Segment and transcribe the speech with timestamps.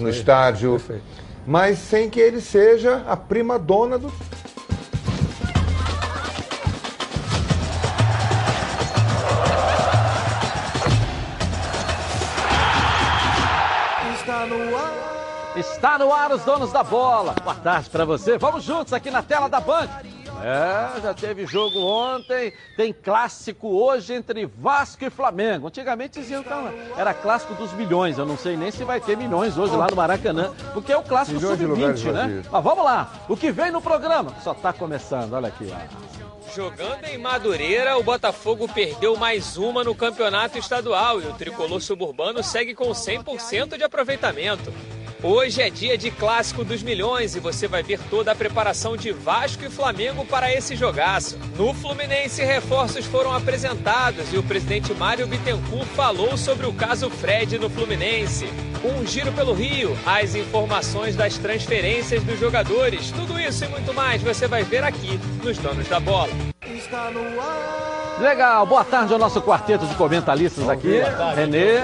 [0.00, 1.02] no estádio, Perfeito.
[1.46, 4.12] mas sem que ele seja a prima dona do.
[14.14, 14.92] Está no ar.
[15.56, 17.34] Está no ar os donos da bola.
[17.42, 18.38] Boa tarde para você.
[18.38, 19.88] Vamos juntos aqui na tela da Band.
[20.40, 25.68] É, já teve jogo ontem, tem clássico hoje entre Vasco e Flamengo.
[25.68, 26.50] Antigamente diziam que
[26.96, 28.18] era clássico dos milhões.
[28.18, 31.02] Eu não sei nem se vai ter milhões hoje lá no Maracanã, porque é o
[31.02, 32.42] clássico Milhões de lugares sub-20, né?
[32.50, 33.12] Mas vamos lá.
[33.28, 35.32] O que vem no programa só está começando.
[35.34, 36.52] Olha aqui, ó.
[36.54, 42.42] Jogando em Madureira, o Botafogo perdeu mais uma no campeonato estadual e o tricolor suburbano
[42.42, 44.72] segue com 100% de aproveitamento.
[45.24, 49.12] Hoje é dia de clássico dos milhões e você vai ver toda a preparação de
[49.12, 51.38] Vasco e Flamengo para esse jogaço.
[51.56, 57.56] No Fluminense, reforços foram apresentados e o presidente Mário Bittencourt falou sobre o caso Fred
[57.56, 58.46] no Fluminense.
[58.84, 64.20] Um giro pelo Rio, as informações das transferências dos jogadores, tudo isso e muito mais
[64.20, 66.32] você vai ver aqui nos Donos da Bola.
[66.66, 68.11] Está no ar.
[68.22, 71.00] Legal, boa tarde ao nosso quarteto de comentaristas aqui.
[71.34, 71.80] Renê,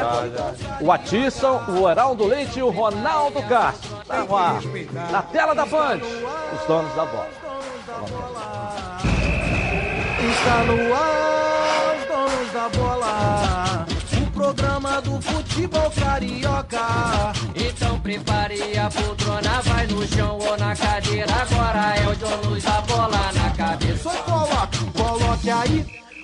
[0.80, 3.96] o Atisson, o Heraldo Leite e o Ronaldo Castro.
[4.06, 4.60] Tá no ar.
[5.10, 7.28] Na tela da Band, os donos da bola.
[10.30, 13.86] Está no ar, os donos da bola.
[14.22, 17.32] O programa do futebol carioca.
[17.56, 21.34] Então prepare a poltrona, vai no chão ou na cadeira.
[21.34, 24.08] Agora é o dono da bola na cabeça.
[24.08, 25.98] Só coloque, coloque aí,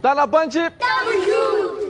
[0.00, 0.48] Tá na Band?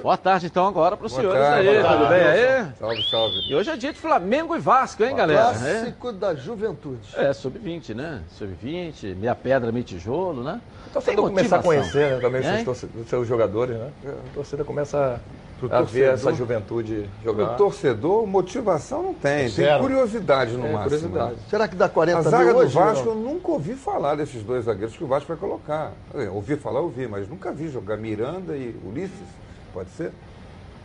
[0.03, 1.83] Boa tarde então agora para os senhores tarde, aí.
[1.83, 2.67] Tudo bem aí?
[2.79, 3.37] Salve, salve.
[3.51, 5.53] E hoje é dia de Flamengo e Vasco, hein, galera?
[5.53, 7.07] Clássico da juventude.
[7.15, 8.23] É, é sub-20, né?
[8.31, 10.61] Sub-20, meia pedra, meio tijolo, né?
[10.87, 12.65] O torcedor Tem começa a conhecer né, também os Hein?
[12.65, 13.91] seus, seus jogadores, né?
[14.07, 15.21] A torcida começa
[15.59, 16.15] Pro a ver torcedor.
[16.15, 17.57] essa juventude O jogar.
[17.57, 19.83] torcedor, motivação não tem, tem Zero.
[19.83, 20.85] curiosidade no É, máximo.
[21.01, 21.33] curiosidade.
[21.33, 21.39] né?
[21.51, 22.75] Será que dá 40 A zaga mil do hoje?
[22.75, 23.13] Vasco, não?
[23.13, 25.93] eu nunca ouvi falar desses dois zagueiros que o Vasco vai colocar.
[26.15, 29.27] Eu ouvi falar, ouvi, mas nunca vi jogar Miranda e Ulisses,
[29.75, 30.13] pode ser?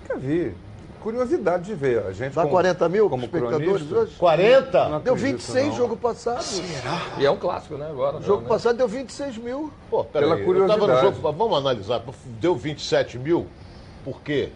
[0.02, 0.54] Nunca vi.
[1.02, 2.00] Curiosidade de ver.
[2.08, 4.16] A gente Dá como- 40 mil como espectadores hoje?
[4.18, 4.90] 40?
[4.90, 5.76] não Deu acredito, 26 não.
[5.76, 6.44] jogo passado.
[7.20, 7.88] E é um clássico, né?
[7.90, 8.18] Agora.
[8.18, 8.48] O jogo né?
[8.48, 9.70] passado deu 26 mil.
[9.90, 11.16] Pô, Pela peraí, eu tava no curiosidade.
[11.18, 12.02] jogo, vamos analisar,
[12.40, 13.46] deu 27 mil,
[14.06, 14.50] por quê?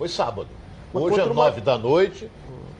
[0.00, 0.48] Foi sábado.
[0.94, 2.30] Mas Hoje é contra uma- 9 da noite.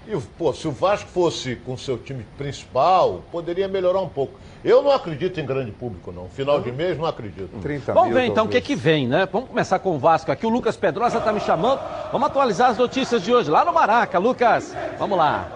[0.09, 4.33] E, pô, se o Vasco fosse com seu time principal, poderia melhorar um pouco.
[4.65, 6.31] Eu não acredito em grande público, não.
[6.31, 7.51] Final de mês, não acredito.
[7.61, 8.65] 30 Vamos ver então o que, talvez.
[8.67, 9.29] que vem, né?
[9.31, 10.47] Vamos começar com o Vasco aqui.
[10.47, 11.79] O Lucas Pedrosa tá me chamando.
[12.11, 14.19] Vamos atualizar as notícias de hoje lá no Maraca.
[14.19, 15.47] Lucas, vamos lá.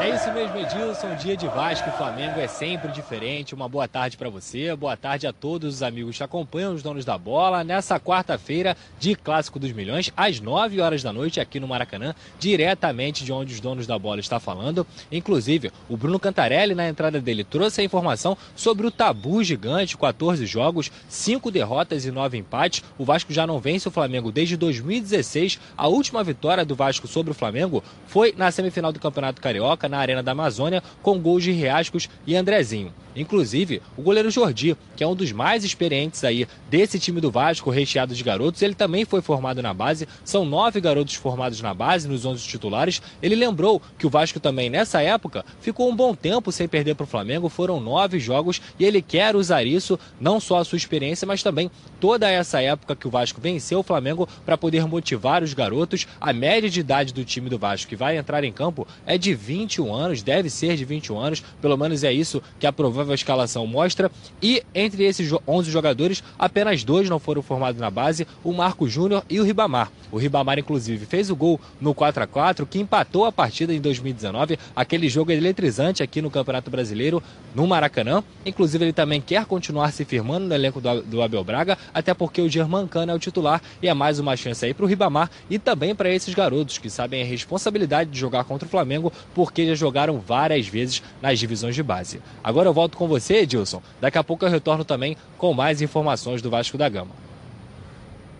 [0.00, 1.16] É isso mesmo, Edilson.
[1.16, 3.52] Dia de Vasco e Flamengo é sempre diferente.
[3.52, 7.04] Uma boa tarde para você, boa tarde a todos os amigos que acompanham os donos
[7.04, 11.66] da bola nessa quarta-feira de Clássico dos Milhões, às 9 horas da noite, aqui no
[11.66, 14.86] Maracanã, diretamente de onde os donos da bola está falando.
[15.10, 20.46] Inclusive, o Bruno Cantarelli, na entrada dele, trouxe a informação sobre o tabu gigante: 14
[20.46, 22.84] jogos, 5 derrotas e 9 empates.
[22.96, 25.58] O Vasco já não vence o Flamengo desde 2016.
[25.76, 29.98] A última vitória do Vasco sobre o Flamengo foi na semifinal do Campeonato Carioca, na
[29.98, 32.92] Arena da Amazônia, com gols de Riascos e Andrezinho.
[33.20, 37.70] Inclusive, o goleiro Jordi, que é um dos mais experientes aí desse time do Vasco,
[37.70, 40.06] recheado de garotos, ele também foi formado na base.
[40.24, 43.02] São nove garotos formados na base, nos 11 titulares.
[43.22, 47.04] Ele lembrou que o Vasco também, nessa época, ficou um bom tempo sem perder para
[47.04, 47.48] o Flamengo.
[47.48, 51.70] Foram nove jogos e ele quer usar isso, não só a sua experiência, mas também
[52.00, 56.06] toda essa época que o Vasco venceu o Flamengo para poder motivar os garotos.
[56.20, 59.34] A média de idade do time do Vasco que vai entrar em campo é de
[59.34, 63.66] 21 anos, deve ser de 21 anos, pelo menos é isso que a provável escalação
[63.66, 64.10] mostra.
[64.42, 68.88] E entre esses jo- 11 jogadores, apenas dois não foram formados na base, o Marco
[68.88, 69.90] Júnior e o Ribamar.
[70.10, 73.80] O Ribamar, inclusive, fez o gol no 4 a 4 que empatou a partida em
[73.80, 77.22] 2019, aquele jogo eletrizante aqui no Campeonato Brasileiro,
[77.54, 78.22] no Maracanã.
[78.44, 82.40] Inclusive, ele também quer continuar se firmando no elenco do, do Abel Braga, até porque
[82.40, 85.58] o Germancano é o titular e é mais uma chance aí para o Ribamar e
[85.58, 89.74] também para esses garotos que sabem a responsabilidade de jogar contra o Flamengo, porque já
[89.74, 92.20] jogaram várias vezes nas divisões de base.
[92.42, 93.80] Agora eu volto com você, Edilson.
[94.00, 97.12] Daqui a pouco eu retorno também com mais informações do Vasco da Gama.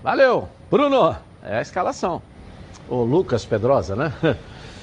[0.02, 0.48] Valeu.
[0.70, 2.20] Bruno, é a escalação.
[2.88, 4.12] O Lucas Pedrosa, né?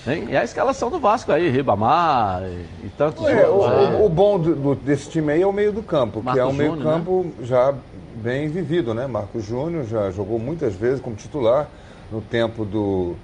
[0.07, 0.27] Hein?
[0.29, 3.89] É a escalação do Vasco aí, Ribamar e, e tantos É, o, outros.
[3.89, 3.97] né?
[3.97, 6.39] o- o bom do- do- desse time aí é o meio do campo, que Marco
[6.41, 7.73] é um meio Júnior, campo já
[8.17, 9.07] bem vivido, né?
[9.07, 11.67] Marco Júnior já jogou muitas vezes como titular.
[12.11, 13.15] no tempo do.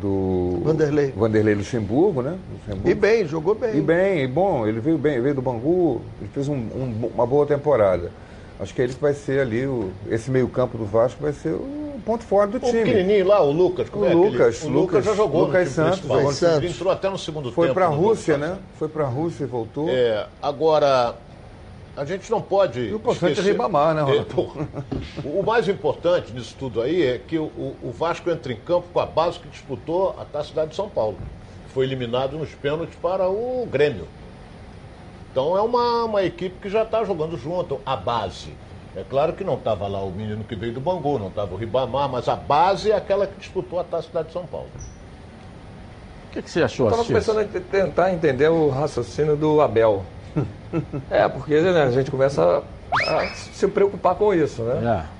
[0.00, 1.12] Do Vanderlei.
[1.16, 2.36] Vanderlei Luxemburgo, né?
[2.52, 2.88] Luxemburgo.
[2.90, 3.76] E bem, jogou bem.
[3.76, 7.26] E bem, e bom, ele veio bem, veio do Bangu, ele fez um- um- uma
[7.26, 8.10] boa temporada.
[8.60, 12.00] Acho que ele que vai ser ali, o, esse meio-campo do Vasco vai ser o
[12.04, 12.82] ponto forte do O time.
[12.82, 15.54] pequenininho lá, o Lucas, como O é aquele- Lucas, o Lucas já Lucas- jogou Lucas
[15.54, 16.50] no time Santos, jogou time.
[16.56, 17.74] Ele entrou até no segundo Foi tempo.
[17.74, 18.58] para a Rússia, né?
[18.78, 19.88] Foi para a Rússia e voltou.
[19.88, 21.14] É, agora,
[22.00, 22.80] a gente não pode.
[22.80, 24.68] E o importante é Ribamar, né, Ronaldo?
[25.24, 27.44] É, o mais importante nisso tudo aí é que o,
[27.82, 30.88] o- Vasco entra em campo com a base que disputou a Taça Cidade de São
[30.88, 31.16] Paulo.
[31.74, 34.06] Foi eliminado nos pênaltis para o Grêmio.
[35.32, 38.52] Então é uma, uma equipe que já está jogando junto, a base.
[38.96, 41.56] É claro que não estava lá o menino que veio do Bangu, não estava o
[41.56, 44.68] Ribamar, mas a base é aquela que disputou a Taça Cidade de São Paulo.
[46.28, 47.12] O que, que você achou, Estava Assis?
[47.12, 50.04] começando a te- tentar entender o raciocínio do Abel.
[51.10, 52.62] é, porque né, a gente começa
[53.06, 55.04] a, se preocupar com isso, né?
[55.14, 55.18] É.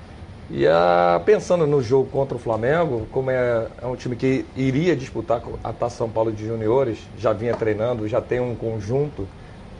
[0.51, 4.95] E a, pensando no jogo contra o Flamengo, como é, é um time que iria
[4.95, 9.27] disputar a Taça São Paulo de Juniores, já vinha treinando, já tem um conjunto,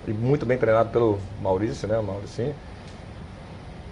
[0.08, 2.54] e muito bem treinado pelo Maurício, né, Mauricinho.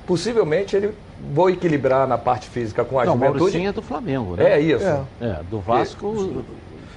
[0.06, 0.94] Possivelmente ele
[1.34, 3.40] vou equilibrar na parte física com a Não, juventude.
[3.40, 4.52] Mauricinho é do Flamengo, né?
[4.52, 4.86] É isso.
[4.86, 5.04] É.
[5.20, 6.46] É, do Vasco.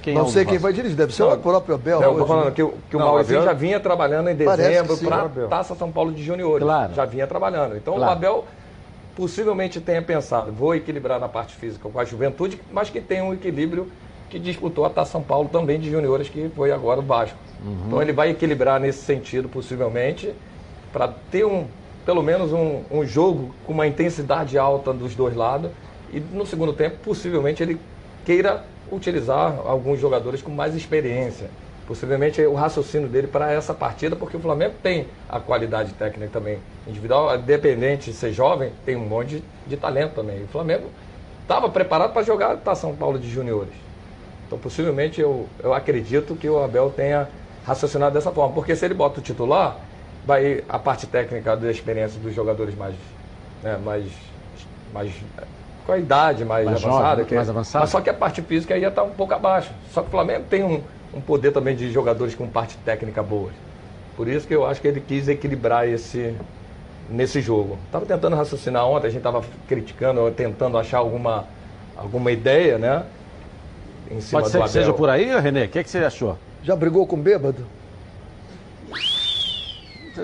[0.01, 1.99] Quem não é o sei quem vai dirigir, deve ser o próprio Abel.
[1.99, 2.51] Não, eu hoje, tô falando né?
[2.51, 5.47] que, o- que o Não, Maurício Abel- já vinha trabalhando em dezembro para Abel.
[5.47, 6.63] Taça São Paulo de Juniores.
[6.63, 6.93] Claro.
[6.93, 7.77] Já vinha trabalhando.
[7.77, 8.09] Então Claro.
[8.09, 8.45] o Abel
[9.15, 13.33] possivelmente tenha pensado, vou equilibrar na parte física com a juventude, mas que tem um
[13.33, 13.91] equilíbrio
[14.29, 17.37] que disputou a Taça São Paulo também de juniores, que foi agora o Vasco.
[17.63, 17.77] Uhum.
[17.87, 20.33] Então ele vai equilibrar nesse sentido, possivelmente,
[20.93, 21.65] para ter um,
[22.05, 25.69] pelo menos um, um jogo com uma intensidade alta dos dois lados.
[26.13, 27.77] E no segundo tempo, possivelmente, ele
[28.25, 31.49] queira utilizar alguns jogadores com mais experiência.
[31.87, 36.31] Possivelmente é o raciocínio dele para essa partida, porque o Flamengo tem a qualidade técnica
[36.31, 40.43] também individual, independente de ser jovem, tem um monte de, de talento também.
[40.43, 40.89] O Flamengo
[41.41, 43.73] estava preparado para jogar a São Paulo de juniores.
[44.47, 47.27] Então, possivelmente, eu, eu acredito que o Abel tenha
[47.65, 48.53] raciocinado dessa forma.
[48.53, 49.77] Porque se ele bota o titular,
[50.25, 52.95] vai a parte técnica da experiência dos jogadores mais,
[53.63, 54.05] né, mais,
[54.93, 55.11] mais
[55.85, 57.09] com a idade mais, Mais avançada.
[57.09, 57.83] jovem, que- mais avançada.
[57.83, 59.71] Mas só que a parte física ia estar um pouco abaixo.
[59.91, 60.81] Só que o Flamengo tem um,
[61.13, 63.49] um poder também de jogadores com parte técnica boa.
[64.15, 66.35] Por isso que eu acho que ele quis equilibrar esse
[67.09, 67.77] nesse jogo.
[67.87, 71.45] Estava tentando raciocinar ontem, a gente estava criticando, ou tentando achar alguma,
[71.97, 73.03] alguma ideia, né?
[74.09, 75.65] Em cima Pode ser do que seja por aí, Renê?
[75.65, 76.37] O que, que você achou?
[76.63, 77.65] Já brigou com bêbado?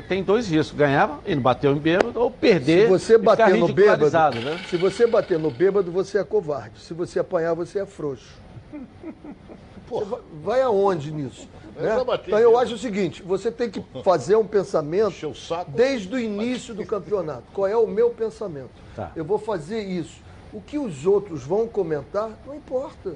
[0.02, 3.36] Tem dois riscos: ganhar e não bater em bêbado, ou perder Se você e ficar
[3.36, 4.60] bater no bêbado, né?
[4.70, 6.80] se você bater no bêbado, você é covarde.
[6.80, 8.34] Se você apanhar, você é frouxo.
[9.90, 10.06] Você
[10.44, 11.48] vai, aonde nisso?
[11.78, 12.04] Eu né?
[12.04, 15.34] bati Então eu acho o seguinte: você tem que fazer um pensamento
[15.70, 17.44] desde o início do campeonato.
[17.54, 18.72] Qual é o meu pensamento?
[18.96, 19.12] Tá.
[19.16, 20.22] Eu vou fazer isso.
[20.52, 23.16] O que os outros vão comentar, não importa.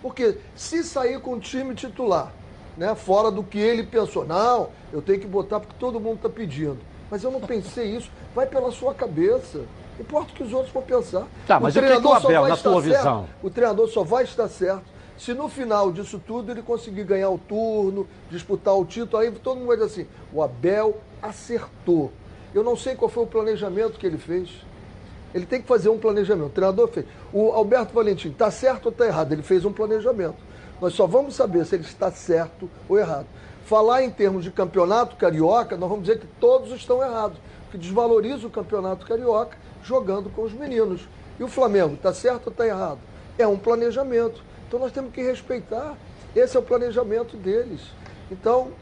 [0.00, 2.32] Porque se sair com o time titular,
[2.76, 6.28] né, fora do que ele pensou, não, eu tenho que botar porque todo mundo está
[6.28, 6.78] pedindo.
[7.10, 8.10] Mas eu não pensei isso.
[8.34, 9.60] Vai pela sua cabeça.
[10.00, 11.26] Importa o que os outros vão pensar.
[11.46, 13.26] Tá, mas o que que o Abel, vai na estar tua certo- visão?
[13.42, 14.84] O treinador só vai estar certo
[15.18, 19.22] se no final disso tudo ele conseguir ganhar o turno, disputar o título.
[19.22, 22.10] Aí todo mundo vai dizer assim: o Abel acertou.
[22.54, 24.48] Eu não sei qual foi o planejamento que ele fez.
[25.34, 26.46] Ele tem que fazer um planejamento.
[26.46, 27.06] O treinador fez.
[27.32, 29.32] O Alberto Valentim, está certo ou está errado?
[29.32, 30.36] Ele fez um planejamento.
[30.82, 33.26] Nós só vamos saber se ele está certo ou errado.
[33.66, 37.38] Falar em termos de campeonato carioca, nós vamos dizer que todos estão errados.
[37.70, 41.08] Que desvaloriza o campeonato carioca jogando com os meninos.
[41.38, 42.98] E o Flamengo, está certo ou está errado?
[43.38, 44.42] É um planejamento.
[44.66, 45.96] Então nós temos que respeitar.
[46.34, 47.82] Esse é o planejamento deles.
[48.28, 48.72] Então,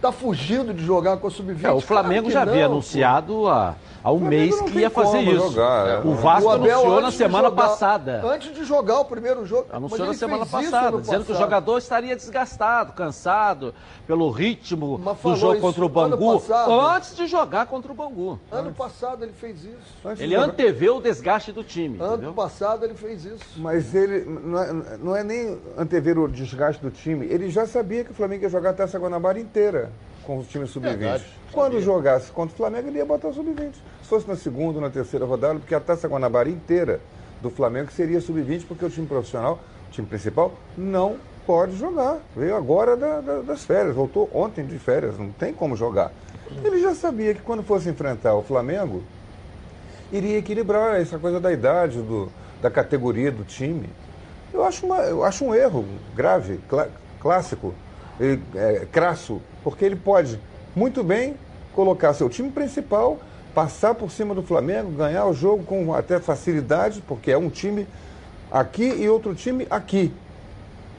[0.00, 1.64] está fugindo de jogar com a Sub-20?
[1.64, 5.50] É, o Flamengo Claro já havia anunciado há, há um mês que ia fazer isso.
[5.50, 5.98] jogar, é.
[5.98, 8.22] O Vasco O Abel, anunciou na semana jogar- passada.
[8.24, 9.66] Antes de jogar o primeiro jogo.
[9.70, 11.38] Anunciou Mas na semana passada, dizendo que o passado.
[11.38, 13.74] jogador estaria desgastado, cansado,
[14.06, 16.72] pelo ritmo do jogo contra o Bangu, passado.
[16.80, 18.40] antes de jogar contra o Bangu.
[18.50, 19.76] Ano passado ele fez isso.
[20.04, 22.32] Antes Ele anteveu o desgaste do time, Ano entendeu?
[22.32, 23.44] passado ele fez isso.
[23.58, 27.26] Mas ele não é, não é nem antever o desgaste do time.
[27.26, 29.89] Ele já sabia que o Flamengo ia jogar a Taça Guanabara inteira
[30.30, 30.96] com o time sub-20.
[30.96, 31.84] Verdade, Quando sabia.
[31.84, 33.72] jogasse contra o Flamengo, ele ia botar o sub-20.
[34.02, 37.00] Se fosse na segunda ou na terceira rodada, porque a Taça Guanabara inteira
[37.42, 39.58] do Flamengo seria sub-20, porque o time profissional,
[39.88, 42.18] o time principal, não pode jogar.
[42.36, 46.12] Veio agora da- da- das férias, voltou ontem de férias, não tem como jogar.
[46.64, 49.02] Ele já sabia que quando fosse enfrentar o Flamengo,
[50.12, 52.30] iria equilibrar essa coisa da idade, do,
[52.62, 53.88] da categoria do time.
[54.54, 55.84] Eu acho, uma, eu acho um erro
[56.14, 56.88] grave, clá-
[57.20, 57.74] clássico,
[58.20, 60.40] e, é, crasso, porque ele pode
[60.74, 61.36] muito bem
[61.74, 63.18] colocar seu time principal,
[63.54, 67.86] passar por cima do Flamengo, ganhar o jogo com até facilidade, porque é um time
[68.50, 70.12] aqui e outro time aqui.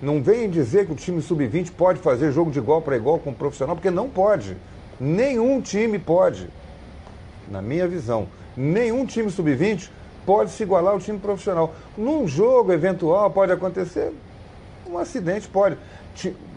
[0.01, 3.30] Não venham dizer que o time sub-20 pode fazer jogo de igual para igual com
[3.30, 4.58] o profissional, porque não pode.
[5.00, 6.50] Nenhum time pode.
[7.50, 8.27] Na minha visão,
[8.58, 9.89] nenhum time sub-20
[10.25, 11.74] pode se igualar ao time profissional.
[11.98, 14.12] Num jogo eventual pode acontecer
[14.89, 15.77] um acidente, pode.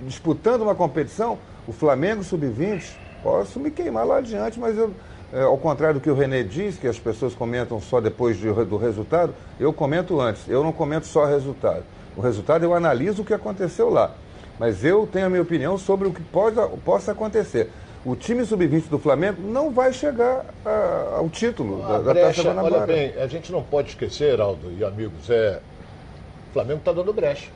[0.07, 2.83] Disputando uma competição, o Flamengo sub-20,
[3.23, 4.90] posso me queimar lá adiante, mas eu,
[5.33, 8.52] é, ao contrário do que o Renê diz, que as pessoas comentam só depois de-
[8.64, 10.49] do resultado, eu comento antes.
[10.49, 11.83] Eu não comento só o resultado.
[12.16, 14.12] O resultado eu analiso o que aconteceu lá.
[14.59, 17.71] Mas eu tenho a minha opinião sobre o que pode, possa acontecer.
[18.04, 22.12] O time sub-20 do Flamengo não vai chegar a- ao título da, A da Taça
[22.12, 22.75] brecha, Guanabara.
[22.76, 25.59] olha bem, a gente não pode esquecer, Heraldo e amigos, é.
[26.50, 27.49] O Flamengo está dando brecha.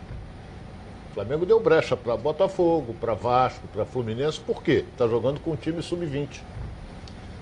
[1.19, 4.85] Flamengo deu brecha para Botafogo, para Vasco, para Fluminense, por quê?
[4.93, 6.29] Está jogando com o time sub-20.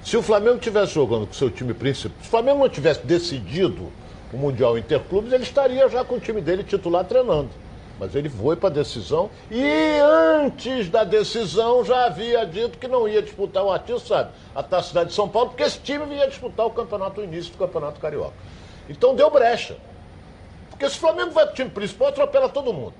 [0.02, 3.92] Se o Flamengo tivesse jogando com seu time principal, se o Flamengo não tivesse decidido
[4.32, 7.50] o Mundial Interclubes, ele estaria já com o time dele titular treinando.
[8.00, 9.98] Mas ele foi para a decisão e
[10.40, 14.30] antes da decisão já havia dito que não ia disputar o artista, sabe?
[14.54, 17.52] A Taça Cidade de São Paulo, porque esse time ia disputar o campeonato, o início
[17.52, 18.32] do Campeonato Carioca.
[18.88, 19.76] Então deu brecha.
[20.70, 22.94] Porque se o Flamengo vai para o time principal, atropela todo mundo.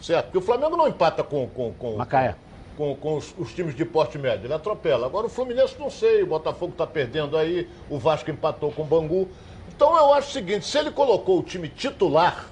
[0.00, 0.26] Certo?
[0.26, 2.34] Porque o Flamengo não empata com, com, com, Macaé.
[2.76, 5.06] com, com os, os times de porte médio, ele atropela.
[5.06, 8.86] Agora o Fluminense não sei, o Botafogo está perdendo aí, o Vasco empatou com o
[8.86, 9.28] Bangu.
[9.68, 12.46] Então eu acho o seguinte, se ele colocou o time titular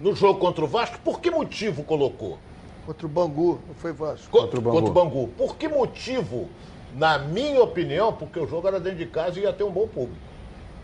[0.00, 2.38] no jogo contra o Vasco, por que motivo colocou?
[2.86, 4.30] Contra o Bangu, não foi Vasco.
[4.30, 4.76] Co- Contra o Bangu.
[4.76, 5.28] Contra o Bangu.
[5.36, 6.48] Por que motivo?
[6.94, 9.86] Na minha opinião, porque o jogo era dentro de casa e ia ter um bom
[9.88, 10.16] público.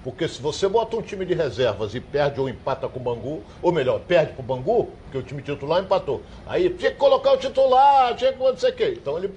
[0.05, 3.43] Porque se você bota um time de reservas e perde ou empata com o Bangu,
[3.63, 6.23] ou melhor, perde pro Bangu, porque o time titular empatou.
[6.47, 8.99] Aí tinha que colocar o titular, tinha que não sei o quê.
[9.01, 9.33] Então ele.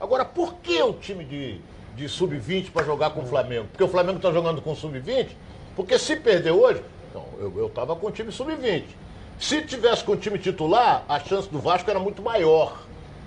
[0.00, 1.60] Agora, por que o time de,
[1.94, 3.66] de sub-20 para jogar com o Flamengo?
[3.70, 5.28] Porque o Flamengo está jogando com sub-20?
[5.76, 8.84] Porque se perder hoje, então, eu, eu tava com o time sub-20.
[9.38, 12.82] Se tivesse com o time titular, a chance do Vasco era muito maior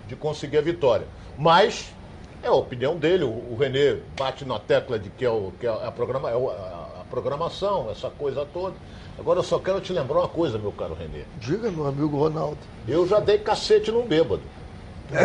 [0.08, 1.08] de conseguir a vitória.
[1.38, 1.94] Mas
[2.43, 5.69] é a opinião dele, o, Renê bate na tecla de que é, o, que é
[5.69, 8.75] a, programa, é a, programação, essa coisa toda.
[9.19, 11.24] Agora eu só quero te lembrar uma coisa, meu caro Renê.
[11.38, 12.57] Diga, meu amigo Ronaldo.
[12.88, 14.41] Eu já dei cacete num bêbado.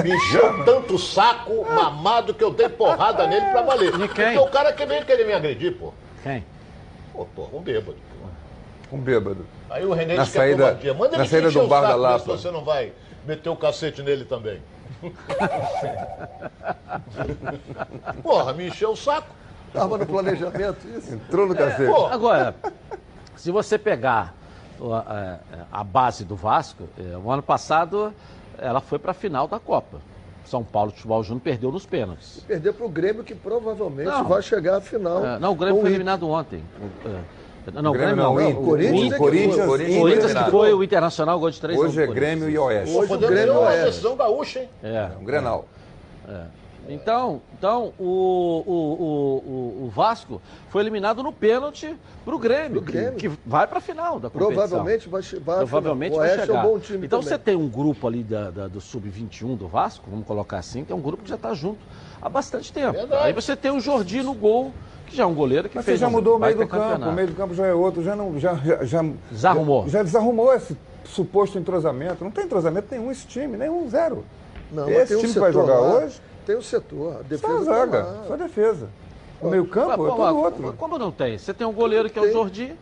[0.03, 3.93] Me encheu tanto o saco, mamado, que eu dei porrada nele pra valer.
[3.93, 4.35] De quem?
[4.35, 5.95] Porque o cara que veio querer me agredir, pô.
[6.23, 6.45] Quem?
[7.13, 7.97] Pô, pô, um bêbado.
[7.97, 8.97] pô.
[8.97, 9.47] Um bêbado.
[9.71, 10.95] Aí o Renê Na disse que é saída- covardia.
[10.95, 12.19] Manda na ele saída encher do o bar da Lapa.
[12.19, 12.93] se você não vai
[13.25, 14.61] meter o cacete nele também.
[18.23, 19.35] Porra, me encheu o saco.
[19.69, 21.15] Estava no planejamento isso?
[21.15, 21.93] Entrou no cacete.
[21.93, 22.55] Pô, Agora,
[23.37, 24.35] se você pegar
[24.79, 25.39] o- a,
[25.71, 28.15] a base do Vasco, eh, o ano passado
[28.59, 30.01] ela foi para a final da Copa.
[30.45, 32.39] São Paulo Futebol Júnior perdeu nos pênaltis.
[32.47, 34.25] Perder para o Grêmio, que provavelmente Não.
[34.25, 35.25] vai chegar à final.
[35.27, 36.65] Eh, não, o Grêmio foi eliminado ontem.
[36.81, 36.87] O,
[37.75, 38.41] eh, não, o Grêmio não, não.
[38.43, 38.61] Inter.
[38.61, 39.67] o Corinthians é que Corinthians, foi.
[39.67, 42.97] Corinthians O Corinthians que foi o Internacional, gol de 3 Hoje é Grêmio e Oeste.
[42.97, 43.85] Hoje o Grêmio uma é.
[43.85, 44.69] decisão gaúcha, hein?
[44.83, 45.11] É.
[45.21, 45.67] Um Grenal.
[46.89, 49.51] Então, então o, o, o,
[49.83, 53.15] o- o Vasco foi eliminado no pênalti pro Grêmio, Pro Grêmio.
[53.15, 54.69] Que, vai para a final da competição.
[54.69, 56.13] Provavelmente vai, vai Provavelmente.
[56.13, 56.65] O vai Oeste chegar.
[56.65, 57.29] é um bom time então também.
[57.37, 60.93] você tem um grupo ali da, da- do Sub-21 do Vasco, vamos colocar assim, que
[60.93, 61.81] é um grupo que já está junto
[62.21, 62.93] há bastante tempo.
[62.93, 63.27] Verdade.
[63.27, 64.73] Aí você tem o Jordi no gol,
[65.07, 66.67] que já é um goleiro que Mas você fez já um mudou o meio do
[66.67, 67.11] campo, campeonato.
[67.11, 68.39] o meio do campo já é outro, já não.
[68.39, 69.85] Já, já, já, Desarrumou.
[69.85, 72.25] Já, já desarrumou esse suposto entrosamento.
[72.25, 74.25] Não tem entrosamento nenhum esse time, nenhum, zero.
[74.73, 77.23] Não, esse tem um time que vai jogar lá, hoje, Tem o setor, a só
[77.23, 78.25] defesa a tá zaga, lá.
[78.27, 78.89] só a defesa.
[79.41, 80.73] O meio campo Mas, é todo outro.
[80.79, 81.39] Como não tem?
[81.39, 82.33] Você tem um goleiro que é o.
[82.33, 82.75] Jordi,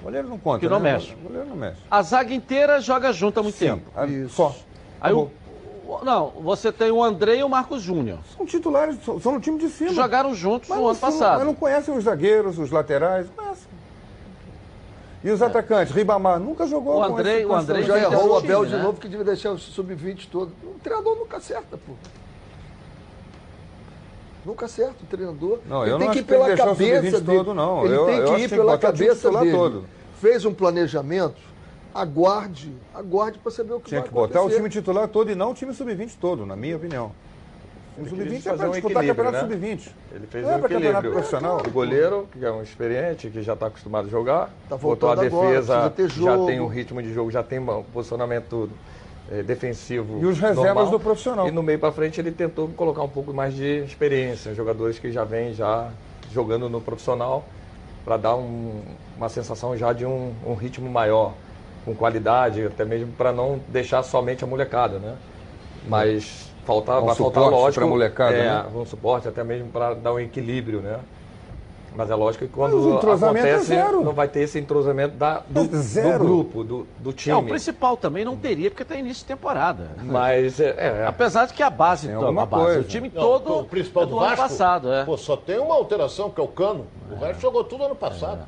[0.00, 0.60] O goleiro não conta.
[0.60, 0.92] Que não né?
[0.92, 1.14] mexe.
[1.14, 1.78] O goleiro não mexe.
[1.90, 4.04] a zaga inteira joga junto há muito Sim, tempo.
[4.06, 4.34] Isso.
[4.34, 4.54] só.
[5.00, 5.30] Aí o-
[6.02, 9.58] não, você tem o André e o Marcos Júnior, São titulares, são, são no time
[9.58, 9.90] de cima.
[9.90, 11.38] que jogaram juntos Mas no ano passado.
[11.38, 13.72] Mas não conhecem os zagueiros, os laterais, não conhecem.
[15.24, 17.42] E os atacantes, Ribamar, nunca jogou O com o Andrei
[17.84, 18.82] Já que errou o Abel time, de né?
[18.82, 20.50] novo, que devia deixar o sub-20 todo.
[20.64, 21.92] O treinador nunca acerta, pô.
[24.44, 25.60] Nunca acerta o treinador.
[25.68, 27.38] Não, ele eu tem não que ir que que pela o cabeça sub-20 dele.
[27.38, 27.84] todo, não.
[27.84, 29.52] Ele Eu- tem que ir que pela que cabeça dele.
[29.52, 29.84] todo.
[30.20, 31.40] Fez um planejamento,
[31.94, 34.56] aguarde, aguarde para saber o que Tinha vai que botar o acontecer.
[34.58, 37.10] time titular todo e não o time sub-20 todo, na minha opinião.
[37.98, 39.54] O sub-20 quis é fazer para um disputar equilíbrio, campeonato né?
[39.76, 39.88] sub-20.
[40.14, 41.12] Ele fez Não é um pra campeonato equilíbrio.
[41.12, 41.62] profissional.
[41.66, 45.12] O goleiro, que é um experiente, que já está acostumado a jogar, Tá botou a
[45.12, 48.70] agora, defesa, ter já tem um ritmo de jogo, já tem um posicionamento
[49.30, 50.20] eh, defensivo.
[50.22, 50.90] E os reservas normal.
[50.90, 51.46] do profissional.
[51.48, 55.12] E no meio para frente ele tentou colocar um pouco mais de experiência, jogadores que
[55.12, 55.90] já vêm já
[56.32, 57.44] jogando no profissional,
[58.06, 58.80] para dar um-
[59.18, 61.34] uma sensação já de um, um ritmo maior,
[61.84, 65.14] com qualidade, até mesmo para não deixar somente a molecada, né?
[65.88, 68.64] Mas faltar, Um vai faltar suporte lógico, pra molecada, é, né?
[68.74, 70.98] um suporte até mesmo para dar um equilíbrio, né?
[71.94, 74.02] Mas é lógico que quando o entrosamento é acontece, zero.
[74.02, 76.24] não vai ter esse entrosamento da, do, É do zero.
[76.24, 77.34] grupo, do, do time.
[77.34, 79.90] É, o principal também não teria, porque tem início de temporada.
[80.02, 80.70] Mas é,
[81.02, 82.80] é, Apesar de que a base, toda, alguma a base coisa.
[82.80, 85.04] o time Não, todo o principal é do do ano Vasco, passado, é.
[85.04, 86.86] Pô, só tem uma alteração, que é o Cano.
[87.10, 88.46] O resto jogou tudo ano passado.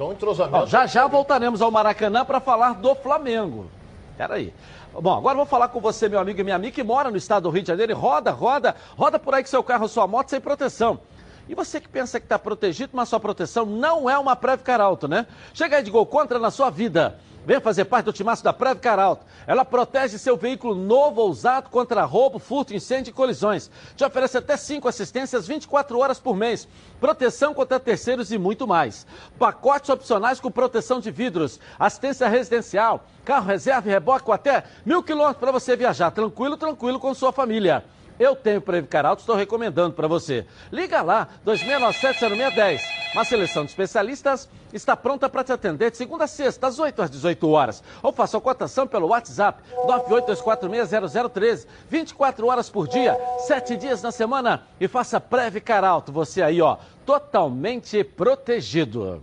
[0.00, 0.56] Então, entrosamento...
[0.56, 3.70] Ó, já já voltaremos ao Maracanã para falar do Flamengo.
[4.16, 4.54] Peraí.
[4.94, 7.42] Bom, agora vou falar com você, meu amigo e minha amiga, que mora no estado
[7.42, 10.40] do Rio de Janeiro roda, roda, roda por aí com seu carro, sua moto sem
[10.40, 11.00] proteção.
[11.46, 15.06] E você que pensa que está protegido, mas sua proteção não é uma Preve Caralto,
[15.06, 15.26] né?
[15.52, 17.18] Chega aí de gol contra na sua vida.
[17.46, 19.24] Venha fazer parte do timaço da Preve Caralto.
[19.46, 23.70] Ela protege seu veículo novo ou usado contra roubo, furto, incêndio e colisões.
[23.96, 26.68] Te oferece até 5 assistências 24 horas por mês.
[27.00, 29.06] Proteção contra terceiros e muito mais.
[29.38, 35.02] Pacotes opcionais com proteção de vidros, assistência residencial, carro reserva e reboque com até mil
[35.02, 37.84] quilômetros para você viajar tranquilo, tranquilo com sua família.
[38.20, 40.46] Eu tenho Previcar Alto, estou recomendando para você.
[40.70, 42.80] Liga lá, 2697-0610.
[43.14, 47.00] Uma seleção de especialistas está pronta para te atender de segunda a sexta, das 8
[47.00, 47.82] às 18 horas.
[48.02, 51.66] Ou faça a cotação pelo WhatsApp, 982460013.
[51.88, 54.64] 24 horas por dia, 7 dias na semana.
[54.78, 59.22] E faça Previcar Alto, você aí, ó, totalmente protegido.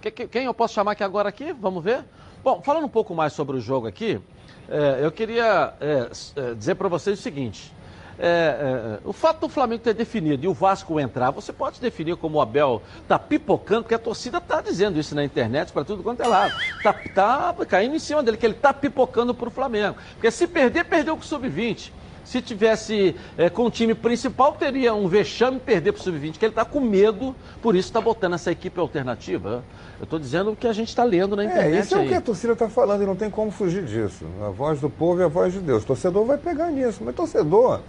[0.00, 1.52] Que- que- Quem eu posso chamar aqui agora aqui?
[1.52, 2.02] Vamos ver?
[2.42, 4.20] Bom, falando um pouco mais sobre o jogo aqui,
[4.68, 7.72] é, eu queria é, é, dizer para vocês o seguinte.
[8.18, 12.16] é, é, o fato do Flamengo ter definido e o Vasco entrar, você pode definir
[12.16, 16.02] como o Abel está pipocando, porque a torcida está dizendo isso na internet para tudo
[16.02, 16.54] quanto é lado.
[16.76, 19.96] Está tá caindo em cima dele, que ele está pipocando para o Flamengo.
[20.12, 21.90] Porque se perder, perdeu com o Sub-20.
[22.24, 26.44] Se tivesse é, com o time principal, teria um vexame perder para o Sub-20, que
[26.44, 29.62] ele está com medo, por isso está botando essa equipe alternativa.
[30.00, 31.84] Eu estou dizendo o que a gente está lendo na É, internet.
[31.84, 32.08] isso é o aí.
[32.08, 34.24] que a torcida está falando e não tem como fugir disso.
[34.44, 35.82] A voz do povo é a voz de Deus.
[35.82, 37.80] O torcedor vai pegar nisso, mas torcedor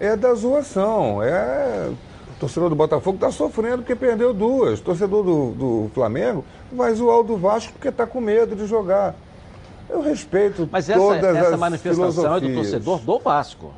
[0.00, 1.22] é da zoação.
[1.22, 1.88] É...
[1.88, 4.78] O torcedor do Botafogo está sofrendo porque perdeu duas.
[4.80, 8.66] O torcedor do, do Flamengo vai zoar o do Vasco porque está com medo de
[8.66, 9.14] jogar.
[9.88, 12.54] Eu respeito Mas essa, todas essa as manifestação é do filosofias.
[12.54, 13.74] torcedor do Vasco.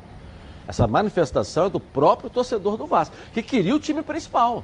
[0.67, 4.63] Essa manifestação é do próprio torcedor do Vasco, que queria o time principal.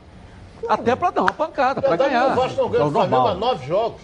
[0.67, 2.31] Até para dar uma pancada, para ganhar.
[2.31, 4.01] O Vasco não ganha É o Flamengo há nove jogos.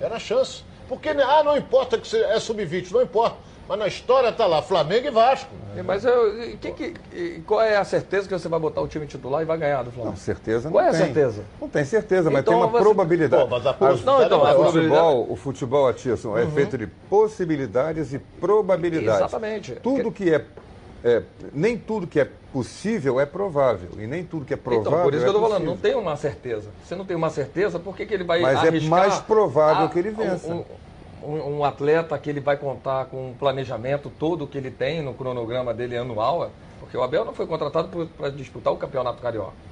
[0.00, 0.64] Era a chance.
[0.88, 3.36] Porque, ah, não importa que você é sub-20, não importa.
[3.70, 5.54] Mas na história tá lá, Flamengo e Vasco.
[5.86, 9.42] Mas eu, que, que, qual é a certeza que você vai botar o time titular
[9.42, 10.10] e vai ganhar do Flamengo?
[10.10, 11.00] Não, certeza não Qual é a tem.
[11.02, 11.44] certeza?
[11.60, 13.44] Não tem certeza, mas Então tem uma você- probabilidade.
[13.44, 16.88] Pô, mas a probabilidade Não, então, o a futebol, o futebol, Atisson, é feito de
[16.88, 19.20] possibilidades e probabilidades.
[19.20, 19.74] Exatamente.
[19.76, 20.44] Tudo que é,
[21.04, 23.90] é- Nem tudo que é possível é provável.
[23.98, 24.90] E nem tudo que é provável.
[24.90, 26.70] Então, por isso que eu é tô falando, não tem uma certeza.
[26.84, 29.88] Você não tem uma certeza, por que, que ele vai Mas é mais provável a-
[29.88, 30.48] que ele vença.
[30.48, 30.89] Um, um-
[31.22, 35.74] um atleta que ele vai contar com um planejamento todo que ele tem no cronograma
[35.74, 39.69] dele anual, porque o Abel não foi contratado para disputar o Campeonato Carioca.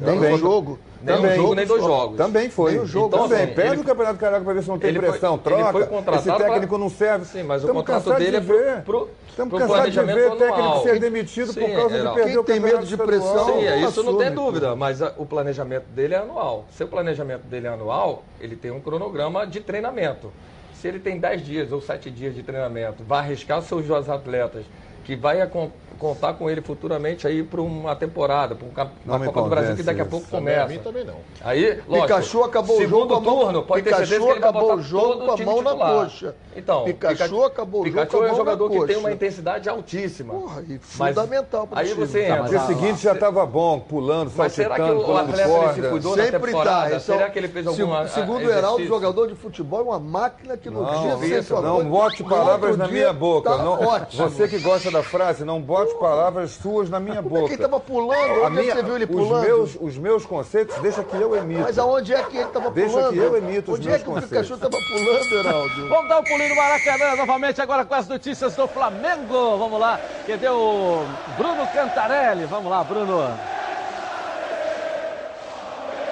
[0.00, 0.78] O Nem um jogo.
[1.02, 1.36] Nem um Também.
[1.36, 2.16] jogo, nem dois jogos.
[2.16, 2.72] Também foi.
[2.72, 3.08] Nem o jogo.
[3.10, 3.26] Também.
[3.26, 5.34] Então, assim, Perde ele- o Campeonato Carioca para ver se não tem ele foi- pressão,
[5.34, 5.72] ele troca.
[5.72, 7.24] foi contratado Esse técnico pra- não serve.
[7.24, 8.82] Sim, mas o Estamos contrato dele é de pro- ver.
[8.82, 10.82] pro- Estamos cansados de ver planejamento técnico anual.
[10.82, 12.08] ser demitido Sim, por causa Geraldo.
[12.10, 14.44] de perder Quem o tem medo de pressão, Sim, é, isso não tem assume.
[14.44, 16.64] dúvida, mas a- o planejamento dele é anual.
[16.72, 20.32] Se o planejamento dele é anual, ele tem um cronograma de treinamento.
[20.74, 24.64] Se ele tem 10 dias ou 7 dias de treinamento, vai arriscar os seus atletas,
[25.04, 25.40] que vai
[25.98, 29.82] contar com ele futuramente aí para uma temporada, para Não uma Copa do Brasil que
[29.82, 30.10] daqui a isso.
[30.10, 30.78] pouco Também, a começa.
[30.78, 31.16] mim também não.
[31.42, 34.32] Aí, lógico, Pikachu acabou o jogo com a mão- turno, pode ter Pikachu certeza que
[34.32, 36.34] ele vai acabou o jogo com a mão na coxa.
[36.56, 39.68] Então, Pikachu acabou o jogo Pikachu com a é um jogador que tem uma intensidade
[39.68, 40.34] altíssima.
[40.34, 42.06] Porra, e Mas fundamental pro Aí time.
[42.06, 42.42] você Tá, entra.
[42.42, 45.88] No dia seguinte já estava bom, pulando, Mas será que saltitando, o atleta ele se
[45.88, 46.90] cuidou na Sempre temporada?
[46.90, 46.96] tá.
[46.96, 48.58] Esse é o- Será que ele fez alguma Segundo, segundo o exercício?
[48.58, 51.16] Heraldo, jogador de futebol é uma máquina que no dia
[51.60, 53.50] Não, não bote palavras na minha boca.
[53.50, 53.78] Tá não,
[54.28, 57.48] você que gosta da frase, não bote palavras suas na minha Como é boca.
[57.48, 58.44] que ele tava pulando?
[58.44, 59.44] A Onde é que minha- você viu ele os pulando?
[59.44, 61.60] Meus, os meus conceitos, deixa que eu emito.
[61.62, 63.12] Mas aonde é que ele estava Deixa pulando?
[63.12, 64.48] que eu emito os Onde meus é que o conceitos.
[64.48, 65.88] Pikachu estava pulando, Heraldo?
[65.88, 69.56] Vamos dar um pulinho no Maracanã novamente agora com as notícias do Flamengo.
[69.58, 71.02] Vamos lá, cadê o
[71.36, 72.44] Bruno Cantarelli?
[72.46, 73.57] Vamos lá, Bruno.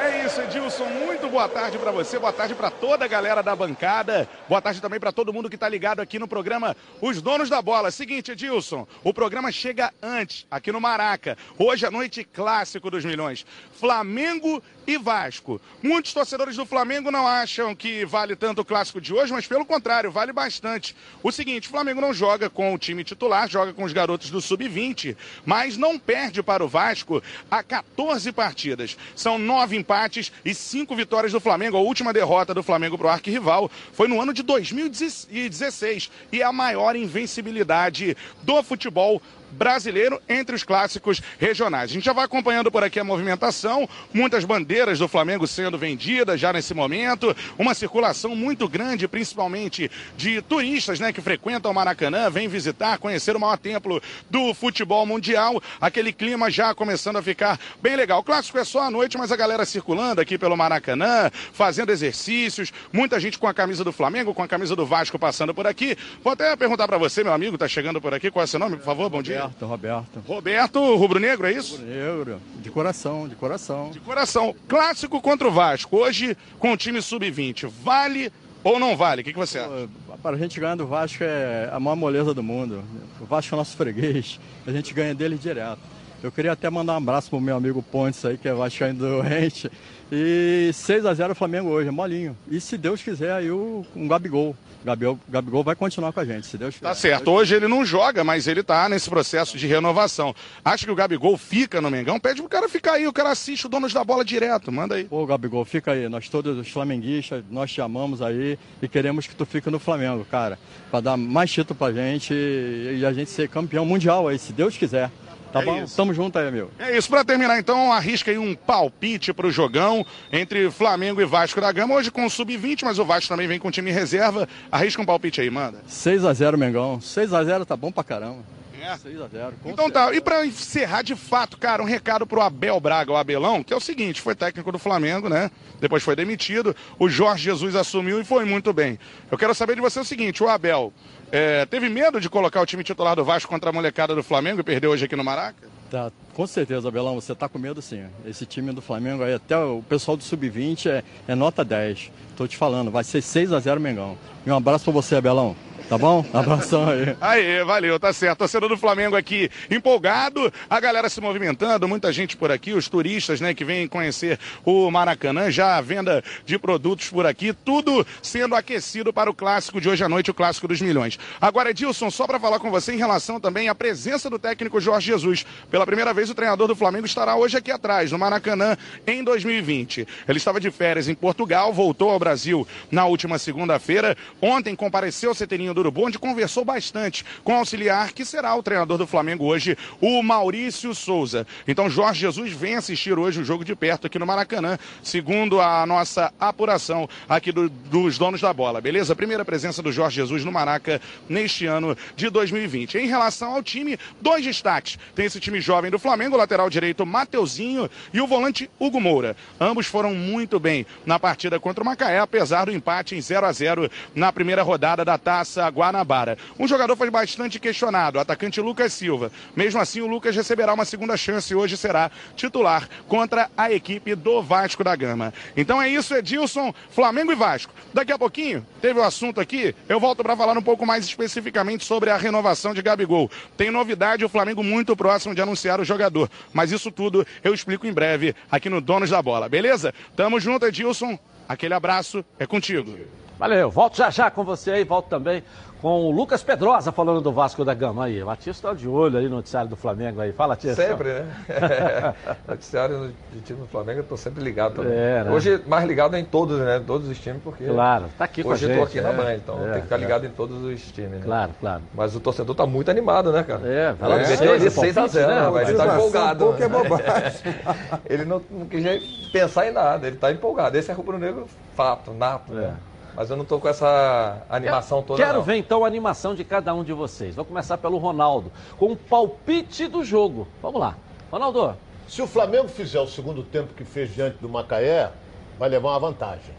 [0.06, 0.84] É isso, Edilson.
[0.84, 4.28] Muito boa tarde para você, boa tarde para toda a galera da bancada.
[4.48, 7.60] Boa tarde também para todo mundo que está ligado aqui no programa Os Donos da
[7.60, 7.90] Bola.
[7.90, 11.36] Seguinte, Edilson, o programa chega antes, aqui no Maraca.
[11.58, 13.44] Hoje à noite, clássico dos milhões.
[13.78, 15.60] Flamengo e Vasco.
[15.82, 19.66] Muitos torcedores do Flamengo não acham que vale tanto o clássico de hoje, mas pelo
[19.66, 20.94] contrário, vale bastante.
[21.22, 24.40] O seguinte, o Flamengo não joga com o time titular, joga com os garotos do
[24.40, 28.96] Sub-20, mas não perde para o Vasco há 14 partidas.
[29.14, 31.76] São nove empates e cinco vitórias do Flamengo.
[31.76, 36.44] A última derrota do Flamengo para o arquirrival foi no ano de 2016 e é
[36.44, 39.20] a maior invencibilidade do futebol
[39.56, 41.90] brasileiro entre os clássicos regionais.
[41.90, 46.38] A gente já vai acompanhando por aqui a movimentação, muitas bandeiras do Flamengo sendo vendidas
[46.38, 52.30] já nesse momento, uma circulação muito grande, principalmente de turistas né, que frequentam o Maracanã,
[52.30, 55.62] vêm visitar, conhecer o maior templo do futebol mundial.
[55.80, 58.20] Aquele clima já começando a ficar bem legal.
[58.20, 62.72] O clássico é só à noite, mas a galera circulando aqui pelo Maracanã, fazendo exercícios,
[62.92, 65.96] muita gente com a camisa do Flamengo, com a camisa do Vasco passando por aqui.
[66.22, 68.76] Vou até perguntar para você, meu amigo, tá chegando por aqui, qual é seu nome,
[68.76, 69.08] por favor?
[69.08, 69.45] Bom dia.
[69.46, 70.22] Roberto, Roberto.
[70.26, 71.76] Roberto Rubro Negro, é isso?
[71.76, 73.90] Rubro Negro, de coração, de coração.
[73.90, 74.54] De coração.
[74.68, 77.68] Clássico contra o Vasco, hoje com o time sub-20.
[77.82, 78.32] Vale
[78.64, 79.22] ou não vale?
[79.22, 79.88] O que, que você acha?
[80.22, 82.82] Para a gente ganhar do Vasco é a maior moleza do mundo.
[83.20, 85.80] O Vasco é nosso freguês, a gente ganha dele direto.
[86.22, 89.70] Eu queria até mandar um abraço pro meu amigo Pontes aí, que é vascaíno doente.
[90.10, 92.36] E 6 a 0 o Flamengo hoje, é molinho.
[92.48, 94.54] E se Deus quiser, aí o, um Gabigol.
[94.84, 96.86] Gabigol, Gabigol vai continuar com a gente, se Deus quiser.
[96.86, 97.28] Tá certo.
[97.32, 100.32] Hoje ele não joga, mas ele tá nesse processo de renovação.
[100.64, 102.20] Acha que o Gabigol fica no Mengão?
[102.20, 105.04] Pede pro cara ficar aí, o cara assiste o Donos da Bola direto, manda aí.
[105.04, 106.08] Pô, Gabigol, fica aí.
[106.08, 110.24] Nós todos os flamenguistas, nós te amamos aí e queremos que tu fique no Flamengo,
[110.30, 110.56] cara.
[110.88, 114.76] Pra dar mais título pra gente e a gente ser campeão mundial aí, se Deus
[114.76, 115.10] quiser.
[115.56, 115.82] Tá É bom?
[115.84, 115.96] isso.
[115.96, 116.70] Tamo junto aí, amigo.
[116.78, 121.60] É isso, pra terminar então, arrisca aí um palpite pro jogão entre Flamengo e Vasco
[121.60, 121.94] da Gama.
[121.94, 124.48] Hoje com o Sub-20, mas o Vasco também vem com time reserva.
[124.70, 125.78] Arrisca um palpite aí, manda.
[125.86, 127.00] 6 a 0 Mengão.
[127.00, 128.38] 6 a 0 tá bom pra caramba.
[128.86, 128.96] É.
[128.96, 132.40] 6 a 0 com Então tá, e pra encerrar de fato, cara, um recado pro
[132.40, 135.50] Abel Braga, o Abelão, que é o seguinte, foi técnico do Flamengo, né?
[135.80, 138.98] Depois foi demitido, o Jorge Jesus assumiu e foi muito bem.
[139.30, 140.92] Eu quero saber de você o seguinte, o Abel
[141.32, 144.60] é, teve medo de colocar o time titular do Vasco contra a molecada do Flamengo
[144.60, 145.68] e perdeu hoje aqui no Maraca?
[145.90, 148.04] Tá, com certeza, Abelão, você tá com medo sim.
[148.26, 152.10] Esse time do Flamengo aí, até o pessoal do Sub-20 é, é nota 10.
[152.36, 154.18] Tô te falando, vai ser 6 a 0 Mengão.
[154.44, 155.56] E um abraço pra você, Abelão.
[155.88, 156.26] Tá bom?
[156.34, 157.16] Abração aí.
[157.20, 158.38] Aê, valeu, tá certo.
[158.38, 163.40] Torcedor do Flamengo aqui empolgado, a galera se movimentando, muita gente por aqui, os turistas,
[163.40, 168.56] né, que vêm conhecer o Maracanã, já a venda de produtos por aqui, tudo sendo
[168.56, 171.20] aquecido para o clássico de hoje à noite, o clássico dos milhões.
[171.40, 175.06] Agora, Edilson, só para falar com você em relação também à presença do técnico Jorge
[175.06, 175.46] Jesus.
[175.70, 180.06] Pela primeira vez, o treinador do Flamengo estará hoje aqui atrás, no Maracanã, em 2020.
[180.26, 184.16] Ele estava de férias em Portugal, voltou ao Brasil na última segunda-feira.
[184.42, 188.62] Ontem compareceu ao CTninho do Urubu, onde conversou bastante com o auxiliar, que será o
[188.62, 191.46] treinador do Flamengo hoje, o Maurício Souza.
[191.68, 195.84] Então, Jorge Jesus vem assistir hoje o jogo de perto aqui no Maracanã, segundo a
[195.86, 199.14] nossa apuração aqui do- dos donos da bola, beleza?
[199.14, 202.96] Primeira presença do Jorge Jesus no Maraca neste ano de 2020.
[202.98, 204.98] Em relação ao time, dois destaques.
[205.14, 209.36] Tem esse time jovem do Flamengo, lateral direito Mateuzinho e o volante Hugo Moura.
[209.60, 213.52] Ambos foram muito bem na partida contra o Macaé, apesar do empate em 0 a
[213.52, 216.36] 0 na primeira rodada da Taça Guanabara.
[216.58, 219.30] Um jogador foi bastante questionado, o atacante Lucas Silva.
[219.54, 224.14] Mesmo assim, o Lucas receberá uma segunda chance e hoje será titular contra a equipe
[224.14, 225.32] do Vasco da Gama.
[225.56, 227.72] Então é isso, Edilson, Flamengo e Vasco.
[227.92, 231.84] Daqui a pouquinho, teve o assunto aqui, eu volto para falar um pouco mais especificamente
[231.84, 233.30] sobre a renovação de Gabigol.
[233.56, 236.30] Tem novidade, o Flamengo muito próximo de anunciar o jogador.
[236.52, 239.94] Mas isso tudo eu explico em breve aqui no Donos da Bola, beleza?
[240.14, 241.18] Tamo junto, Edilson.
[241.48, 242.98] Aquele abraço, é contigo.
[243.38, 245.42] Valeu, volto já já com você aí, volto também
[245.80, 248.22] com o Lucas Pedrosa falando do Vasco da Gama aí.
[248.22, 250.32] O Batista tá de olho aí no noticiário do Flamengo aí.
[250.32, 250.74] Fala, Tia.
[250.74, 251.26] Sempre, né?
[252.48, 254.92] Noticiário de time do Flamengo, eu tô sempre ligado também.
[254.92, 255.30] É, né?
[255.30, 256.82] Hoje, mais ligado em todos, né?
[256.84, 257.66] Todos os times, porque.
[257.66, 259.16] Claro, tá aqui com Hoje a eu tô gente, aqui na é.
[259.16, 259.98] Band, então É, tem que ficar é.
[259.98, 261.22] ligado em todos os times, né?
[261.24, 261.82] Claro, claro.
[261.94, 263.60] Mas o torcedor tá muito animado, né, cara?
[263.68, 265.62] É, vai lá Ele no meteu seis, ali o 6 a palpite, 0 né?
[265.62, 266.38] ele tá empolgado.
[266.38, 266.78] pouco é né?
[266.78, 267.54] bobagem.
[268.08, 270.76] ele não, não quis pensar em nada, ele tá empolgado.
[270.76, 272.74] Esse é rubro-negro fato, nato, né?
[273.16, 275.24] Mas eu não tô com essa animação toda.
[275.24, 275.42] Quero não.
[275.42, 277.34] ver então a animação de cada um de vocês.
[277.34, 280.46] Vou começar pelo Ronaldo, com o palpite do jogo.
[280.60, 280.98] Vamos lá.
[281.32, 281.74] Ronaldo,
[282.06, 285.10] Se o Flamengo fizer o segundo tempo que fez diante do Macaé,
[285.58, 286.54] vai levar uma vantagem.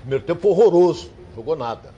[0.00, 1.92] Primeiro tempo horroroso, jogou nada.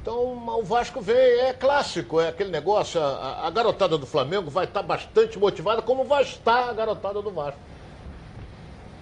[0.00, 3.02] Então o Vasco vem, é clássico, é aquele negócio.
[3.02, 7.30] A, a garotada do Flamengo vai estar bastante motivada, como vai estar a garotada do
[7.32, 7.60] Vasco.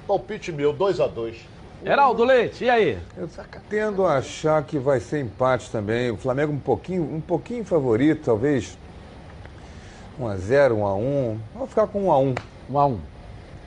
[0.07, 2.99] Palpite meu, 2 a 2 Heraldo Leite, e aí?
[3.17, 3.29] Eu
[3.69, 6.11] tendo a achar que vai ser empate também.
[6.11, 8.77] O Flamengo um pouquinho, um pouquinho favorito, talvez
[10.19, 11.39] 1 a 0, 1 a 1.
[11.55, 12.35] Vamos ficar com 1 a 1.
[12.71, 13.01] 1 a 1.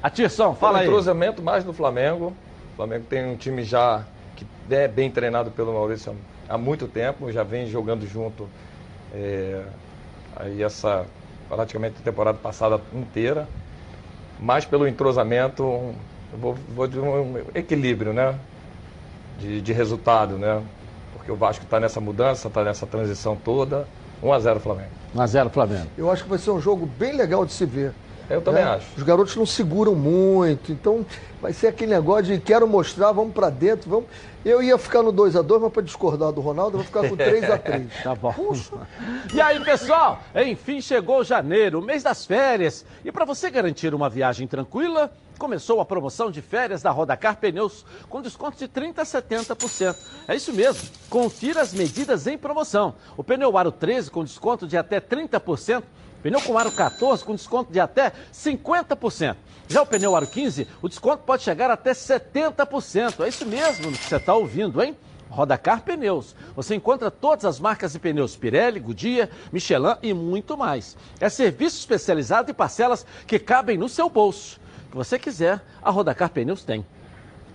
[0.01, 0.87] Atirção, fala Fala aí.
[0.87, 2.33] entrosamento mais do Flamengo.
[2.73, 4.03] O Flamengo tem um time já
[4.35, 6.15] que é bem treinado pelo Maurício
[6.47, 8.47] há muito tempo, já vem jogando junto
[9.13, 9.61] é,
[10.37, 11.05] aí essa
[11.49, 13.47] praticamente a temporada passada inteira.
[14.39, 15.93] Mais pelo entrosamento, um-
[16.37, 18.37] vou, vou de um equilíbrio, né?
[19.39, 20.61] De, de resultado, né?
[21.13, 23.87] Porque o Vasco está nessa mudança, está nessa transição toda.
[24.23, 24.89] 1x0 Flamengo.
[25.15, 25.87] 1x0 Flamengo.
[25.97, 27.93] Eu acho que vai ser um jogo bem legal de se ver.
[28.29, 28.71] Eu também né?
[28.71, 28.85] acho.
[28.95, 31.03] Os garotos não seguram muito, então
[31.41, 34.05] vai ser aquele negócio de quero mostrar, vamos pra dentro, vamos.
[34.45, 37.09] Eu ia ficar no 2 a 2 mas para discordar do Ronaldo, eu vou ficar
[37.09, 38.33] com 3 a 3 Tá bom.
[39.33, 40.19] E aí, pessoal?
[40.35, 42.85] Enfim chegou janeiro, o mês das férias.
[43.03, 47.85] E para você garantir uma viagem tranquila, começou a promoção de férias da Rodacar Pneus
[48.09, 49.95] com desconto de 30 a 70%.
[50.27, 50.87] É isso mesmo.
[51.09, 52.93] Confira as medidas em promoção.
[53.17, 55.81] O pneu Aro 13 com desconto de até 30%.
[56.21, 59.37] Pneu com aro 14 com desconto de até 50%.
[59.69, 63.23] Já o pneu aro 15, o desconto pode chegar até 70%.
[63.23, 64.97] É isso mesmo que você está ouvindo, hein?
[65.29, 66.35] Rodacar Pneus.
[66.55, 70.97] Você encontra todas as marcas de pneus Pirelli, Goodyear, Michelin e muito mais.
[71.19, 74.59] É serviço especializado e parcelas que cabem no seu bolso.
[74.89, 76.85] Que você quiser, a Rodacar Pneus tem.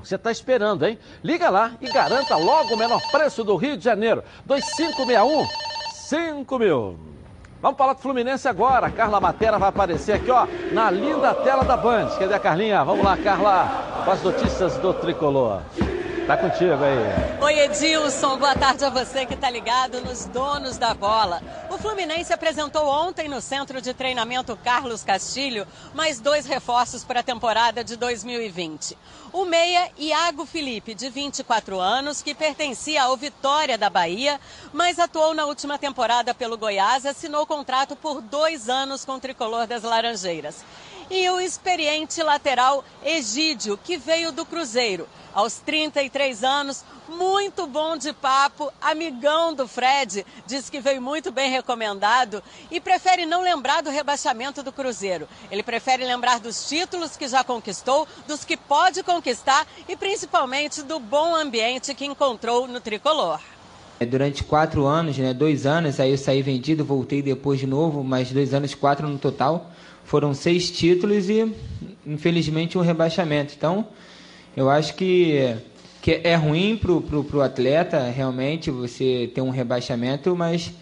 [0.03, 0.99] Você está esperando, hein?
[1.23, 4.23] Liga lá e garanta logo o menor preço do Rio de Janeiro.
[4.45, 5.47] 2561
[5.93, 6.99] 5 mil.
[7.63, 8.89] Vamos falar do Fluminense agora.
[8.89, 12.11] A Carla Matera vai aparecer aqui, ó, na linda tela da Band.
[12.19, 12.85] Cadê a Carlinha?
[12.85, 15.63] Vamos lá, Carla, com as notícias do Tricolor.
[16.27, 17.39] Tá contigo aí.
[17.43, 18.39] Oi, Edilson.
[18.39, 21.43] Boa tarde a você que tá ligado nos donos da bola.
[21.69, 27.23] O Fluminense apresentou ontem no Centro de Treinamento Carlos Castilho mais dois reforços para a
[27.23, 28.97] temporada de 2020.
[29.35, 34.41] O meia Iago Felipe, de 24 anos, que pertencia ao Vitória da Bahia,
[34.73, 39.67] mas atuou na última temporada pelo Goiás, assinou contrato por dois anos com o tricolor
[39.67, 40.65] das Laranjeiras.
[41.11, 48.13] E o experiente lateral Egídio, que veio do Cruzeiro aos 33 anos, muito bom de
[48.13, 53.91] papo, amigão do Fred, diz que veio muito bem recomendado e prefere não lembrar do
[53.91, 55.29] rebaixamento do Cruzeiro.
[55.51, 61.01] Ele prefere lembrar dos títulos que já conquistou, dos que pode conquistar e principalmente do
[61.01, 63.41] bom ambiente que encontrou no tricolor.
[64.01, 68.03] É, durante quatro anos, né, dois anos, aí eu saí vendido, voltei depois de novo,
[68.03, 69.71] mais dois anos, quatro no total.
[70.05, 71.51] Foram seis títulos e,
[72.07, 73.55] infelizmente, um rebaixamento.
[73.57, 73.87] Então,
[74.57, 75.57] eu acho que,
[76.01, 80.73] que é ruim para o atleta, realmente, você ter um rebaixamento, mas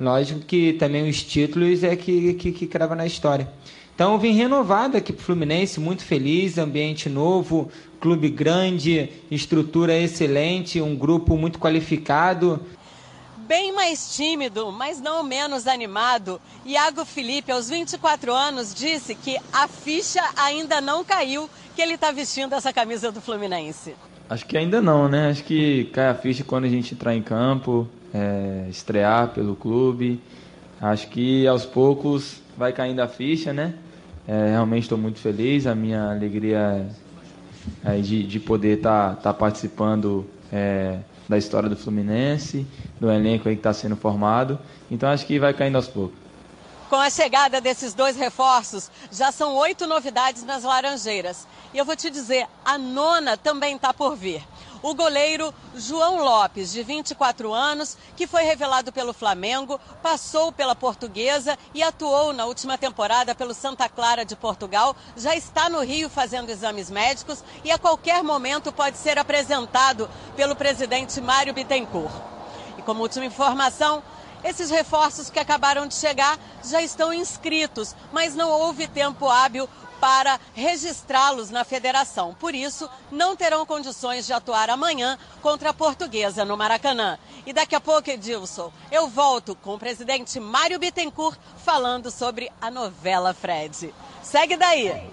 [0.00, 3.48] lógico que também os títulos é que, que, que crava na história.
[3.94, 10.80] Então, vim renovado aqui para o Fluminense, muito feliz, ambiente novo, clube grande, estrutura excelente,
[10.80, 12.60] um grupo muito qualificado
[13.52, 19.68] bem mais tímido, mas não menos animado, Iago Felipe, aos 24 anos, disse que a
[19.68, 23.94] ficha ainda não caiu que ele está vestindo essa camisa do Fluminense?
[24.30, 25.28] Acho que ainda não, né?
[25.28, 30.18] Acho que cai a ficha quando a gente entrar em campo, é, estrear pelo clube.
[30.80, 33.74] Acho que aos poucos vai caindo a ficha, né?
[34.26, 35.66] É, realmente estou muito feliz.
[35.66, 36.86] A minha alegria
[37.84, 42.66] é de, de poder estar tá, tá participando é, da história do Fluminense,
[43.00, 44.58] do elenco aí que está sendo formado.
[44.90, 46.16] Então acho que vai caindo aos poucos.
[46.88, 51.46] Com a chegada desses dois reforços, já são oito novidades nas Laranjeiras.
[51.72, 54.42] E eu vou te dizer, a nona também está por vir.
[54.82, 61.56] O goleiro João Lopes, de 24 anos, que foi revelado pelo Flamengo, passou pela Portuguesa
[61.72, 66.50] e atuou na última temporada pelo Santa Clara de Portugal, já está no Rio fazendo
[66.50, 72.12] exames médicos e a qualquer momento pode ser apresentado pelo presidente Mário Bittencourt.
[72.76, 74.02] E como última informação,
[74.44, 79.68] esses reforços que acabaram de chegar já estão inscritos, mas não houve tempo hábil
[80.02, 82.34] para registrá-los na federação.
[82.34, 87.16] Por isso, não terão condições de atuar amanhã contra a Portuguesa no Maracanã.
[87.46, 92.68] E daqui a pouco, Edilson, eu volto com o presidente Mário Bittencourt falando sobre a
[92.68, 93.94] novela Fred.
[94.24, 95.08] Segue daí.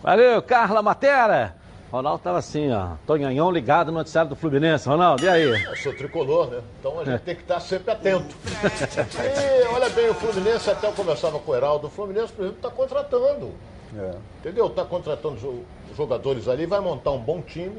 [0.00, 1.61] Valeu, Carla Matera.
[1.92, 2.92] Ronaldo estava assim, ó.
[3.06, 4.88] Tonhanhão ligado no noticiário do Fluminense.
[4.88, 5.42] Ronaldo, e aí?
[5.42, 6.62] Eu sou tricolor, né?
[6.80, 7.18] Então a gente é.
[7.18, 8.34] tem que estar sempre atento.
[8.42, 12.56] e olha bem, o Fluminense, até eu conversava com o Heraldo, o Fluminense, por exemplo,
[12.56, 13.50] está contratando.
[13.94, 14.14] É.
[14.40, 14.68] Entendeu?
[14.68, 17.76] Está contratando jogadores ali, vai montar um bom time.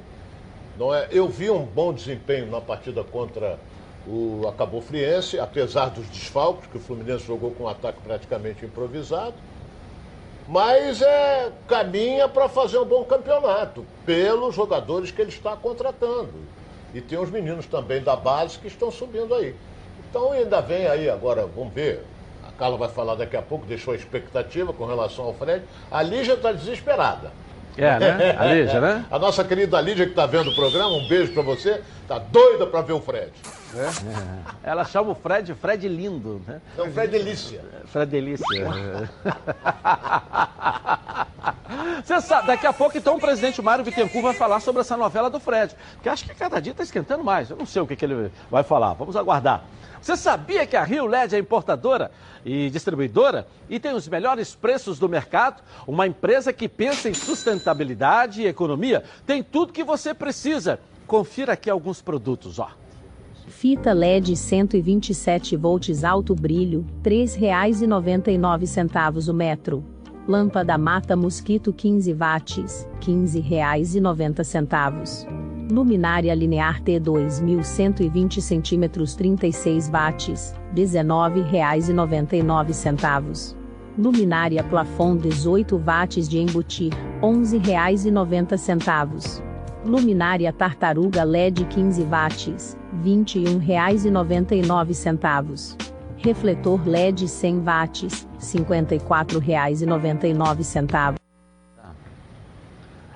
[0.78, 1.08] Não é?
[1.12, 3.58] Eu vi um bom desempenho na partida contra
[4.08, 9.34] o Acabou Friense, apesar dos desfalques, que o Fluminense jogou com um ataque praticamente improvisado.
[10.48, 16.34] Mas é, caminha para fazer um bom campeonato, pelos jogadores que ele está contratando.
[16.94, 19.56] E tem os meninos também da base que estão subindo aí.
[20.10, 22.06] Então ainda vem aí agora, vamos ver.
[22.48, 25.66] A Carla vai falar daqui a pouco, deixou a expectativa com relação ao Fred.
[25.90, 27.32] A Lígia está desesperada.
[27.78, 28.36] É, né?
[28.38, 29.06] A Lígia, né?
[29.10, 31.82] a nossa querida Lígia que está vendo o programa, um beijo para você.
[32.08, 33.32] Tá doida para ver o Fred.
[33.76, 33.90] É?
[34.70, 36.62] Ela chama o Fred Fred lindo, né?
[36.78, 37.62] Não, Fred Delícia.
[37.86, 38.46] Fred Delícia.
[42.04, 45.30] Você sabe, daqui a pouco, então, o presidente Mário Bittencourt vai falar sobre essa novela
[45.30, 45.76] do Fred.
[45.94, 47.50] Porque acho que cada dia está esquentando mais.
[47.50, 48.94] Eu não sei o que, que ele vai falar.
[48.94, 49.64] Vamos aguardar.
[50.02, 52.12] Você sabia que a Rio LED é importadora
[52.44, 55.64] e distribuidora e tem os melhores preços do mercado?
[55.88, 60.78] Uma empresa que pensa em sustentabilidade e economia tem tudo que você precisa.
[61.08, 62.70] Confira aqui alguns produtos, ó.
[63.48, 69.93] Fita LED 127 volts alto brilho, R$ 3,99 o metro.
[70.28, 75.28] Lâmpada mata mosquito 15 watts, R$ 15,90.
[75.70, 83.56] Luminária linear T 2120 cm 36 watts, R$ 19,99.
[83.98, 89.42] Luminária plafond 18 watts de embutir, R$ 11,90.
[89.86, 95.93] Luminária tartaruga LED 15 watts, R$ 21,99.
[96.24, 101.24] Refletor LED 100 watts, R$ 54,99.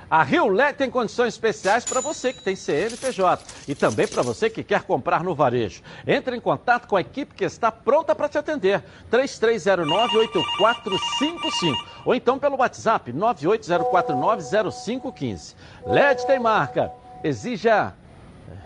[0.10, 4.50] A Rio LED tem condições especiais para você que tem CNPJ e também para você
[4.50, 5.82] que quer comprar no varejo.
[6.06, 8.82] Entre em contato com a equipe que está pronta para te atender.
[9.12, 15.56] 3309-8455 ou então pelo WhatsApp 980490515.
[15.86, 16.90] LED tem marca.
[17.22, 17.94] Exija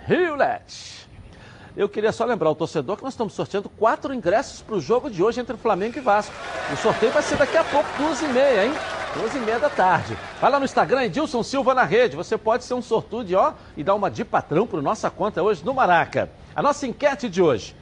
[0.06, 1.10] Rio LED.
[1.76, 5.10] Eu queria só lembrar o torcedor que nós estamos sorteando quatro ingressos para o jogo
[5.10, 6.34] de hoje entre Flamengo e Vasco.
[6.72, 8.74] O sorteio vai ser daqui a pouco, duas e meia, hein?
[9.14, 10.18] Duas e meia da tarde.
[10.42, 12.18] Vai lá no Instagram, Edilson Silva na rede.
[12.18, 15.64] Você pode ser um sortudo ó, e dar uma de patrão para nossa conta hoje
[15.64, 16.30] no Maraca.
[16.54, 17.74] A nossa enquete de hoje.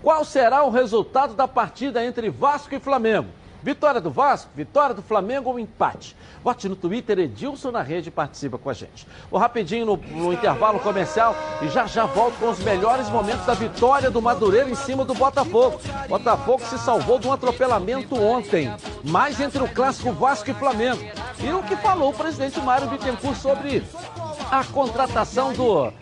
[0.00, 3.28] Qual será o resultado da partida entre Vasco e Flamengo?
[3.60, 6.16] Vitória do Vasco, vitória do Flamengo ou empate?
[6.42, 9.06] Vote no Twitter, Edilson na rede participa com a gente.
[9.30, 13.54] Vou rapidinho no, no, intervalo comercial e já já volto com os melhores momentos da
[13.54, 15.80] vitória do Madureira em cima do Botafogo.
[16.08, 18.74] Botafogo se salvou de um atropelamento ontem,
[19.04, 21.02] mais entre o clássico Vasco e Flamengo.
[21.40, 23.84] E o que falou o presidente Mário Bittencourt sobre
[24.50, 25.92] a contratação do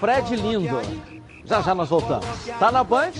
[0.00, 0.80] Fred Lindo.
[1.44, 2.26] Já já nós voltamos.
[2.58, 3.12] Tá na Band?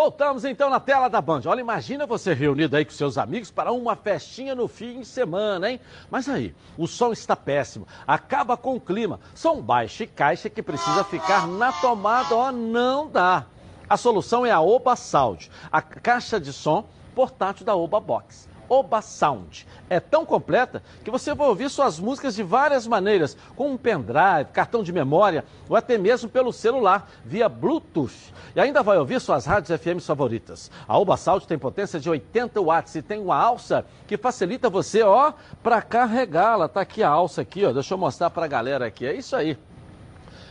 [0.00, 1.42] Voltamos então na tela da Band.
[1.44, 5.70] Olha, imagina você reunido aí com seus amigos para uma festinha no fim de semana,
[5.70, 5.78] hein?
[6.10, 9.20] Mas aí, o som está péssimo, acaba com o clima.
[9.34, 13.44] Som baixo e caixa que precisa ficar na tomada, ó, não dá.
[13.86, 18.48] A solução é a Oba Sound, a caixa de som portátil da Oba Box.
[18.70, 19.66] Oba Sound.
[19.90, 24.52] É tão completa que você vai ouvir suas músicas de várias maneiras, com um pendrive,
[24.52, 28.32] cartão de memória ou até mesmo pelo celular, via Bluetooth.
[28.54, 30.70] E ainda vai ouvir suas rádios FM favoritas.
[30.86, 35.02] A Oba Sound tem potência de 80 watts e tem uma alça que facilita você,
[35.02, 36.68] ó, para carregá-la.
[36.68, 37.72] Tá aqui a alça aqui, ó.
[37.72, 39.04] Deixa eu mostrar para a galera aqui.
[39.04, 39.58] É isso aí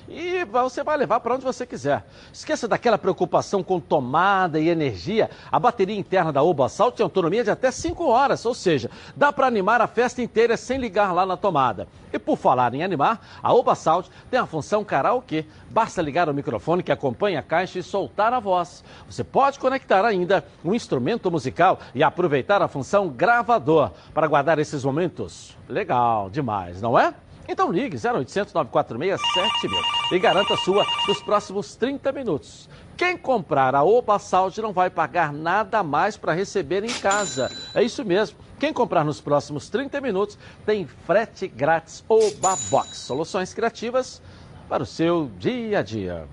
[0.10, 2.04] e você vai levar para onde você quiser.
[2.34, 5.30] Esqueça daquela preocupação com tomada e energia.
[5.52, 9.32] A bateria interna da Oba Salt tem autonomia de até 5 horas, ou seja, dá
[9.32, 11.88] para animar a festa inteira sem ligar lá na tomada.
[12.12, 15.46] E por falar em animar, a Oba Salt tem a função karaokê.
[15.70, 18.84] Basta ligar o microfone que acompanha a caixa e soltar a voz.
[19.08, 24.84] Você pode conectar ainda um instrumento musical e aproveitar a função gravador para guardar esses
[24.84, 25.56] momentos.
[25.68, 27.14] Legal demais, não é?
[27.52, 29.82] Então ligue 0800 946 7000
[30.12, 32.70] e garanta a sua nos próximos 30 minutos.
[32.96, 37.50] Quem comprar a Oba Saúde não vai pagar nada mais para receber em casa.
[37.74, 38.38] É isso mesmo.
[38.60, 42.98] Quem comprar nos próximos 30 minutos tem frete grátis Oba Box.
[42.98, 44.22] Soluções criativas
[44.68, 46.28] para o seu dia a dia.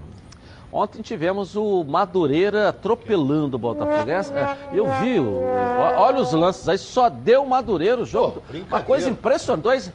[0.70, 4.10] Ontem tivemos o Madureira atropelando o Botafogo.
[4.10, 8.42] É, eu vi, olha os lances aí, só deu Madureira o jogo.
[8.68, 9.62] Uma coisa impressionante.
[9.62, 9.92] Dois,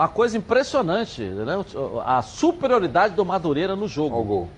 [0.00, 1.62] uma coisa impressionante, né?
[2.06, 4.16] A superioridade do Madureira no jogo.
[4.16, 4.48] Ao gol.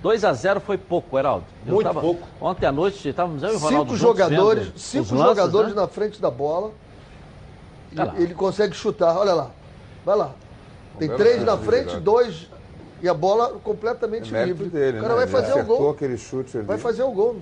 [0.00, 1.44] 2 a 0 foi pouco, Heraldo.
[1.66, 2.22] Eu Muito tava, pouco.
[2.40, 5.80] Ontem à noite estávamos eu e o Ronaldo Cinco jogadores, vendo cinco lances, jogadores né?
[5.80, 6.70] na frente da bola.
[7.90, 8.14] E lá.
[8.16, 9.50] ele consegue chutar, olha lá.
[10.04, 10.30] Vai lá.
[10.96, 12.00] Tem três na frente, verdade.
[12.00, 12.48] dois.
[13.02, 14.68] E a bola completamente É livre.
[14.68, 15.16] dele, o cara né?
[15.16, 15.90] vai Ele fazer o acertou gol.
[15.90, 16.66] aquele chute ali.
[16.66, 17.36] Vai fazer o gol.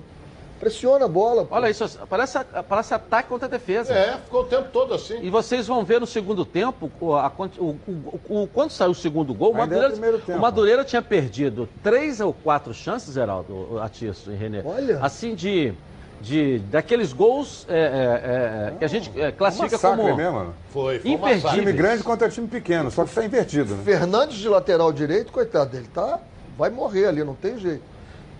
[0.59, 1.45] Pressiona a bola.
[1.45, 1.55] pô.
[1.55, 3.93] Olha isso, parece, parece ataque contra defesa.
[3.93, 5.19] É, ficou o tempo todo assim.
[5.21, 8.95] E vocês vão ver no segundo tempo, o, a o- o- o- quando saiu o
[8.95, 10.31] segundo gol, o é Madureira, tempo.
[10.37, 14.61] o Madureira tinha perdido três ou quatro chances, Geraldo, Atiço e Renê.
[14.65, 14.99] Olha.
[15.01, 15.73] Assim, de,
[16.19, 20.55] de daqueles gols é, é, é, que a gente é, classifica como mesmo, mano.
[20.69, 21.53] Foi, foi um imperdíveis.
[21.53, 23.83] Time grande contra time pequeno, só que está invertido, né?
[23.83, 26.19] Fernandes de lateral direito, coitado dele, tá?
[26.57, 27.83] Vai morrer ali, não tem jeito.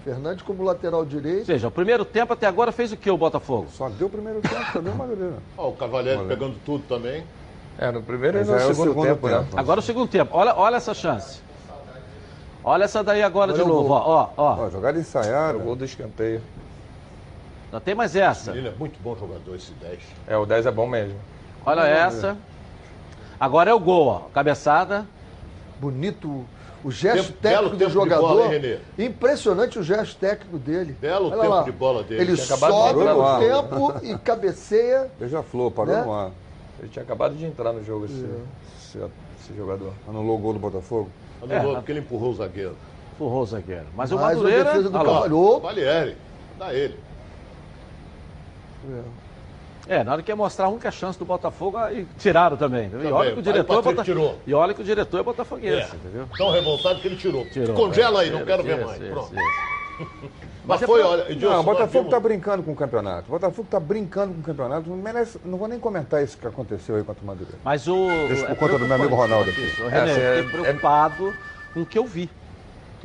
[0.08, 1.46] Fernandes como lateral Ou direito.
[1.46, 3.68] seja, o primeiro tempo até agora fez o que o Botafogo?
[3.72, 5.36] Só deu o primeiro tempo, deu Madureira.
[5.58, 7.26] Ó, o Cavaleiro pegando tudo também.
[7.78, 9.40] É, no primeiro e no é o segundo, segundo tempo, né?
[9.40, 9.60] tempo.
[9.60, 10.32] Agora o segundo tempo.
[10.34, 11.42] Olha, olha essa chance.
[12.64, 14.58] Olha essa daí agora Olha de novo, ó, ó, ó.
[14.62, 15.58] Ó, jogada ensaiada.
[15.58, 16.42] O gol do escanteio.
[17.70, 18.56] Não tem mais essa.
[18.56, 20.00] Ele é muito bom jogador, esse 10.
[20.26, 21.20] É, o 10 é bom mesmo.
[21.66, 22.38] Olha essa.
[23.38, 24.20] Agora é o gol, ó.
[24.34, 25.06] Cabeçada.
[25.82, 26.46] Bonito
[26.84, 28.28] o gesto Tempo- técnico belo do tempo de jogador.
[28.50, 28.80] bola?
[29.00, 30.96] Impressionante o gesto técnico dele.
[31.00, 31.64] Belo Olha tempo lá.
[31.64, 32.22] de bola dele.
[32.22, 35.10] Ele sobe no tempo e cabeceia.
[35.20, 36.02] Beija-flor, parou Né?
[36.04, 36.32] no ar.
[36.80, 38.28] Ele tinha acabado de entrar no jogo, esse, É.
[38.78, 38.98] esse,
[39.42, 39.92] esse jogador.
[40.08, 41.10] Anulou o gol do Botafogo.
[41.42, 41.76] Anulou É.
[41.78, 42.76] porque ele empurrou o zagueiro.
[43.16, 43.86] Empurrou o zagueiro.
[43.96, 44.64] Mas o Mais uma Madureira.
[44.66, 44.98] defesa do.
[44.98, 45.60] Cavalhou.
[45.60, 46.16] Valieri,
[46.60, 47.00] dá ele.
[48.90, 49.02] É,
[50.04, 52.90] na hora que ia mostrar a única chance do Botafogo, aí tiraram também.
[52.92, 53.30] E olha Também.
[53.32, 54.40] que o Aí diretor o é Patrick Bota- tirou.
[54.46, 55.96] E olha que o diretor é botafoguense, É.
[55.96, 56.28] entendeu?
[56.38, 57.46] Tão revoltado que ele tirou.
[57.46, 58.26] Tirou, Congela é.
[58.26, 59.02] aí, não Isso, quero ver mais.
[59.02, 59.34] isso, Pronto.
[59.36, 59.78] isso.
[60.68, 63.24] Mas é foi, pra- olha, Edilson, Não, o Botafogo vimos- está brincando com o campeonato.
[63.30, 64.90] O Botafogo está brincando com o campeonato.
[64.90, 67.58] Não, merece, não vou nem comentar isso que aconteceu aí contra o Madureira.
[67.64, 67.96] Mas o.
[68.28, 69.90] Deixa é por conta do meu amigo Ronaldo isso, aqui.
[69.96, 71.34] René, É, eu é- fiquei preocupado
[71.74, 72.30] com o que eu vi.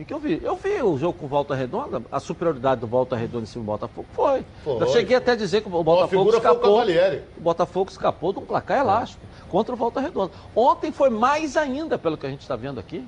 [0.02, 0.40] O que eu vi?
[0.42, 3.66] Eu vi o jogo com Volta Redonda, a superioridade do Volta Redonda em cima do
[3.66, 4.06] Botafogo.
[4.12, 4.44] Foi.
[4.64, 4.82] Foi.
[4.82, 6.78] Eu cheguei até a dizer que o Botafogo o escapou.
[6.78, 7.22] Cavalieri.
[7.38, 10.32] O Botafogo escapou de um placar elástico contra o Volta Redonda.
[10.56, 13.06] Ontem foi mais ainda, pelo que a gente está vendo aqui.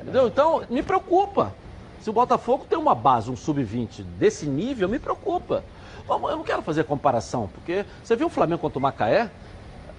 [0.00, 0.28] Entendeu?
[0.28, 1.52] Então, me preocupa.
[2.00, 5.64] Se o Botafogo tem uma base, um sub-20 desse nível, me preocupa.
[6.08, 9.30] Eu não quero fazer comparação, porque você viu o Flamengo contra o Macaé?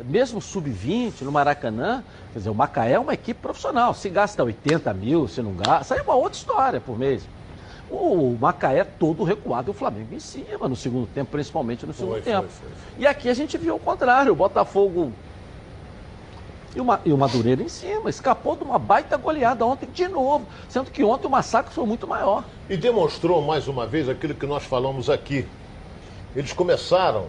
[0.04, 3.94] Mesmo sub-20, no Maracanã, quer dizer, o Macaé é uma equipe profissional.
[3.94, 7.24] Se gasta 80 mil, se não gasta, isso aí é uma outra história por mês.
[7.90, 12.14] O Macaé todo recuado e o Flamengo em cima no segundo tempo, principalmente no segundo
[12.14, 12.48] Foi, foi, tempo.
[12.50, 15.14] foi, E aqui a gente viu o contrário, o Botafogo
[16.76, 20.08] e o, Ma- e o Madureira em cima, escapou de uma baita goleada ontem de
[20.10, 22.44] novo, sendo que ontem o massacre foi muito maior.
[22.70, 25.46] E demonstrou mais uma vez aquilo que nós falamos aqui.
[26.36, 27.28] Eles começaram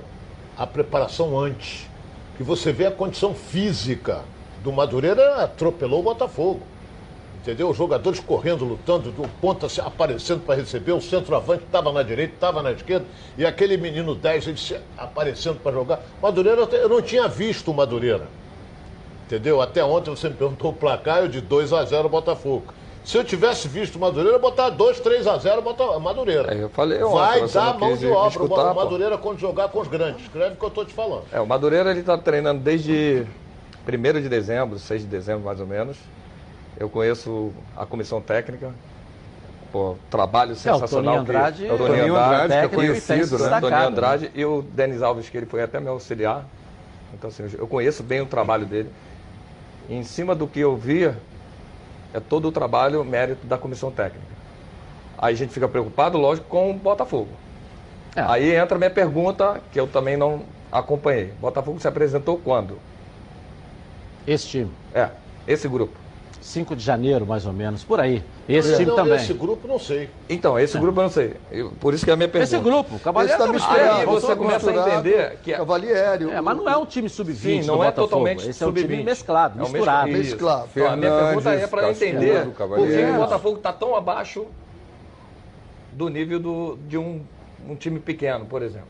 [0.59, 1.87] a preparação antes.
[2.39, 4.23] E você vê a condição física
[4.63, 6.61] do Madureira atropelou o Botafogo.
[7.41, 7.71] Entendeu?
[7.71, 12.61] Os jogadores correndo, lutando, o ponta aparecendo para receber, o centroavante estava na direita, estava
[12.61, 13.07] na esquerda,
[13.39, 16.01] e aquele menino 10 ele aparecendo para jogar.
[16.21, 18.27] Madureira, eu não tinha visto o Madureira.
[19.25, 19.63] Entendeu?
[19.63, 22.75] Até ontem você me perguntou o placar, eu de 2 a 0 Botafogo.
[23.07, 26.51] Se eu tivesse visto o Madureira, eu botar 2, 3 a 0 Bota- Madureira.
[26.51, 28.81] Aí eu falei ontem, Vai dar mão de obra escutar, o pô.
[28.83, 30.23] Madureira quando jogar com os grandes.
[30.23, 31.23] Escreve o que eu estou te falando.
[31.31, 33.25] É, o Madureira ele está treinando desde
[33.87, 35.97] 1 de dezembro, 6 de dezembro mais ou menos.
[36.77, 38.75] Eu conheço a comissão técnica.
[39.71, 41.15] Pô, trabalho sensacional.
[41.15, 43.61] Que- Andrade é o Toninho Andrade, Andrade, que é técnico e tem se conhecido, né?
[43.71, 43.87] né?
[43.87, 46.45] Andrade e o Denis Alves, que ele foi até meu auxiliar.
[47.15, 48.91] Então, assim, eu conheço bem o trabalho dele.
[49.89, 51.17] E em cima do que eu via,
[52.17, 54.35] é todo o trabalho, mérito da comissão técnica.
[55.19, 57.29] Aí a gente fica preocupado, lógico, com o Botafogo.
[58.17, 58.23] É.
[58.23, 60.41] Aí entra a minha pergunta, que eu também não
[60.73, 61.33] acompanhei.
[61.39, 62.81] Botafogo se apresentou quando?
[64.27, 65.11] Esse time, É,
[65.47, 66.06] esse grupo.
[66.47, 68.23] 5 de janeiro, mais ou menos, por aí.
[68.49, 69.17] Esse time Não, também.
[69.17, 70.09] Esse grupo não sei.
[70.31, 71.35] Então, esse grupo eu não sei.
[71.51, 72.55] Eu- por isso que é a minha pergunta.
[72.55, 73.99] Esse grupo, Cavalieri Esse tá misturado.
[74.01, 76.31] Aí você começa a entender que- Cavalieri.
[76.31, 78.09] É, mas não é um time sub-20 Sim, não do é Botafogo.
[78.09, 79.05] totalmente Esse é um time sub-20.
[79.05, 80.09] mesclado, É um misturado.
[80.13, 80.69] mesclado.
[80.73, 84.47] Então, a minha pergunta é para entender por que o Botafogo está tão abaixo
[85.93, 87.23] do nível do, de um,
[87.69, 88.89] um time pequeno, por exemplo.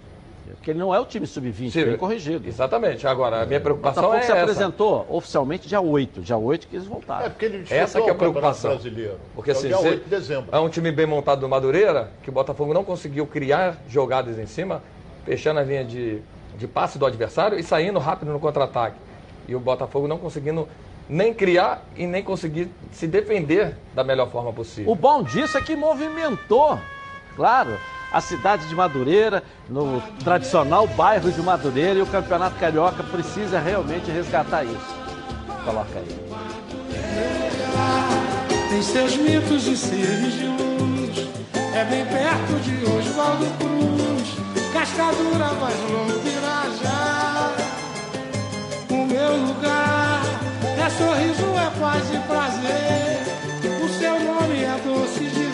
[0.54, 2.46] Porque ele não é o time sub-20, Sim, bem corrigido.
[2.48, 3.06] Exatamente.
[3.06, 4.42] Agora, a minha O preocupação Botafogo é se essa.
[4.42, 6.20] apresentou oficialmente dia 8.
[6.20, 7.26] Dia 8 que eles voltaram.
[7.26, 8.70] É porque ele disputou Essa que é a preocupação.
[8.70, 9.18] Brasileiro.
[9.34, 10.48] Porque É o assim, dia você- 8 de dezembro.
[10.52, 14.46] é um time bem montado do Madureira, que o Botafogo não conseguiu criar jogadas em
[14.46, 14.82] cima,
[15.24, 16.20] fechando a linha de,
[16.56, 18.96] de passe do adversário e saindo rápido no contra-ataque.
[19.48, 20.68] E o Botafogo não conseguindo
[21.08, 24.90] nem criar e nem conseguir se defender da melhor forma possível.
[24.90, 26.78] O bom disso é que movimentou,
[27.36, 27.78] claro,
[28.12, 34.10] a cidade de Madureira, no tradicional bairro de Madureira, e o Campeonato Carioca precisa realmente
[34.10, 34.96] resgatar isso.
[35.64, 36.16] Coloca aí.
[38.68, 41.28] Tem seus mitos e seres de luz.
[41.74, 44.72] É bem perto de Oswaldo Cruz.
[44.72, 47.52] Cascadura mais longo Pirajá.
[48.90, 50.22] O meu lugar
[50.78, 53.26] é sorriso, é paz e prazer.
[53.82, 55.45] O seu nome é doce dizer.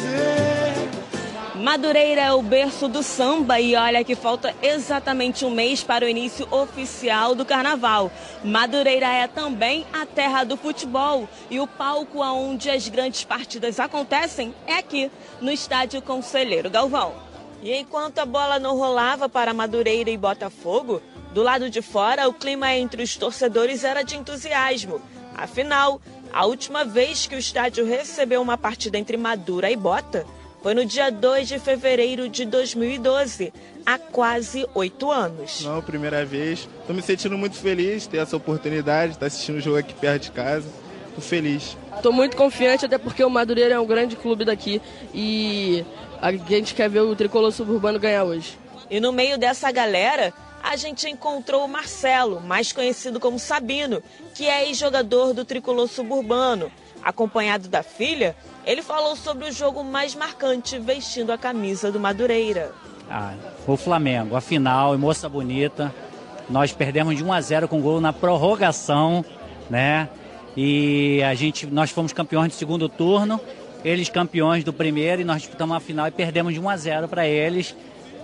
[1.63, 6.09] Madureira é o berço do samba e olha que falta exatamente um mês para o
[6.09, 8.11] início oficial do carnaval.
[8.43, 14.53] Madureira é também a terra do futebol e o palco onde as grandes partidas acontecem
[14.67, 15.09] é aqui,
[15.41, 17.15] no estádio Conselheiro Galvão.
[17.63, 21.01] E enquanto a bola não rolava para Madureira e Botafogo,
[21.33, 25.01] do lado de fora o clima entre os torcedores era de entusiasmo.
[25.33, 26.01] Afinal,
[26.33, 30.27] a última vez que o estádio recebeu uma partida entre Madura e Bota
[30.63, 33.53] foi no dia 2 de fevereiro de 2012,
[33.85, 35.63] há quase oito anos.
[35.65, 36.69] Não, primeira vez.
[36.87, 39.93] Tô me sentindo muito feliz de ter essa oportunidade, de estar assistindo o jogo aqui
[39.93, 40.69] perto de casa.
[41.15, 41.77] Tô feliz.
[42.01, 44.81] Tô muito confiante, até porque o Madureira é um grande clube daqui
[45.13, 45.85] e
[46.21, 48.57] a gente quer ver o tricolor suburbano ganhar hoje.
[48.89, 50.33] E no meio dessa galera,
[50.63, 54.01] a gente encontrou o Marcelo, mais conhecido como Sabino,
[54.35, 56.71] que é ex-jogador do tricolor suburbano.
[57.03, 62.73] Acompanhado da filha, ele falou sobre o jogo mais marcante vestindo a camisa do Madureira.
[63.11, 63.35] Ah,
[63.67, 65.93] o Flamengo, a final, e moça bonita.
[66.49, 69.25] Nós perdemos de 1 a 0 com gol na prorrogação,
[69.69, 70.09] né?
[70.57, 73.41] E a gente, nós fomos campeões do segundo turno,
[73.85, 77.09] eles campeões do primeiro e nós disputamos a final e perdemos de 1 a 0
[77.09, 77.75] para eles.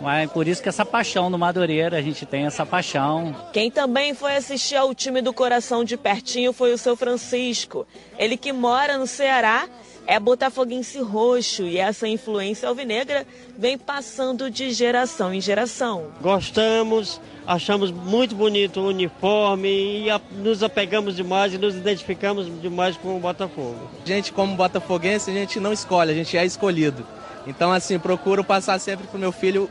[0.01, 3.35] Mas por isso que essa paixão do Madureira, a gente tem essa paixão.
[3.53, 7.87] Quem também foi assistir ao time do coração de pertinho foi o seu Francisco.
[8.17, 9.69] Ele que mora no Ceará
[10.09, 13.27] é botafoguense roxo e essa influência alvinegra
[13.59, 16.07] vem passando de geração em geração.
[16.23, 22.97] Gostamos, achamos muito bonito o uniforme e a, nos apegamos demais e nos identificamos demais
[22.97, 23.77] com o Botafogo.
[24.03, 27.07] A gente, como botafoguense, a gente não escolhe, a gente é escolhido.
[27.47, 29.69] Então, assim, procuro passar sempre pro meu filho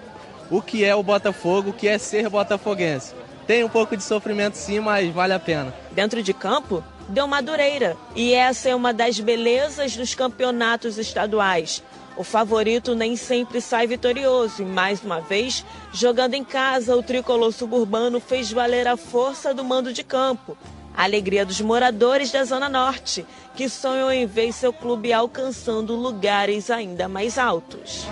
[0.51, 3.15] o que é o Botafogo, o que é ser botafoguense.
[3.47, 5.73] Tem um pouco de sofrimento sim, mas vale a pena.
[5.91, 7.95] Dentro de campo, deu Madureira.
[8.13, 11.81] E essa é uma das belezas dos campeonatos estaduais.
[12.17, 17.53] O favorito nem sempre sai vitorioso e, mais uma vez, jogando em casa, o tricolor
[17.53, 20.57] suburbano fez valer a força do mando de campo.
[20.95, 23.23] A alegria dos moradores da Zona Norte,
[23.55, 28.07] que sonham em ver seu clube alcançando lugares ainda mais altos.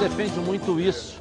[0.00, 1.20] Defende muito isso.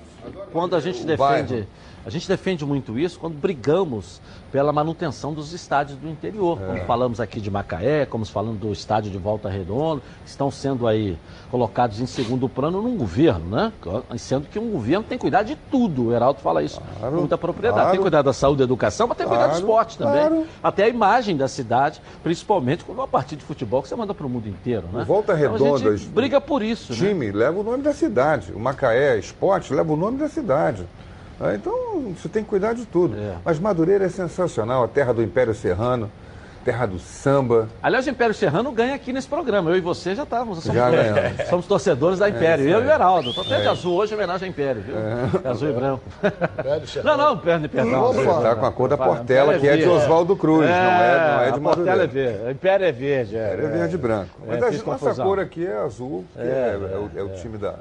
[0.52, 1.68] Quando a gente defende,
[2.10, 4.20] a gente defende muito isso quando brigamos
[4.52, 6.60] pela manutenção dos estádios do interior.
[6.60, 6.66] É.
[6.66, 10.88] Como falamos aqui de Macaé, como falando do estádio de Volta Redonda, que estão sendo
[10.88, 11.16] aí
[11.52, 13.72] colocados em segundo plano num governo, né?
[14.18, 16.08] Sendo que um governo tem que cuidar de tudo.
[16.08, 17.76] O Heraldo fala isso com muita propriedade.
[17.76, 17.90] claro.
[17.92, 19.98] Tem que cuidar da saúde e da educação, mas tem que cuidar do Claro, esporte
[20.00, 20.20] também.
[20.28, 20.48] claro.
[20.64, 24.26] Até a imagem da cidade, principalmente quando uma partida de futebol que você manda para
[24.26, 25.04] o mundo inteiro, né?
[25.06, 26.98] Volta Então, a Redonda, gente briga por isso, né?
[27.08, 28.52] time leva o nome da cidade.
[28.52, 30.84] O Macaé Esporte leva o nome da cidade.
[31.40, 31.74] Ah, Então
[32.18, 33.16] você tem que cuidar de tudo.
[33.44, 36.12] Mas Madureira é sensacional, a terra do Império Serrano,
[36.66, 37.70] terra do samba.
[37.82, 39.70] Aliás, o Império Serrano ganha aqui nesse programa.
[39.72, 40.60] Eu e você já estávamos.
[40.60, 41.48] Somos, Já ganhamos.
[41.50, 42.68] somos torcedores da Império.
[42.68, 42.90] É, eu e o.
[42.92, 43.30] Heraldo.
[43.30, 43.70] Estou até de É.
[43.70, 44.96] azul hoje, em homenagem ao Império, viu?
[45.50, 46.04] Azul e branco.
[46.22, 47.18] Não, Serrano.
[47.24, 48.14] não, perdão, perdão.
[48.14, 49.88] Você tá com a cor da Portela, que é de.
[49.88, 50.78] Oswaldo Cruz, não é-
[51.36, 52.08] não é de a Portela é Madureira.
[52.08, 52.44] verde.
[52.48, 53.36] O Império é verde.
[53.38, 54.30] É, Era verde e branco.
[54.46, 55.26] Mas É, a fiz nossa confusão.
[55.26, 57.74] cor aqui é azul, porque É, é, é o, é é, time da,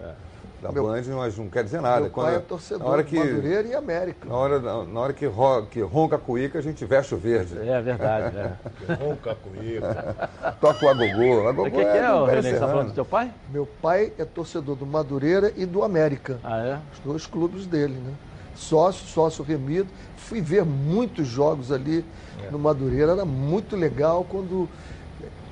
[0.61, 2.01] da Band, mas não quer dizer nada.
[2.03, 4.29] Meu Quando- pai é torcedor na hora de que, Madureira e América.
[4.29, 7.19] Na hora, na, na hora que, ro- que ronca a cuíca, a gente veste o
[7.19, 7.57] verde.
[7.59, 8.35] É verdade,
[8.79, 10.29] Que ronca a cuíca.
[10.61, 11.49] Toca o agogô.
[11.49, 12.43] Agogô O que, que é, do ô, Império René?
[12.43, 13.33] Você está falando do teu pai?
[13.51, 16.39] Meu pai é torcedor do Madureira e do América.
[16.43, 16.79] Ah, é?
[16.93, 18.13] Os dois clubes dele, né?
[18.55, 19.89] Sócio, sócio remido.
[20.17, 22.05] Fui ver muitos jogos ali
[22.45, 22.51] É.
[22.51, 23.13] no Madureira.
[23.13, 24.69] Era muito legal quando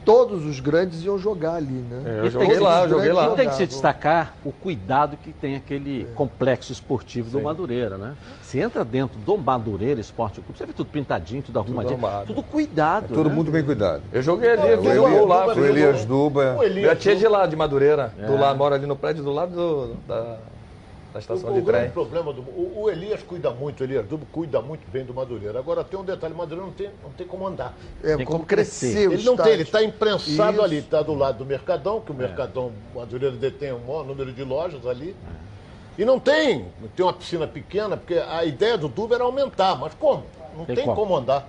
[0.07, 2.00] todos os grandes iam jogar ali, né?
[2.00, 5.57] E Todos tem que- os grandes E tem que se destacar o cuidado que tem
[5.57, 8.14] aquele complexo esportivo do Madureira, né?
[8.40, 12.26] Você entra dentro do Madureira Esporte Clube, você vê tudo pintadinho, tudo arrumadinho, arrumado.
[12.28, 13.07] tudo cuidado.
[13.11, 13.34] É Todo né?
[13.34, 14.02] mundo bem cuidado.
[14.12, 15.46] Eu joguei ali, O vi o lá.
[15.48, 16.04] o Elias.
[16.04, 16.57] Duba.
[16.72, 18.14] Minha tia é de lá, de Madureira.
[18.16, 18.26] É.
[18.26, 20.38] Do lado, mora ali no prédio do lado do- da,
[21.16, 21.92] da estação o, de o grande trem.
[21.92, 25.58] problema do o, o Elias cuida muito, o Elias Dubo cuida muito bem do Madureira.
[25.58, 27.74] Agora tem um detalhe, o Madureira não tem, não tem como andar.
[28.02, 28.92] É, Tem como crescer.
[28.92, 29.44] crescer o Ele não estádio.
[29.44, 30.62] tem, ele está imprensado Isso.
[30.62, 34.32] ali, está do lado do Mercadão, que o Mercadão, o Madureira detém um maior número
[34.32, 35.16] de lojas ali.
[35.98, 39.94] E não tem, tem uma piscina pequena, porque a ideia do Dubo era aumentar, mas
[39.94, 40.24] como?
[40.54, 40.96] Não Tem tem, como.
[40.96, 41.16] como.
[41.16, 41.48] andar.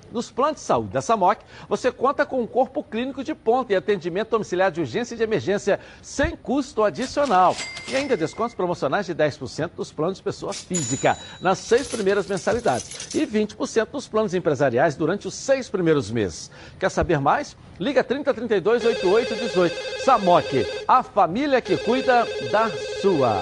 [0.11, 3.75] Nos planos de saúde da Samok, você conta com um corpo clínico de ponta e
[3.75, 7.55] atendimento domiciliar de urgência e de emergência sem custo adicional.
[7.87, 13.15] E ainda descontos promocionais de 10% dos planos de pessoa física nas seis primeiras mensalidades
[13.15, 16.51] e 20% nos planos empresariais durante os seis primeiros meses.
[16.77, 17.55] Quer saber mais?
[17.79, 20.03] Liga 3032 8818.
[20.03, 22.69] Samok, a família que cuida da
[23.01, 23.41] sua.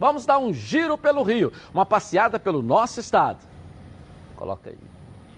[0.00, 3.38] Vamos dar um giro pelo Rio, uma passeada pelo nosso estado.
[4.34, 4.89] Coloca aí.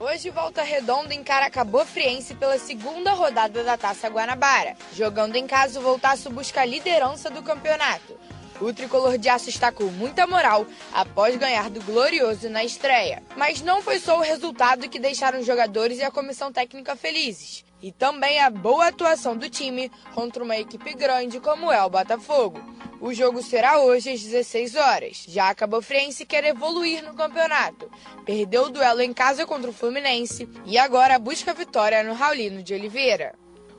[0.05, 4.76] Hoje volta redonda encara Cabo Friense pela segunda rodada da Taça Guanabara.
[4.92, 8.18] Jogando em casa, o Voltaço busca a liderança do campeonato.
[8.61, 13.22] O tricolor de aço está com muita moral após ganhar do Glorioso na estreia.
[13.36, 17.64] Mas não foi só o resultado que deixaram os jogadores e a comissão técnica felizes.
[17.82, 22.60] E também a boa atuação do time contra uma equipe grande como é o Botafogo.
[23.00, 25.24] O jogo será hoje às 16 horas.
[25.26, 27.90] Já a Cabo Friense quer evoluir no campeonato.
[28.24, 32.72] Perdeu o duelo em casa contra o Fluminense e agora busca vitória no Raulino de
[32.72, 33.34] Oliveira.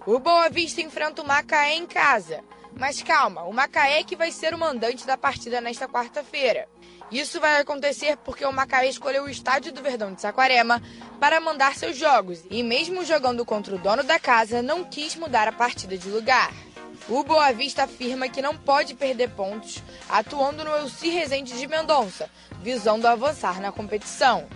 [0.05, 2.43] O Boa Vista enfrenta o Macaé em casa.
[2.75, 6.67] Mas calma, o Macaé que vai ser o mandante da partida nesta quarta-feira.
[7.11, 10.81] Isso vai acontecer porque o Macaé escolheu o estádio do Verdão de Saquarema
[11.19, 15.47] para mandar seus jogos e, mesmo jogando contra o dono da casa, não quis mudar
[15.47, 16.51] a partida de lugar.
[17.07, 22.29] O Boa Vista afirma que não pode perder pontos atuando no Elci Rezende de Mendonça,
[22.61, 24.47] visando avançar na competição.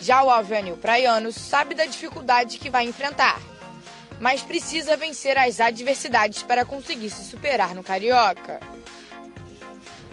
[0.00, 3.40] Já o Alvenil Praiano sabe da dificuldade que vai enfrentar,
[4.20, 8.60] mas precisa vencer as adversidades para conseguir se superar no Carioca.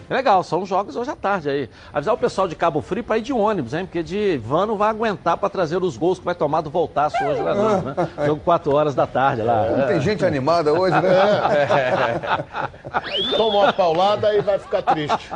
[0.08, 1.70] Legal, são jogos hoje à tarde aí.
[1.92, 3.84] Avisar o pessoal de Cabo Frio para ir de ônibus, hein?
[3.86, 7.16] Porque de van não vai aguentar para trazer os gols que vai tomar do voltaço
[7.24, 7.94] hoje lá não, né?
[8.26, 9.66] Jogo 4 horas da tarde lá.
[9.70, 11.10] Não tem gente animada hoje, né?
[12.92, 15.30] Aí toma uma paulada e vai ficar triste.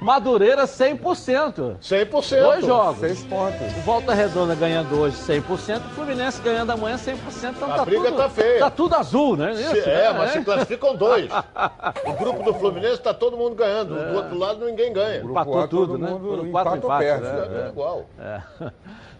[0.00, 1.76] Madureira 100%.
[1.80, 2.42] 100%.
[2.42, 3.00] Dois jogos.
[3.00, 3.72] Seis pontos.
[3.84, 5.42] Volta Redonda ganhando hoje 100%,
[5.78, 7.16] o Fluminense ganhando amanhã 100%.
[7.56, 8.58] Então A tá briga tudo, tá feia.
[8.58, 9.54] Tá tudo azul, né?
[9.54, 10.14] Se- Isso, é, né?
[10.18, 11.28] mas se classificam dois.
[12.06, 13.94] O grupo do Fluminense está todo mundo ganhando.
[13.94, 15.22] Do outro lado ninguém ganha.
[15.22, 16.08] Empatou tudo, né?
[16.50, 17.22] Quatro empates, perde.
[17.22, 17.64] né?
[17.64, 18.06] É igual.
[18.18, 18.42] É.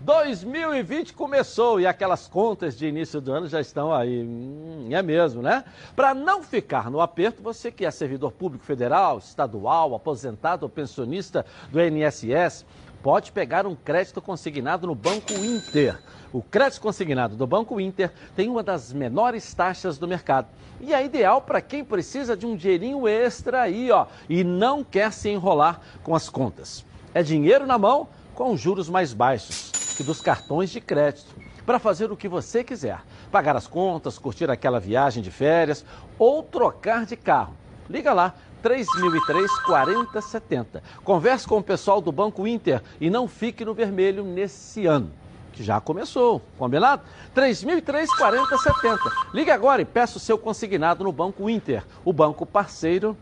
[0.04, 4.22] 2020 começou e aquelas contas de início do ano já estão aí.
[4.22, 5.64] Hum, é mesmo, né?
[5.96, 11.46] Para não ficar no aperto, você que é servidor público federal, estadual, aposentado ou pensionista
[11.70, 12.66] do INSS,
[13.04, 15.98] pode pegar um crédito consignado no Banco Inter.
[16.32, 20.48] O crédito consignado do Banco Inter tem uma das menores taxas do mercado.
[20.80, 25.12] E é ideal para quem precisa de um dinheirinho extra aí, ó, e não quer
[25.12, 26.82] se enrolar com as contas.
[27.12, 31.36] É dinheiro na mão com juros mais baixos que dos cartões de crédito.
[31.66, 33.02] Para fazer o que você quiser.
[33.30, 35.84] Pagar as contas, curtir aquela viagem de férias
[36.18, 37.54] ou trocar de carro.
[37.88, 38.34] Liga lá,
[38.64, 40.82] 3003 4070.
[41.04, 45.12] Converse com o pessoal do Banco Inter e não fique no vermelho nesse ano.
[45.52, 47.02] Que já começou, combinado?
[47.34, 48.98] 3003 4070.
[49.34, 53.14] Ligue agora e peça o seu consignado no Banco Inter, o banco parceiro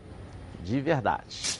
[0.63, 1.59] de verdade.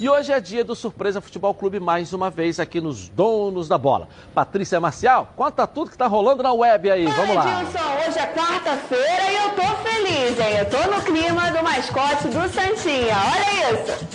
[0.00, 3.76] E hoje é dia do Surpresa Futebol Clube mais uma vez aqui nos Donos da
[3.76, 4.08] Bola.
[4.32, 7.04] Patrícia Marcial, conta tudo que tá rolando na web aí.
[7.04, 7.60] Vamos lá.
[7.60, 10.56] Edilson, hoje é quarta-feira e eu tô feliz, hein?
[10.56, 13.14] Eu tô no clima do mascote do Santinha.
[13.30, 14.06] Olha isso.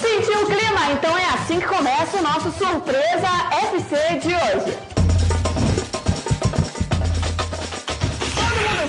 [0.00, 0.92] Sentiu o clima?
[0.92, 4.96] Então é assim que começa o nosso Surpresa FC de hoje.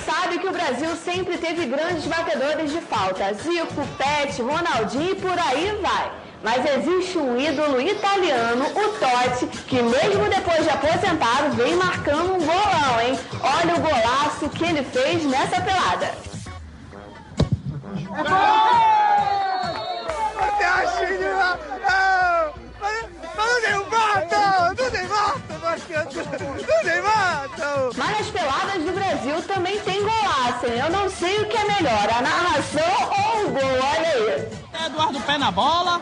[0.08, 3.34] Sabe que o Brasil sempre teve grandes batedores de falta.
[3.34, 6.10] Zico, Pet, Ronaldinho e por aí vai.
[6.42, 12.38] Mas existe um ídolo italiano, o Totti, que mesmo depois de aposentado vem marcando um
[12.38, 13.18] golão, hein?
[13.42, 16.14] Olha o golaço que ele fez nessa pelada.
[20.64, 21.58] Acha que não?
[23.60, 24.82] Tem mato!
[24.82, 25.47] Não tem mato!
[25.86, 27.96] Tem mato!
[27.96, 30.78] Mas nas peladas do Brasil também tem golaço, hein?
[30.78, 34.86] Eu não sei o que é melhor, a narração ou o gol, olha aí.
[34.86, 36.00] Eduardo pé na bola.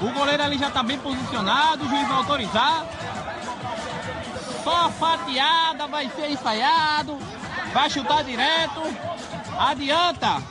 [0.00, 1.84] O goleiro ali já está bem posicionado.
[1.84, 2.86] O juiz vai autorizar.
[4.64, 7.18] Só fatiada, vai ser ensaiado.
[7.72, 8.82] Vai chutar direto.
[9.58, 10.42] Adianta.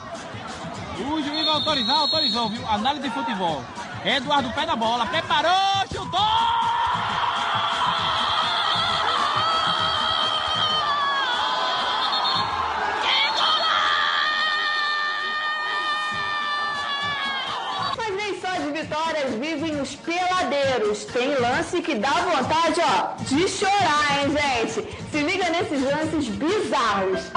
[0.98, 2.66] O juiz vai autorizar, autorizou, viu?
[2.68, 3.64] Análise de futebol.
[4.04, 5.06] Eduardo pé na bola.
[5.06, 7.29] Preparou, chutou!
[18.80, 21.04] Vitórias vivem os peladeiros.
[21.06, 24.88] Tem lance que dá vontade, ó, de chorar, hein, gente?
[25.10, 27.30] Se liga nesses lances bizarros.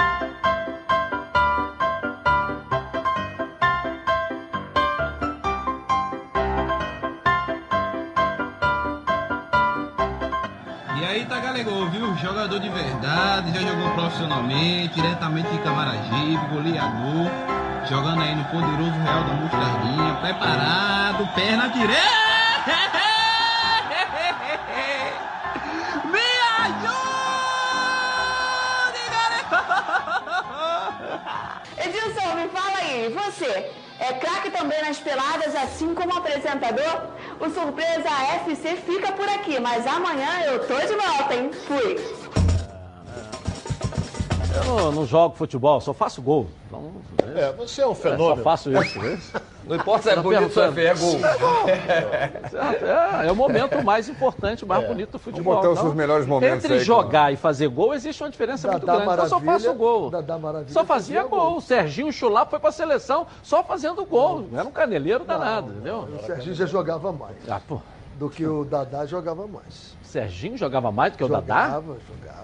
[10.99, 12.15] E aí tá galegou, viu?
[12.17, 17.29] Jogador de verdade, já jogou profissionalmente, diretamente de Camaragibe, goleador,
[17.89, 22.03] jogando aí no poderoso Real da Mostardinha, preparado, perna direita!
[26.05, 26.33] Me
[31.83, 37.09] Edilson, me fala aí, você é craque também nas peladas, assim como apresentador?
[37.39, 38.09] O Surpresa
[38.45, 41.51] FC fica por aqui, mas amanhã eu tô de volta, hein?
[41.67, 42.52] Fui!
[44.55, 46.47] Eu não, não jogo futebol, só faço gol.
[46.67, 46.91] Então,
[47.35, 48.35] É, você é um é, fenômeno.
[48.37, 48.99] só faço isso.
[49.05, 49.31] isso.
[49.65, 51.19] Não importa se é Tá bonito ou se é é gol.
[53.23, 55.55] É, é o momento mais importante, mais bonito do futebol.
[55.55, 58.85] botar os seus melhores momentos Entre aí, jogar e fazer gol, existe uma diferença muito
[58.85, 59.03] grande.
[59.03, 60.09] Então só Maravilha, faça o gol.
[60.09, 61.39] Dadá Maravilha Só fazia gol.
[61.39, 61.57] gol.
[61.57, 64.47] O Serginho Chulapa foi pra seleção só fazendo gol.
[64.53, 66.09] Era um caneleiro danado, entendeu?
[66.21, 67.37] O Serginho já jogava mais.
[67.47, 67.79] Ah, pô.
[68.19, 69.95] Do que o Dadá jogava mais.
[70.03, 71.65] O Serginho jogava mais do que o Dadá?
[71.67, 72.42] Jogava, jogava.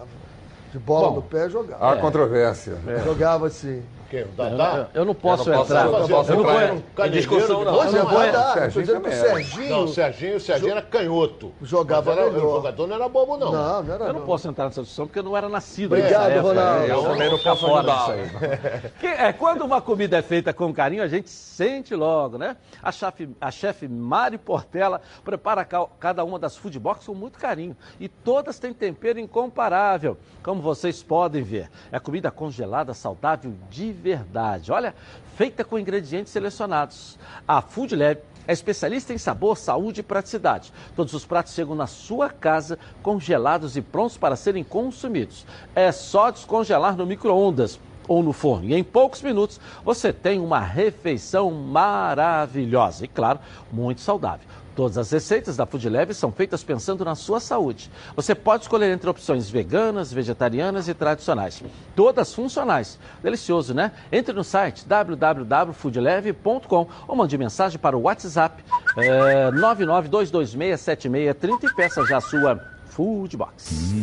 [0.71, 1.91] De bola Bom, no pé, jogava.
[1.91, 2.77] Há controvérsia.
[3.03, 3.81] Jogava assim.
[4.09, 4.21] Quem?
[4.21, 4.87] O Eu, Dadá?
[4.93, 5.85] eu- eu não posso Eu não entrar.
[5.87, 7.73] posso fazer eu não vou em discussão, não.
[7.75, 9.11] Hoje Eu é vou- dizendo que o.
[9.11, 9.69] Serginho.
[9.69, 11.53] Não, o Serginho, o Serginho era canhoto.
[11.61, 12.45] Jogava era, melhor.
[12.45, 13.51] O jogador não era bobo, não.
[13.51, 14.25] Não, não era Eu não não.
[14.25, 16.47] posso entrar nessa discussão porque eu não era nascido Obrigado, nessa época.
[16.53, 16.85] Ronaldo.
[16.85, 18.89] Eu também não posso fora disso aí.
[18.99, 22.57] Que- é, quando uma comida é feita com carinho, a gente sente logo, né?
[22.81, 27.37] A chefe, a chefe Mari Portela prepara ca- cada uma das food box com muito
[27.37, 27.75] carinho.
[27.99, 31.69] E todas têm tempero incomparável, como vocês podem ver.
[31.91, 34.71] É comida congelada, saudável de verdade.
[34.71, 34.95] Olha,
[35.35, 37.19] feita com ingredientes selecionados.
[37.47, 40.73] A Food Lab é especialista em sabor, saúde e praticidade.
[40.95, 45.45] Todos os pratos chegam na sua casa, congelados e prontos para serem consumidos.
[45.75, 48.67] É só descongelar no micro-ondas ou no forno.
[48.67, 53.39] E em poucos minutos você tem uma refeição maravilhosa e, claro,
[53.71, 54.47] muito saudável.
[54.79, 57.91] Todas as receitas da Food Lab são feitas pensando na sua saúde.
[58.15, 61.61] Você pode escolher entre opções veganas, vegetarianas e tradicionais.
[61.93, 62.97] Todas funcionais.
[63.21, 63.91] Delicioso, né?
[64.09, 68.63] Entre no site www.foodleve.com ou mande mensagem para o WhatsApp
[68.95, 73.93] é, 992267630 e peça já a sua Food Box.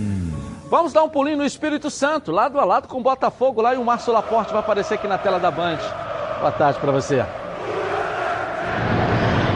[0.68, 3.78] Vamos dar um pulinho no Espírito Santo, lado a lado com o Botafogo lá e
[3.78, 5.78] o Márcio Laporte vai aparecer aqui na tela da Band.
[6.38, 7.24] Boa tarde para você.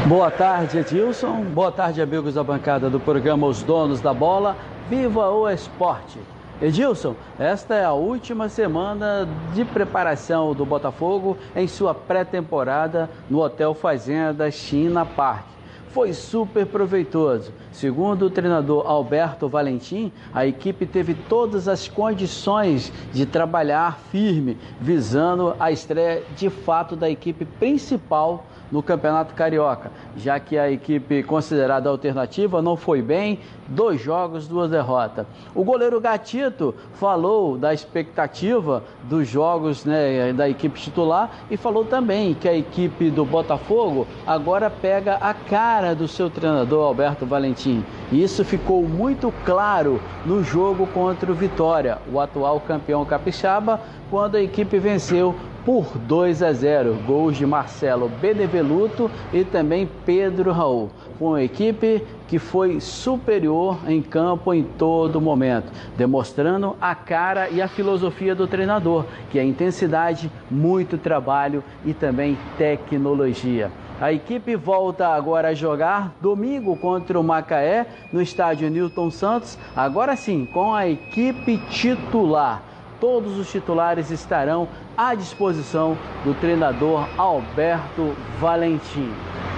[0.09, 1.45] Boa tarde, Edilson.
[1.55, 4.57] Boa tarde, amigos da bancada do programa Os Donos da Bola.
[4.89, 6.19] Viva o esporte!
[6.61, 13.75] Edilson, esta é a última semana de preparação do Botafogo em sua pré-temporada no Hotel
[13.75, 15.45] Fazenda China Park.
[15.91, 17.53] Foi super proveitoso.
[17.71, 25.55] Segundo o treinador Alberto Valentim, a equipe teve todas as condições de trabalhar firme, visando
[25.59, 31.89] a estreia de fato da equipe principal no Campeonato Carioca, já que a equipe considerada
[31.89, 35.27] alternativa não foi bem, dois jogos, duas derrotas.
[35.55, 42.35] O goleiro Gatito falou da expectativa dos jogos né, da equipe titular e falou também
[42.35, 47.85] que a equipe do Botafogo agora pega a cara do seu treinador Alberto Valentim.
[48.13, 54.43] Isso ficou muito claro no jogo contra o Vitória, o atual campeão capixaba, quando a
[54.43, 55.35] equipe venceu
[55.65, 56.95] por 2 a 0.
[57.07, 60.91] Gols de Marcelo Beneveluto e também Pedro Raul.
[61.19, 67.61] Com a equipe que foi superior em campo em todo momento, demonstrando a cara e
[67.61, 73.71] a filosofia do treinador, que é intensidade, muito trabalho e também tecnologia.
[74.01, 80.17] A equipe volta agora a jogar domingo contra o Macaé no estádio Newton Santos, agora
[80.17, 82.70] sim com a equipe titular
[83.01, 89.13] todos os titulares estarão à disposição do treinador Alberto Valentim.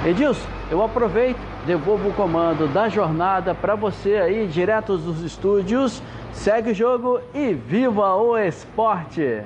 [0.07, 6.03] Edilson, eu aproveito, devolvo o comando da jornada para você aí, direto dos estúdios.
[6.33, 9.43] Segue o jogo e viva o esporte!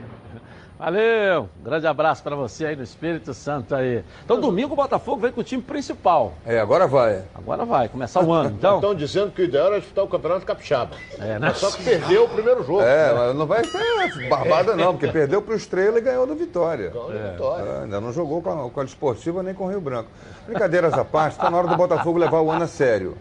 [0.79, 4.05] Valeu, um grande abraço para você aí no Espírito Santo aí.
[4.23, 6.35] Então domingo o Botafogo vem com o time principal.
[6.45, 7.25] É, agora vai.
[7.35, 8.51] Agora vai, começar o ano.
[8.51, 10.95] Então, Estão dizendo que o ideal era disputar o Campeonato Capixaba.
[11.19, 11.55] É, né?
[11.55, 12.83] Só que perdeu o primeiro jogo.
[12.83, 16.91] É, mas não vai ser barbada não, porque perdeu pro Estrela e ganhou do Vitória.
[16.91, 17.65] Ganhou do Vitória.
[17.65, 20.11] É, ainda não jogou com a, com a Desportiva nem com o Rio Branco.
[20.47, 23.17] Brincadeiras à parte, está na hora do Botafogo levar o ano a sério.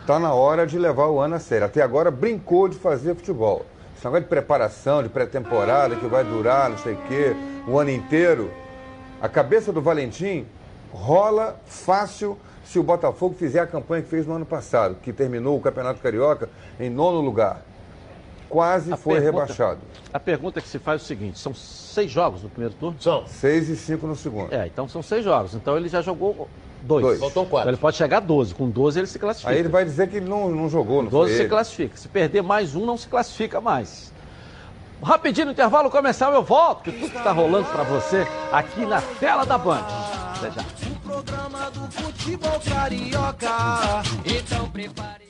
[0.00, 1.66] Está na hora de levar o ano a sério.
[1.66, 3.64] Até agora brincou de fazer futebol.
[4.06, 7.34] Esse negócio de preparação, de pré-temporada, que vai durar não sei o quê,
[7.66, 8.52] o ano inteiro.
[9.20, 10.46] A cabeça do Valentim
[10.92, 15.56] rola fácil se o Botafogo fizer a campanha que fez no ano passado, que terminou
[15.56, 16.48] o Campeonato Carioca
[16.78, 17.62] em nono lugar.
[18.48, 19.80] Quase A foi pergunta- rebaixado.
[20.12, 22.96] a pergunta que se faz é o seguinte: são seis jogos no primeiro turno?
[23.00, 23.26] São.
[23.26, 24.54] Seis e cinco no segundo.
[24.54, 25.52] É, então são seis jogos.
[25.54, 26.48] Então ele já jogou
[26.86, 27.04] dois.
[27.04, 27.20] Dois.
[27.20, 27.68] Faltam quatro.
[27.68, 28.54] Então ele pode chegar a 12.
[28.54, 29.52] Com 12 ele se classifica.
[29.52, 31.48] Aí ele vai dizer que ele não, não jogou, não 12 foi se ele.
[31.48, 31.96] classifica.
[31.96, 34.12] Se perder mais um, não se classifica mais.
[35.02, 39.44] Rapidinho no intervalo começar, eu volto, que tudo está rolando para você aqui na tela
[39.44, 39.84] da Band.
[40.36, 40.64] Até já.
[41.04, 44.02] programa do futebol carioca.
[44.24, 45.25] Então prepare.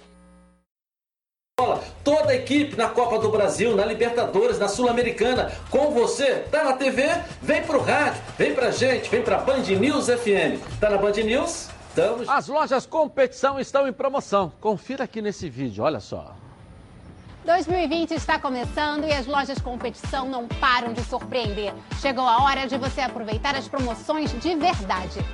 [2.05, 6.41] Toda a equipe na Copa do Brasil, na Libertadores, na Sul-Americana, com você.
[6.51, 7.09] Tá na TV?
[7.41, 10.61] Vem pro rádio, vem pra gente, vem pra Band News FM.
[10.79, 11.71] Tá na Band News?
[11.89, 12.29] Estamos.
[12.29, 14.53] As lojas competição estão em promoção.
[14.61, 16.37] Confira aqui nesse vídeo, olha só.
[17.47, 21.73] 2020 está começando e as lojas competição não param de surpreender.
[22.03, 25.25] Chegou a hora de você aproveitar as promoções de verdade.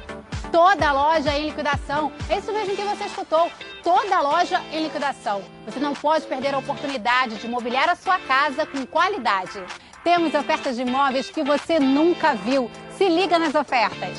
[0.51, 2.13] Toda loja em liquidação.
[2.29, 3.51] É isso mesmo que você escutou.
[3.83, 5.43] Toda loja em liquidação.
[5.67, 9.63] Você não pode perder a oportunidade de mobiliar a sua casa com qualidade.
[10.05, 12.71] Temos ofertas de imóveis que você nunca viu.
[12.97, 14.19] Se liga nas ofertas.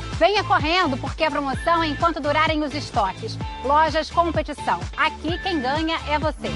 [0.21, 3.35] Venha correndo, porque a promoção é enquanto durarem os estoques.
[3.65, 4.79] Lojas Competição.
[4.95, 6.47] Aqui quem ganha é você.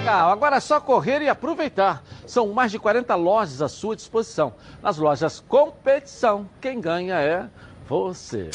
[0.00, 2.02] Legal, agora é só correr e aproveitar.
[2.26, 4.52] São mais de 40 lojas à sua disposição.
[4.82, 7.46] Nas lojas Competição, quem ganha é
[7.88, 8.50] você.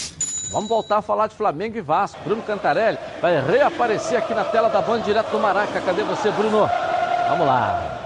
[0.52, 2.20] Vamos voltar a falar de Flamengo e Vasco.
[2.24, 5.82] Bruno Cantarelli vai reaparecer aqui na tela da Band direto do Maraca.
[5.82, 6.70] Cadê você, Bruno?
[7.28, 7.97] Vamos lá.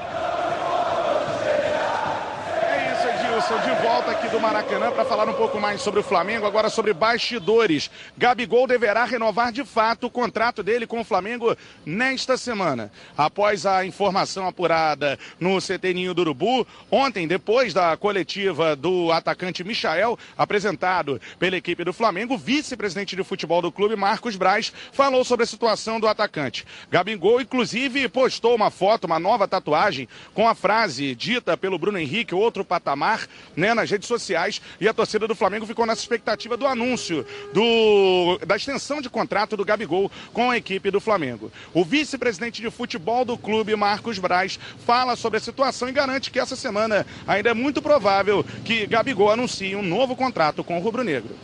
[3.51, 6.69] Edilson, de volta aqui do Maracanã para falar um pouco mais sobre o Flamengo, agora
[6.69, 7.89] sobre bastidores.
[8.17, 12.91] Gabigol deverá renovar de fato o contrato dele com o Flamengo nesta semana.
[13.17, 19.63] Após a informação apurada no CT Ninho do Urubu, ontem, depois da coletiva do atacante
[19.63, 25.43] Michael, apresentado pela equipe do Flamengo, vice-presidente de futebol do clube, Marcos Braz, falou sobre
[25.43, 26.65] a situação do atacante.
[26.89, 32.35] Gabigol, inclusive, postou uma foto, uma nova tatuagem, com a frase dita pelo Bruno Henrique,
[32.35, 36.65] outro patamar, né, nas redes sociais e a torcida do Flamengo ficou nessa expectativa do
[36.65, 41.51] anúncio do, da extensão de contrato do Gabigol com a equipe do Flamengo.
[41.73, 46.39] O vice-presidente de futebol do clube, Marcos Braz, fala sobre a situação e garante que
[46.39, 51.03] essa semana ainda é muito provável que Gabigol anuncie um novo contrato com o Rubro
[51.03, 51.35] Negro.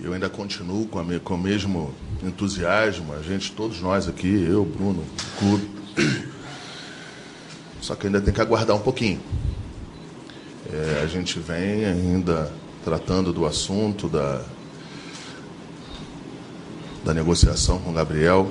[0.00, 4.64] Eu ainda continuo com, me, com o mesmo entusiasmo, a gente, todos nós aqui, eu,
[4.64, 5.04] Bruno,
[5.38, 5.68] clube.
[7.80, 9.20] Só que ainda tem que aguardar um pouquinho.
[10.70, 12.52] É, a gente vem ainda
[12.84, 14.44] tratando do assunto da,
[17.04, 18.50] da negociação com o Gabriel.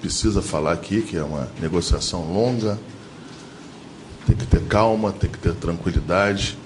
[0.00, 2.78] Precisa falar aqui que é uma negociação longa,
[4.26, 6.56] tem que ter calma, tem que ter tranquilidade,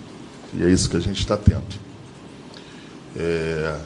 [0.52, 1.80] e é isso que a gente está tendo.
[3.16, 3.80] É,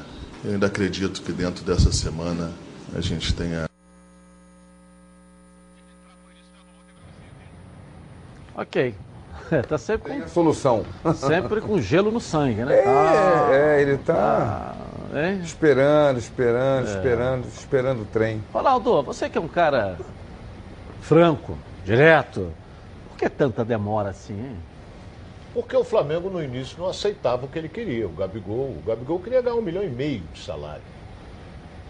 [0.45, 2.53] eu ainda acredito que dentro dessa semana
[2.95, 3.67] a gente tenha.
[8.55, 8.95] Ok.
[9.51, 10.85] É, tá sempre com solução.
[11.15, 12.79] Sempre com gelo no sangue, né?
[12.79, 14.75] É, Tá- é ele tá
[15.15, 15.41] hein?
[15.43, 16.91] esperando, esperando, É.
[16.91, 18.43] esperando, esperando o trem.
[18.53, 19.97] Ronaldo, você que é um cara
[21.01, 22.51] franco, direto,
[23.11, 24.57] por que tanta demora assim, hein?
[25.53, 28.07] Porque o Flamengo no início não aceitava o que ele queria.
[28.09, 30.83] O Gabigol, o Gabigol queria ganhar um milhão e meio de salário.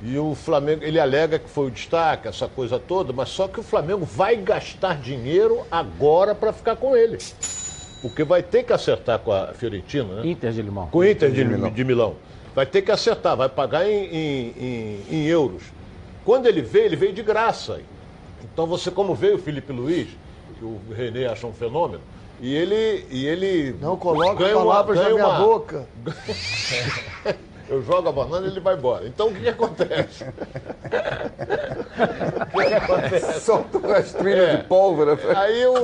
[0.07, 3.59] E o Flamengo, ele alega que foi o destaque, essa coisa toda, mas só que
[3.59, 7.16] o Flamengo vai gastar dinheiro agora para ficar com ele.
[8.02, 10.26] Porque vai ter que acertar com a Fiorentina, né?
[10.28, 10.88] Inter de Limão.
[10.88, 11.59] Com o Inter de, De Milão.
[11.59, 11.72] Milão.
[11.72, 12.16] de Milão.
[12.55, 15.62] Vai ter que acertar, vai pagar em, em- em- em euros.
[16.22, 17.80] Quando ele veio, ele veio de graça.
[18.52, 20.09] Então você, como veio o Felipe Luiz,
[20.59, 22.02] que o Renê acha um fenômeno,
[22.42, 23.07] e ele.
[23.11, 25.86] E ele Não coloca ganha uma- palavras na ganha minha uma- boca.
[27.69, 29.07] Eu jogo a banana e ele vai embora.
[29.07, 30.25] Então o que, que acontece?
[32.53, 33.41] o que, que acontece?
[33.41, 35.19] Solta o rastrilho de pólvora.
[35.37, 35.75] Aí o,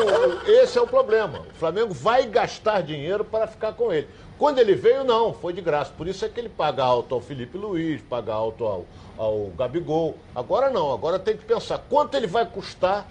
[0.46, 1.40] esse é o problema.
[1.40, 4.08] O Flamengo vai gastar dinheiro para ficar com ele.
[4.38, 5.92] Quando ele veio, não, foi de graça.
[5.96, 10.16] Por isso é que ele paga alto ao Felipe Luiz, paga alto ao, ao Gabigol.
[10.34, 13.06] Agora não, agora tem que pensar quanto ele vai custar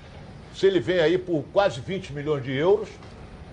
[0.55, 2.89] se ele vem aí por quase 20 milhões de euros,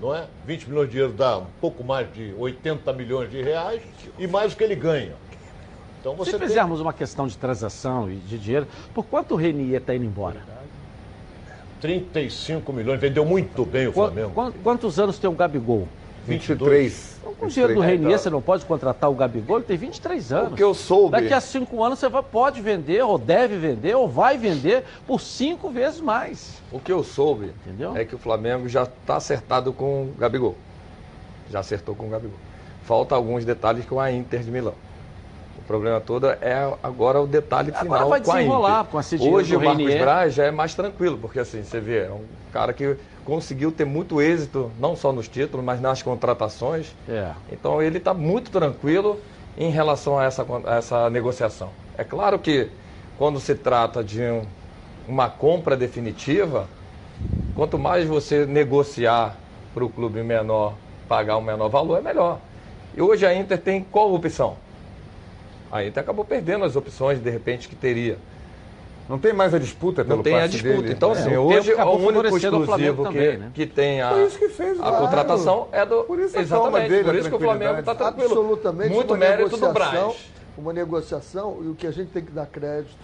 [0.01, 0.25] não é?
[0.47, 3.83] 20 milhões de euros dá um pouco mais de 80 milhões de reais
[4.19, 5.15] e mais o que ele ganha.
[6.01, 9.37] Então você Se tem- fizermos uma questão de transação e de dinheiro, por quanto o
[9.37, 10.41] Renier está indo embora?
[11.81, 14.31] 35 milhões, vendeu muito bem o Flamengo.
[14.31, 15.89] quan- Quantos anos tem o Gabigol?
[16.27, 17.17] 23.
[17.21, 18.01] Então, com o dinheiro do 23.
[18.01, 20.53] Renier, você não pode contratar o Gabigol, ele tem 23 anos.
[20.53, 24.09] O que eu soube- Daqui a cinco anos você pode vender, ou deve vender, ou
[24.09, 26.61] vai vender por cinco vezes mais.
[26.71, 27.97] O que eu soube Entendeu?
[27.97, 30.57] é que o Flamengo já está acertado com o Gabigol.
[31.51, 32.37] Já acertou com o Gabigol.
[32.85, 34.75] Falta alguns detalhes com a Inter de Milão.
[35.59, 38.91] O problema todo é agora o detalhe final Agora vai com a desenrolar Inter.
[38.93, 40.01] com dinheiro Hoje o Marcos Renier.
[40.03, 42.23] Braz já é mais tranquilo, porque assim, você vê, é um
[42.53, 42.97] cara que
[43.27, 46.95] conseguiu ter muito êxito, não só nos títulos, mas nas contratações.
[47.09, 47.33] É.
[47.53, 49.21] Então ele está muito tranquilo
[49.59, 51.71] em relação a essa, a essa negociação.
[51.99, 52.69] É claro que
[53.19, 54.43] quando se trata de um-
[55.09, 56.69] uma compra definitiva,
[57.55, 59.37] quanto mais você negociar
[59.75, 60.75] para o clube menor
[61.09, 62.39] pagar um menor valor, é melhor.
[62.97, 64.57] E hoje a Inter tem qual opção?
[65.71, 68.19] A Inter acabou perdendo as opções, de repente, que teria.
[69.09, 70.83] Não tem mais a disputa pelo Não tem a disputa.
[70.83, 70.93] dele.
[70.93, 73.51] Então, É, assim, o hoje o único exclusivo que, também, né?
[73.55, 74.97] que tem a, que fez, a claro.
[75.05, 76.05] contratação é do.
[76.05, 78.31] Por isso exatamente, dele, por isso que o Flamengo está tranquilo.
[78.31, 78.93] Absolutamente.
[78.93, 80.17] Muito mérito do Braz.
[80.59, 82.97] Uma negociação, e o que a gente tem que dar crédito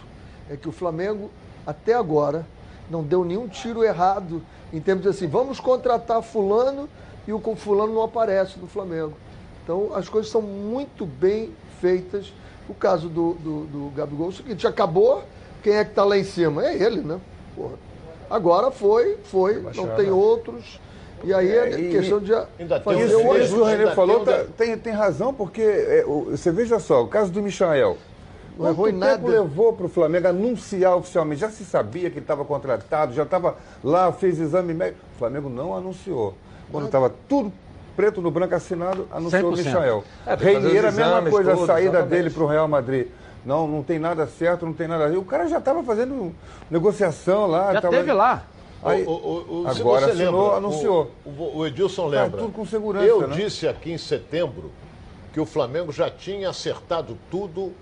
[0.50, 1.30] é que o Flamengo,
[1.66, 2.46] até agora,
[2.90, 4.42] não deu nenhum tiro errado
[4.72, 6.88] em termos de assim, vamos contratar fulano
[7.28, 9.12] e o com fulano não aparece no Flamengo.
[9.62, 11.50] Então, as coisas são muito bem
[11.80, 12.32] feitas.
[12.68, 15.22] O caso do, do, do Gabigol é o seguinte, acabou,
[15.62, 16.66] quem é que está lá em cima?
[16.66, 17.18] É ele, né?
[17.56, 17.74] Porra.
[18.30, 20.80] Agora foi, foi, não tem outros.
[21.24, 22.32] E aí é, e- questão de
[22.82, 26.30] fazer Isso, o isso que o René falou tá- tem, tem razão, porque é, o-
[26.32, 27.96] você veja só, o caso do Michael.
[28.58, 29.40] Não errou em Quanto tempo nada.
[29.42, 31.40] levou para o Flamengo anunciar oficialmente?
[31.40, 34.98] Já se sabia que ele estava contratado, já estava lá, fez exame médico.
[35.14, 36.34] O Flamengo não anunciou.
[36.70, 37.50] Quando estava tudo
[37.96, 39.64] preto no branco assinado, anunciou o 100%.
[39.64, 40.04] Michael.
[40.26, 42.10] É, tem Reinier, a mesma coisa, tudo, a saída exatamente.
[42.10, 43.06] dele para o Real Madrid.
[43.44, 45.18] Não, não tem nada certo, não tem nada.
[45.18, 46.34] O cara já estava fazendo
[46.70, 47.72] negociação lá.
[47.72, 48.44] Já tava- teve lá.
[48.84, 51.10] Aí, O- o- o- se agora você assinou, lembra, anunciou.
[51.24, 52.40] O, Edilson Tá lembra.
[52.40, 53.36] tudo com segurança, Eu né?
[53.36, 54.72] disse aqui em setembro
[55.32, 57.72] que o Flamengo já tinha acertado tudo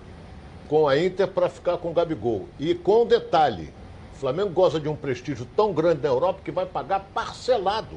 [0.69, 2.47] com a Inter para ficar com o Gabigol.
[2.59, 3.73] E com um detalhe:
[4.15, 7.97] o Flamengo goza de um prestígio tão grande na Europa que vai pagar parcelado.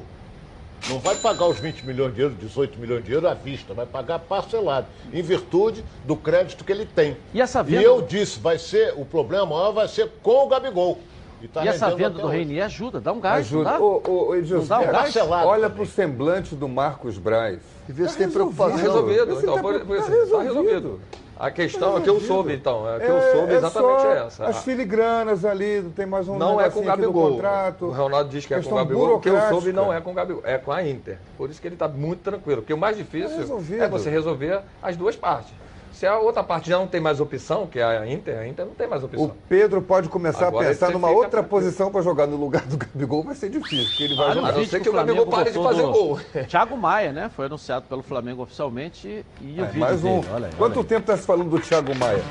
[0.88, 3.86] Não vai pagar os 20 milhões de euros, 18 milhões de euros à vista, vai
[3.86, 7.16] pagar parcelado, em virtude do crédito que ele tem.
[7.32, 10.98] E essa venda- eu disse, vai ser, o problema maior vai ser com o Gabigol.
[11.40, 12.26] E, tá e essa venda do.
[12.26, 13.64] Reinier ajuda, dá um gás, Ajuda.
[13.72, 13.84] não dá?
[13.84, 15.16] Ô, ô, ô, Edilson, Não dá um gás?
[15.46, 17.58] olha para o semblante do Marcos Braz.
[17.88, 18.76] E vê se tem preocupação.
[18.76, 19.38] Está resolvido.
[19.42, 20.30] Então, tá- tá resolvido.
[20.30, 21.00] tá resolvido.
[21.38, 22.88] A questão é que eu soube, então.
[22.88, 24.46] É que eu soube É exatamente só essa.
[24.46, 27.32] As filigranas ali, tem mais um Não é com o Gabigol.
[27.32, 27.86] contrato.
[27.86, 29.16] O Ronaldo diz que é com o Gabigol.
[29.16, 31.18] O que eu soube não é com o Gabigol, é com a Inter.
[31.36, 32.62] Por isso que ele está muito tranquilo.
[32.62, 33.82] Porque o mais difícil resolvido.
[33.82, 35.52] é você resolver as duas partes.
[35.94, 38.66] Se a outra parte já não tem mais opção, que é a Inter, a Inter
[38.66, 39.24] não tem mais opção.
[39.24, 42.62] O Pedro pode começar Agora a pensar numa fica outra posição para jogar no lugar
[42.66, 44.50] do Gabigol, vai ser difícil, porque ele vai Olha jogar.
[44.56, 46.20] o vídeo que o Flamengo botou do gol.
[46.48, 47.30] Thiago Maia, né?
[47.34, 50.20] Foi anunciado pelo Flamengo oficialmente e o É, vídeo mais um.
[50.20, 50.32] dele.
[50.34, 50.88] Olha aí, Quanto olha aí.
[50.88, 52.22] tempo está se falando do Thiago Maia?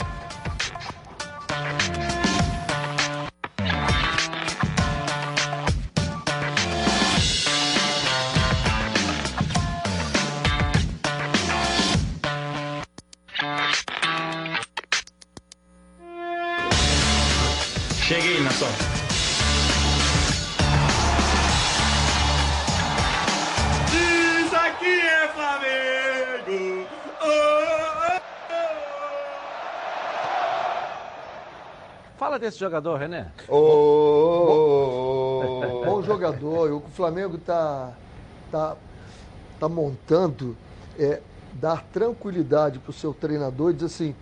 [32.33, 33.27] Fala desse jogador, René.
[35.85, 36.71] Bom jogador.
[36.71, 37.91] O Flamengo está
[38.51, 38.75] tá,
[39.59, 40.57] tá montando
[40.97, 41.19] é
[41.53, 44.15] dar tranquilidade para o seu treinador e dizer assim: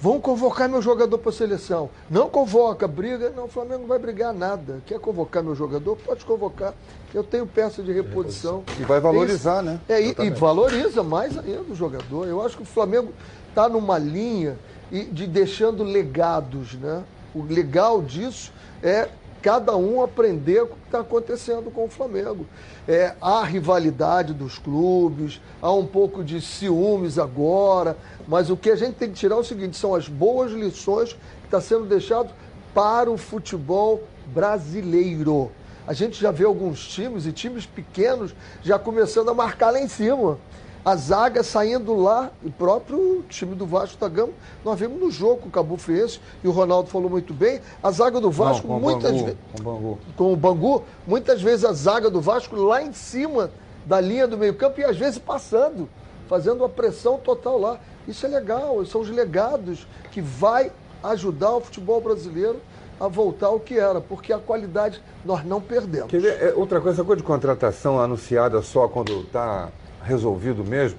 [0.00, 1.90] vão convocar meu jogador para a seleção.
[2.08, 3.28] Não convoca, briga.
[3.28, 4.80] Não, o Flamengo não vai brigar nada.
[4.86, 5.94] Quer convocar meu jogador?
[5.96, 6.72] Pode convocar.
[7.12, 8.64] Eu tenho peça de reposição.
[8.80, 9.78] E vai valorizar, né?
[9.90, 12.26] É, e- e, valoriza mais ainda o jogador.
[12.26, 13.12] Eu acho que o Flamengo
[13.50, 14.56] está numa linha
[14.90, 17.04] e de deixando legados, né?
[17.36, 18.50] O legal disso
[18.82, 19.10] é
[19.42, 22.46] cada um aprender o que está acontecendo com o Flamengo.
[22.88, 27.94] É, há rivalidade dos clubes, há um pouco de ciúmes agora,
[28.26, 31.12] mas o que a gente tem que tirar é o seguinte: são as boas lições
[31.12, 32.30] que está sendo deixado
[32.72, 35.52] para o futebol brasileiro.
[35.86, 39.88] A gente já vê alguns times e times pequenos já começando a marcar lá em
[39.88, 40.38] cima.
[40.86, 44.32] A zaga saindo lá, o próprio time do Vasco da Gama,
[44.64, 47.90] nós vimos no jogo com o Cabo Friense, e o Ronaldo falou muito bem, a
[47.90, 49.98] zaga do Vasco, Não, muitas vezes com o Bangu.
[50.16, 53.50] com o Bangu, muitas vezes a zaga do Vasco lá em cima
[53.84, 55.88] da linha do meio-campo e às vezes passando,
[56.28, 57.80] fazendo uma pressão total lá.
[58.06, 60.70] Isso é legal, são os legados que vai
[61.02, 62.60] ajudar o futebol brasileiro
[63.00, 66.12] a voltar ao que era, porque a qualidade nós não perdemos.
[66.12, 69.68] Quer ver, é, outra coisa, essa coisa de contratação anunciada só quando está
[70.06, 70.98] resolvido mesmo,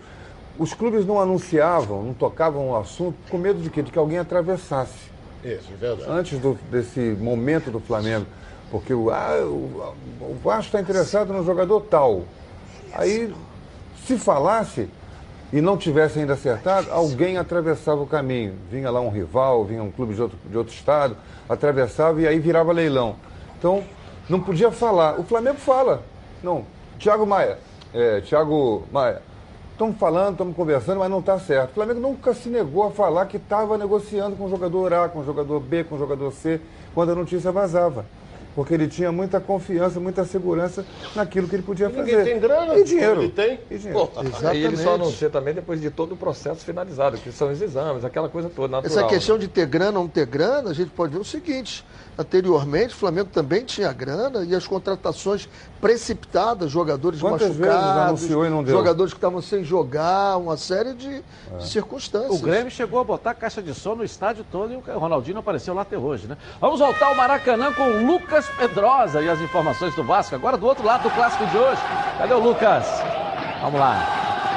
[0.60, 3.82] os clubes não anunciavam, não tocavam o assunto com medo de quê?
[3.82, 5.08] De que alguém atravessasse.
[5.44, 6.10] Isso, é verdade.
[6.10, 8.26] Antes do- desse momento do Flamengo.
[8.70, 12.24] Porque o, ah, o, o Vasco está interessado no jogador tal.
[12.94, 13.34] Aí,
[14.06, 14.90] se falasse
[15.54, 18.56] e não tivesse ainda acertado, alguém atravessava o caminho.
[18.70, 21.16] Vinha lá um rival, vinha um clube de outro, de outro estado,
[21.48, 23.16] atravessava e aí virava leilão.
[23.58, 23.84] Então,
[24.28, 25.18] não podia falar.
[25.18, 26.04] O Flamengo fala.
[26.44, 26.66] Não,
[27.00, 27.58] Thiago Maia,
[27.94, 29.22] é, Thiago Maia,
[29.74, 31.72] estamos falando, estamos conversando, mas não está certo.
[31.72, 35.20] O Flamengo nunca se negou a falar que estava negociando com o jogador A, com
[35.20, 36.60] o jogador B, com o jogador C,
[36.94, 38.06] quando a notícia vazava.
[38.56, 40.84] porque ele tinha muita confiança, muita segurança
[41.16, 42.24] naquilo que ele podia Ninguém fazer.
[42.24, 43.22] tem grana, E dinheiro.
[43.22, 43.60] ele tem.
[43.70, 44.10] E dinheiro.
[44.56, 48.04] E ele só anuncia também depois de todo o processo finalizado, que são os exames,
[48.04, 48.98] aquela coisa toda natural.
[48.98, 49.42] Essa questão né?
[49.42, 51.86] de ter grana ou não ter grana, a gente pode ver o seguinte:
[52.18, 55.48] anteriormente o Flamengo também tinha grana e as contratações
[55.80, 58.76] precipitadas, jogadores Quantas machucados, anunciou e não deu?
[58.76, 61.22] jogadores que estavam sem jogar, uma série de,
[61.58, 62.42] de circunstâncias.
[62.42, 65.42] O Grêmio chegou a botar caixa de som no estádio todo e o Ronaldinho não
[65.42, 66.38] apareceu lá até hoje, né?
[66.60, 70.36] Vamos voltar ao Maracanã com o Lucas Pedrosa e as informações do Vasco.
[70.36, 71.82] Agora do outro lado do clássico de hoje.
[72.18, 72.86] Cadê o Lucas?
[73.62, 74.57] Vamos lá.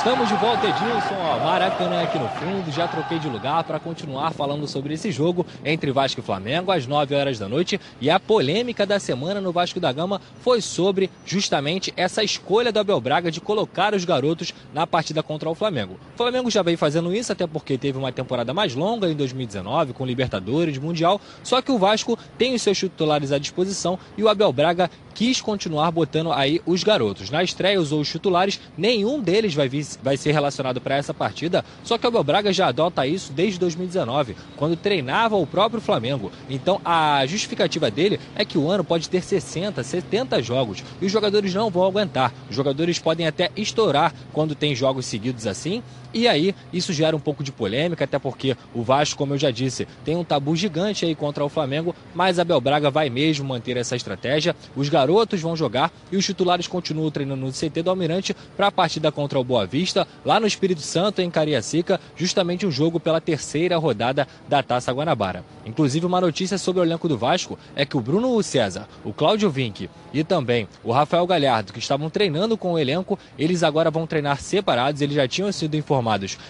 [0.00, 1.14] Estamos de volta, Edilson.
[1.14, 2.72] Ó, Maracanã aqui no fundo.
[2.72, 6.86] Já troquei de lugar para continuar falando sobre esse jogo entre Vasco e Flamengo às
[6.86, 7.78] 9 horas da noite.
[8.00, 12.80] E a polêmica da semana no Vasco da Gama foi sobre justamente essa escolha do
[12.80, 16.00] Abel Braga de colocar os garotos na partida contra o Flamengo.
[16.14, 19.92] O Flamengo já veio fazendo isso, até porque teve uma temporada mais longa em 2019,
[19.92, 21.20] com Libertadores, Mundial.
[21.44, 25.42] Só que o Vasco tem os seus titulares à disposição e o Abel Braga quis
[25.42, 27.28] continuar botando aí os garotos.
[27.28, 31.64] Na estreia usou os titulares, nenhum deles vai, vir, vai ser relacionado para essa partida,
[31.84, 36.30] só que o Abel Braga já adota isso desde 2019, quando treinava o próprio Flamengo.
[36.48, 41.12] Então a justificativa dele é que o ano pode ter 60, 70 jogos e os
[41.12, 42.32] jogadores não vão aguentar.
[42.48, 45.82] Os jogadores podem até estourar quando tem jogos seguidos assim.
[46.12, 49.50] E aí, isso gera um pouco de polêmica, até porque o Vasco, como eu já
[49.52, 53.76] disse, tem um tabu gigante aí contra o Flamengo, mas Abel Braga vai mesmo manter
[53.76, 54.56] essa estratégia.
[54.74, 58.72] Os garotos vão jogar e os titulares continuam treinando no CT do Almirante para a
[58.72, 63.20] partida contra o Boa Vista, lá no Espírito Santo, em Cariacica, justamente um jogo pela
[63.20, 65.44] terceira rodada da Taça Guanabara.
[65.64, 69.48] Inclusive, uma notícia sobre o elenco do Vasco é que o Bruno César, o Cláudio
[69.48, 74.08] Vinck e também o Rafael Galhardo, que estavam treinando com o elenco, eles agora vão
[74.08, 75.99] treinar separados, eles já tinham sido informados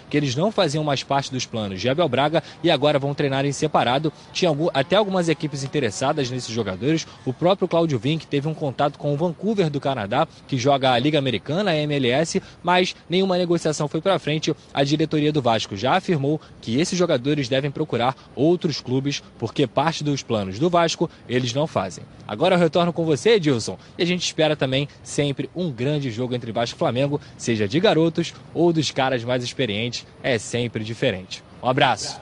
[0.09, 3.45] que eles não faziam mais parte dos planos de Abel Braga e agora vão treinar
[3.45, 4.13] em separado.
[4.33, 7.07] Tinha até algumas equipes interessadas nesses jogadores.
[7.25, 10.99] O próprio Claudio Vinck teve um contato com o Vancouver do Canadá, que joga a
[10.99, 14.55] Liga Americana, a MLS, mas nenhuma negociação foi para frente.
[14.73, 20.05] A diretoria do Vasco já afirmou que esses jogadores devem procurar outros clubes, porque parte
[20.05, 22.05] dos planos do Vasco eles não fazem.
[22.27, 26.35] Agora eu retorno com você, Edilson, e a gente espera também sempre um grande jogo
[26.35, 31.43] entre Vasco e Flamengo, seja de garotos ou dos caras mais experientes, é sempre diferente.
[31.63, 32.21] Um abraço.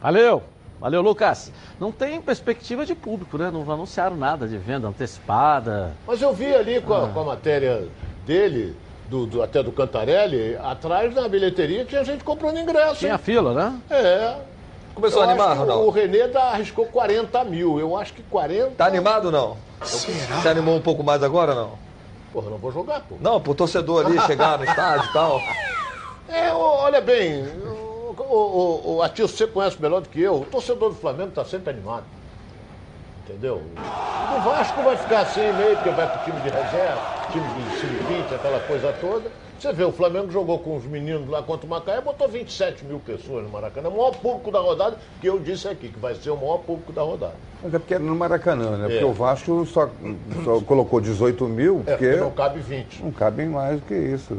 [0.00, 0.42] Valeu.
[0.80, 1.52] Valeu, Lucas.
[1.80, 3.50] Não tem perspectiva de público, né?
[3.50, 5.92] Não anunciaram nada de venda antecipada.
[6.06, 7.08] Mas eu vi ali com a, ah.
[7.08, 7.88] com a matéria
[8.24, 8.76] dele,
[9.08, 12.96] do, do, até do Cantarelli, atrás da bilheteria tinha gente comprando ingresso.
[12.96, 13.18] Tinha hein?
[13.18, 13.80] fila, né?
[13.90, 14.36] É.
[14.94, 15.86] Começou eu a animar, Ronaldo?
[15.86, 17.78] O Renê tá, arriscou 40 mil.
[17.80, 18.70] Eu acho que 40.
[18.72, 19.56] Tá animado ou não?
[19.82, 20.40] Será?
[20.40, 21.78] Você animou um pouco mais agora ou não?
[22.32, 23.16] Porra, não vou jogar, pô.
[23.20, 25.40] Não, pro torcedor ali chegar no estádio e tal.
[26.28, 30.40] É, olha bem, o, o, o você conhece melhor do que eu.
[30.40, 32.04] O torcedor do Flamengo está sempre animado.
[33.24, 33.60] Entendeu?
[34.36, 37.00] O Vasco vai ficar assim meio, porque vai pro time de reserva,
[37.30, 39.30] time de sub-20, aquela coisa toda.
[39.58, 43.00] Você vê, o Flamengo jogou com os meninos lá contra o Macaé, botou 27 mil
[43.00, 43.88] pessoas no Maracanã.
[43.88, 46.92] O maior público da rodada, que eu disse aqui, que vai ser o maior público
[46.92, 47.34] da rodada.
[47.62, 48.84] Mas é porque era no Maracanã, né?
[48.86, 48.88] É.
[48.90, 49.90] Porque o Vasco só,
[50.44, 53.02] só colocou 18 mil, É, porque porque não cabe 20.
[53.02, 54.38] não cabe mais do que isso.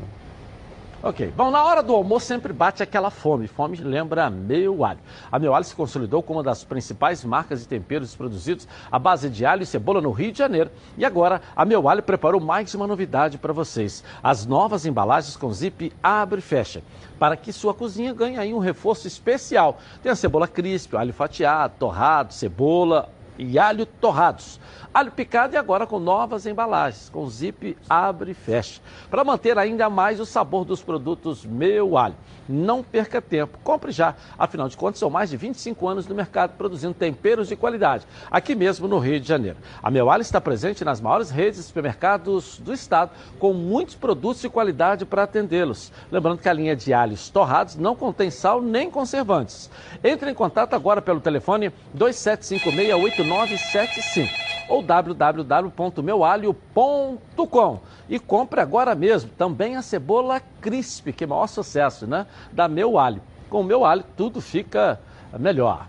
[1.02, 1.32] Ok.
[1.34, 3.47] Bom, na hora do almoço sempre bate aquela fome.
[3.47, 5.00] Fome lembra Meu Alho.
[5.32, 9.30] A Meu Alho se consolidou como uma das principais marcas de temperos produzidos à base
[9.30, 10.70] de alho e cebola no Rio de Janeiro.
[10.97, 14.04] E agora, a Meu Alho preparou mais uma novidade para vocês.
[14.22, 16.84] As novas embalagens com zip abre e fecha.
[17.18, 19.78] Para que sua cozinha ganhe aí um reforço especial.
[20.04, 24.60] Tem a cebola crisp, alho fatiado, torrado, cebola e alho torrados.
[24.92, 29.88] Alho picado e agora com novas embalagens, com zip abre e fecha, para manter ainda
[29.88, 32.16] mais o sabor dos produtos Meu Alho.
[32.48, 34.16] Não perca tempo, compre já.
[34.36, 38.56] Afinal de contas, são mais de 25 anos no mercado produzindo temperos de qualidade, aqui
[38.56, 39.58] mesmo no Rio de Janeiro.
[39.84, 44.41] A Meu Alho está presente nas maiores redes de supermercados do estado, com muitos produtos
[44.41, 45.91] de qualidade para atendê-los.
[46.11, 49.70] Lembrando que a linha de alhos torrados não contém sal nem conservantes.
[50.03, 59.82] Entre em contato agora pelo telefone 27568975 ou www.meualho.com e compre agora mesmo também a
[59.82, 62.28] cebola crisp, que é o maior sucesso, né?
[62.52, 63.22] Da Meu Alho.
[63.50, 65.00] Com o Meu Alho tudo fica
[65.38, 65.88] melhor.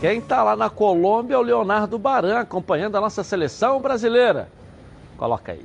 [0.00, 4.50] Quem está lá na Colômbia é o Leonardo Baran, acompanhando a nossa seleção brasileira.
[5.16, 5.64] Coloca aí.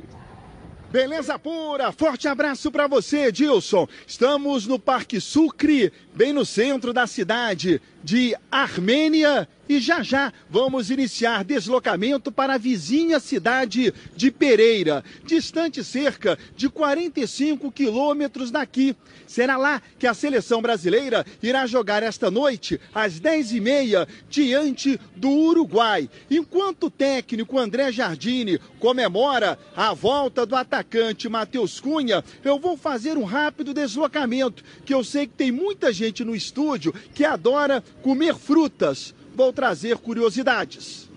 [0.89, 3.87] Beleza pura, forte abraço para você, Dilson.
[4.05, 7.81] Estamos no Parque Sucre, bem no centro da cidade.
[8.03, 15.81] De Armênia e já já vamos iniciar deslocamento para a vizinha cidade de Pereira, distante
[15.81, 18.93] cerca de 45 quilômetros daqui.
[19.25, 26.09] Será lá que a seleção brasileira irá jogar esta noite, às 10h30, diante do Uruguai.
[26.29, 33.17] Enquanto o técnico André Jardine comemora a volta do atacante Matheus Cunha, eu vou fazer
[33.17, 38.35] um rápido deslocamento, que eu sei que tem muita gente no estúdio que adora comer
[38.35, 39.13] frutas.
[39.35, 41.09] Vou trazer curiosidades.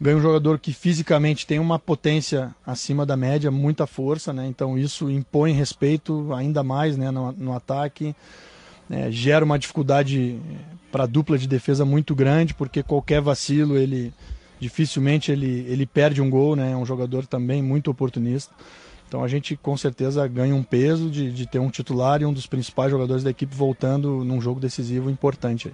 [0.00, 4.46] ganha um jogador que fisicamente tem uma potência acima da média, muita força, né?
[4.46, 8.14] Então isso impõe respeito ainda mais né, no, no ataque,
[8.88, 9.10] né?
[9.10, 10.40] gera uma dificuldade
[10.90, 14.12] para a dupla de defesa muito grande, porque qualquer vacilo ele
[14.58, 16.72] dificilmente ele, ele perde um gol, né?
[16.72, 18.54] É um jogador também muito oportunista.
[19.10, 22.32] Então a gente com certeza ganha um peso de, de ter um titular e um
[22.32, 25.72] dos principais jogadores da equipe voltando num jogo decisivo importante.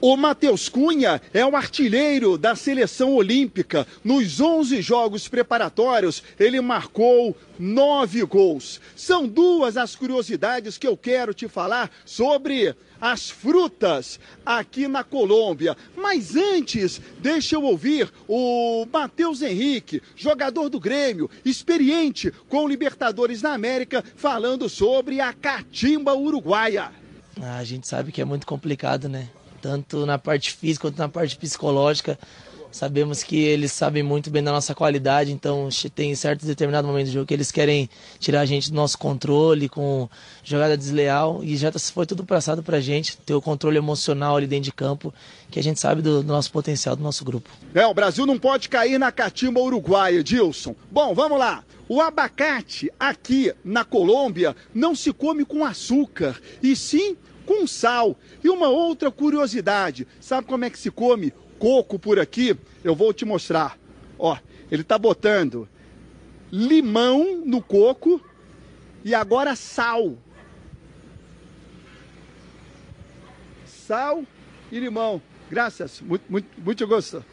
[0.00, 3.86] O Matheus Cunha é o artilheiro da seleção olímpica.
[4.04, 8.80] Nos 11 jogos preparatórios, ele marcou nove gols.
[8.94, 15.74] São duas as curiosidades que eu quero te falar sobre as frutas aqui na Colômbia.
[15.96, 23.54] Mas antes, deixa eu ouvir o Matheus Henrique, jogador do Grêmio, experiente com Libertadores na
[23.54, 26.90] América, falando sobre a catimba uruguaia.
[27.40, 29.28] A gente sabe que é muito complicado, né?
[29.66, 32.16] Tanto na parte física quanto na parte psicológica.
[32.70, 37.14] Sabemos que eles sabem muito bem da nossa qualidade, então tem certos determinados momentos do
[37.14, 37.90] jogo que eles querem
[38.20, 40.08] tirar a gente do nosso controle com
[40.44, 44.66] jogada desleal e já foi tudo passado pra gente, ter o controle emocional ali dentro
[44.66, 45.12] de campo,
[45.50, 47.50] que a gente sabe do, do nosso potencial, do nosso grupo.
[47.74, 50.76] É, o Brasil não pode cair na catimba uruguaia, Dilson.
[50.90, 51.64] Bom, vamos lá.
[51.88, 57.16] O abacate aqui na Colômbia não se come com açúcar, e sim
[57.46, 58.18] com sal.
[58.44, 62.56] E uma outra curiosidade, sabe como é que se come coco por aqui?
[62.84, 63.78] Eu vou te mostrar.
[64.18, 64.36] Ó,
[64.70, 65.68] ele tá botando
[66.52, 68.20] limão no coco
[69.04, 70.18] e agora sal.
[73.66, 74.24] Sal
[74.70, 75.22] e limão.
[75.48, 77.24] Graças, muito, muito, muito gosto.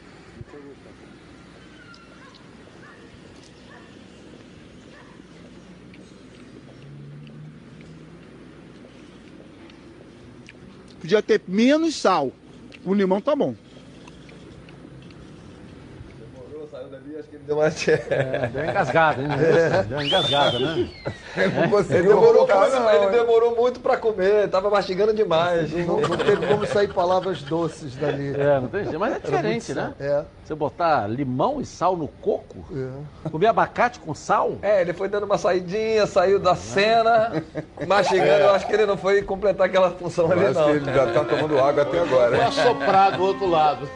[11.04, 12.32] Podia ter menos sal.
[12.86, 13.54] O limão tá bom.
[16.72, 17.68] Saiu dali, acho que ele deu uma.
[17.68, 19.28] É, deu uma engasgada, hein?
[19.90, 20.90] Deu uma engasgada, né?
[21.36, 21.50] Ele
[22.08, 25.72] demorou, ele demorou muito pra comer, tava mastigando demais.
[25.74, 28.34] Não, não teve como sair palavras doces dali.
[28.40, 28.98] É, não tem jeito.
[28.98, 29.94] Mas é diferente, né?
[30.00, 30.24] É.
[30.44, 32.58] Você botar limão e sal no coco?
[33.32, 34.58] Comer abacate com sal?
[34.62, 37.42] É, ele foi dando uma saidinha, saiu da cena,
[37.88, 38.30] mastigando.
[38.44, 40.66] Eu acho que ele não foi completar aquela função ali, Parece não.
[40.66, 42.36] que ele já tá tomando água até agora.
[42.36, 43.88] Foi assoprar do outro lado.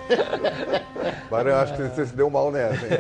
[1.29, 2.99] Barão, eu acho que você se deu mal nessa, hein?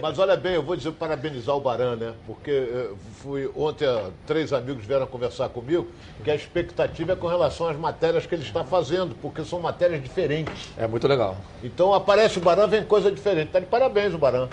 [0.00, 2.14] Mas olha bem, eu vou dizer parabenizar o Baran, né?
[2.26, 3.86] Porque eh, fui ontem,
[4.26, 5.86] três amigos vieram conversar comigo,
[6.24, 10.02] que a expectativa é com relação às matérias que ele está fazendo, porque são matérias
[10.02, 10.70] diferentes.
[10.78, 11.36] É muito legal.
[11.62, 13.50] Então aparece o Baran, vem coisa diferente.
[13.50, 14.48] Tá de parabéns o Baran.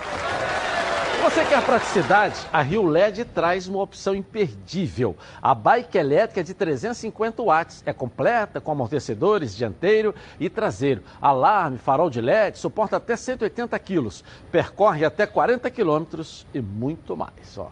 [1.21, 2.35] Você quer praticidade?
[2.51, 5.15] A Rio LED traz uma opção imperdível.
[5.39, 12.09] A bike elétrica de 350 watts é completa com amortecedores dianteiro e traseiro, alarme, farol
[12.09, 17.57] de LED, suporta até 180 quilos, percorre até 40 quilômetros e muito mais.
[17.57, 17.69] Ó.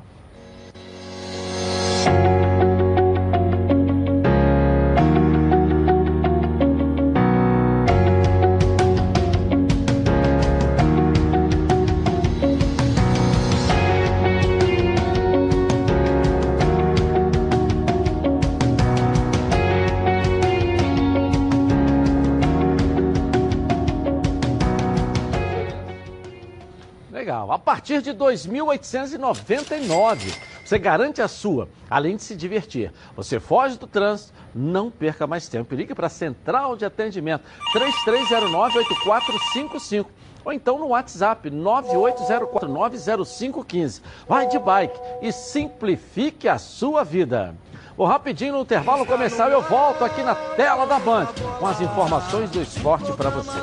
[27.61, 30.35] partir de 2.899,
[30.65, 32.93] você garante a sua, além de se divertir.
[33.15, 35.75] Você foge do trânsito, não perca mais tempo.
[35.75, 37.43] Ligue para a Central de Atendimento
[37.73, 40.07] 3309-8455.
[40.43, 44.01] Ou então no WhatsApp 9804900515.
[44.27, 47.55] Vai de bike e simplifique a sua vida.
[48.01, 51.27] Vou rapidinho no intervalo comercial eu volto aqui na tela da Band
[51.59, 53.59] com as informações do esporte para você.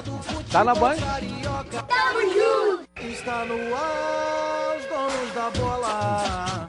[0.53, 0.95] Tá na Band?
[1.89, 2.89] Tamo junto!
[3.05, 6.69] Está no ar, os donos da bola.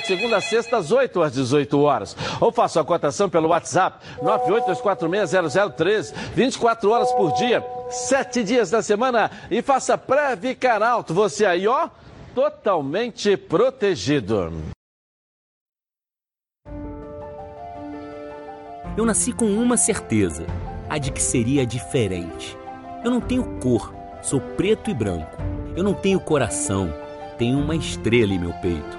[0.00, 2.16] de segunda a sexta, às 8 às 18 horas.
[2.40, 9.30] Ou faça a cotação pelo WhatsApp 982460013, 24 horas por dia, 7 dias da semana
[9.50, 11.14] e faça Previcar Alto.
[11.14, 11.88] Você aí, ó,
[12.34, 14.52] totalmente protegido.
[18.96, 20.46] Eu nasci com uma certeza,
[20.88, 22.56] a de que seria diferente.
[23.04, 25.36] Eu não tenho cor, sou preto e branco.
[25.76, 26.92] Eu não tenho coração,
[27.36, 28.98] tenho uma estrela em meu peito,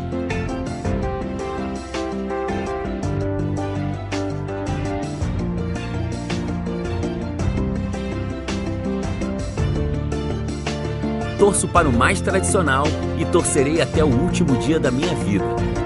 [11.41, 12.83] torço para o mais tradicional
[13.19, 15.43] e torcerei até o último dia da minha vida.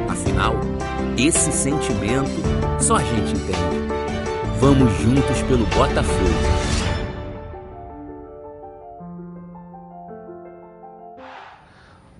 [0.10, 0.54] Afinal,
[1.18, 2.30] esse sentimento
[2.78, 3.88] só a gente entende.
[4.60, 6.66] Vamos juntos pelo Botafogo.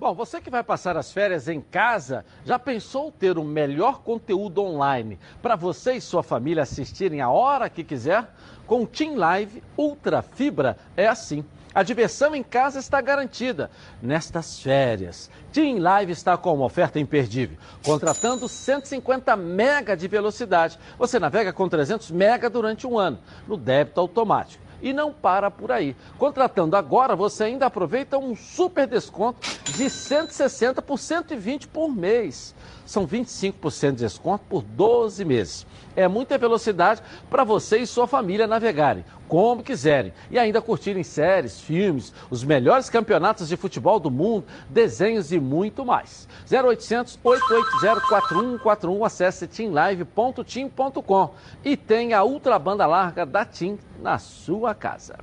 [0.00, 4.62] Bom, você que vai passar as férias em casa, já pensou ter o melhor conteúdo
[4.62, 8.30] online para você e sua família assistirem a hora que quiser?
[8.66, 11.44] Com o Team Live Ultra Fibra é assim.
[11.76, 13.70] A diversão em casa está garantida
[14.00, 15.28] nestas férias.
[15.52, 17.58] Team Live está com uma oferta imperdível.
[17.84, 24.00] Contratando 150 mega de velocidade, você navega com 300 mega durante um ano, no débito
[24.00, 24.64] automático.
[24.80, 25.94] E não para por aí.
[26.16, 29.46] Contratando agora, você ainda aproveita um super desconto
[29.76, 32.54] de 160 por 120 por mês.
[32.86, 35.66] São 25% de desconto por 12 meses.
[35.96, 41.60] É muita velocidade para você e sua família navegarem como quiserem e ainda curtirem séries,
[41.60, 46.28] filmes, os melhores campeonatos de futebol do mundo, desenhos e muito mais.
[46.50, 54.74] 0800 880 4141 acesse teamlive.team.com e tenha a ultra banda larga da Team na sua
[54.74, 55.16] casa.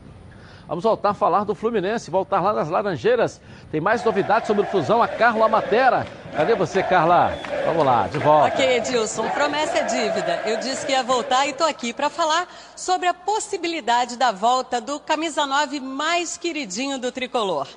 [0.67, 3.41] Vamos voltar a falar do Fluminense, voltar lá nas Laranjeiras.
[3.71, 6.07] Tem mais novidades sobre o fusão a Carla Matera.
[6.35, 7.37] Cadê você, Carla?
[7.65, 8.55] Vamos lá, de volta.
[8.55, 10.41] Ok, Edilson, promessa é dívida.
[10.45, 14.79] Eu disse que ia voltar e estou aqui para falar sobre a possibilidade da volta
[14.79, 17.67] do camisa 9 mais queridinho do tricolor.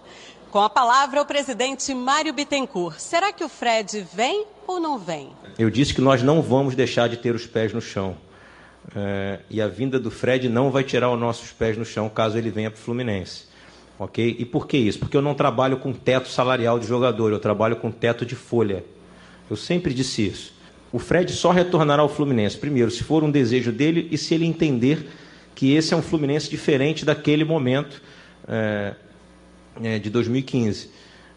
[0.51, 2.99] Com a palavra, o presidente Mário Bittencourt.
[2.99, 5.31] Será que o Fred vem ou não vem?
[5.59, 8.17] Eu disse que nós não vamos deixar de ter os pés no chão.
[8.95, 12.39] É, e a vinda do Fred não vai tirar os nossos pés no chão caso
[12.39, 13.45] ele venha para o Fluminense.
[13.99, 14.37] Ok?
[14.39, 14.99] E por que isso?
[14.99, 18.85] Porque eu não trabalho com teto salarial de jogador, eu trabalho com teto de folha.
[19.51, 20.55] Eu sempre disse isso.
[20.93, 24.45] O Fred só retornará ao Fluminense, primeiro, se for um desejo dele e se ele
[24.45, 25.09] entender
[25.55, 28.03] que esse é um Fluminense diferente daquele momento
[28.47, 28.95] é,
[29.83, 30.91] é, de 2015.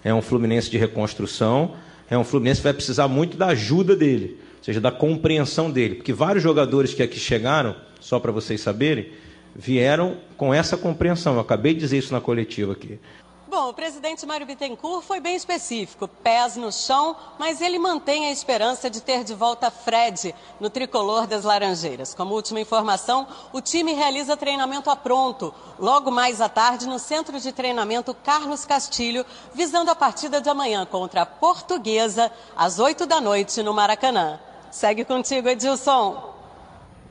[0.04, 1.76] É um Fluminense de reconstrução,
[2.10, 4.38] é um Fluminense que vai precisar muito da ajuda dele
[4.70, 5.96] seja, da compreensão dele.
[5.96, 9.12] Porque vários jogadores que aqui chegaram, só para vocês saberem,
[9.56, 11.34] vieram com essa compreensão.
[11.34, 13.00] Eu acabei de dizer isso na coletiva aqui.
[13.48, 18.32] Bom, o presidente Mário Bittencourt foi bem específico, pés no chão, mas ele mantém a
[18.32, 22.14] esperança de ter de volta Fred no tricolor das Laranjeiras.
[22.14, 27.40] Como última informação, o time realiza treinamento a pronto, logo mais à tarde, no centro
[27.40, 33.20] de treinamento Carlos Castilho, visando a partida de amanhã contra a Portuguesa, às 8 da
[33.20, 34.40] noite, no Maracanã.
[34.72, 36.34] Segue contigo, Edilson.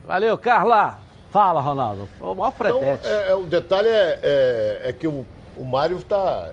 [0.05, 0.99] Valeu, Carla.
[1.31, 2.09] Fala, Ronaldo.
[2.19, 3.07] O maior pretete.
[3.07, 5.25] Então, é, é, o detalhe é, é, é que o
[5.59, 6.51] o Mário está.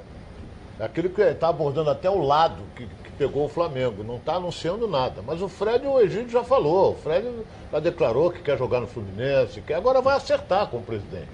[0.78, 4.04] Aquilo que está abordando até o lado que, que pegou o Flamengo.
[4.04, 5.22] Não está anunciando nada.
[5.24, 6.92] Mas o Fred, o Egídio já falou.
[6.92, 7.26] O Fred
[7.72, 11.30] já declarou que quer jogar no Fluminense, que agora vai acertar com o presidente.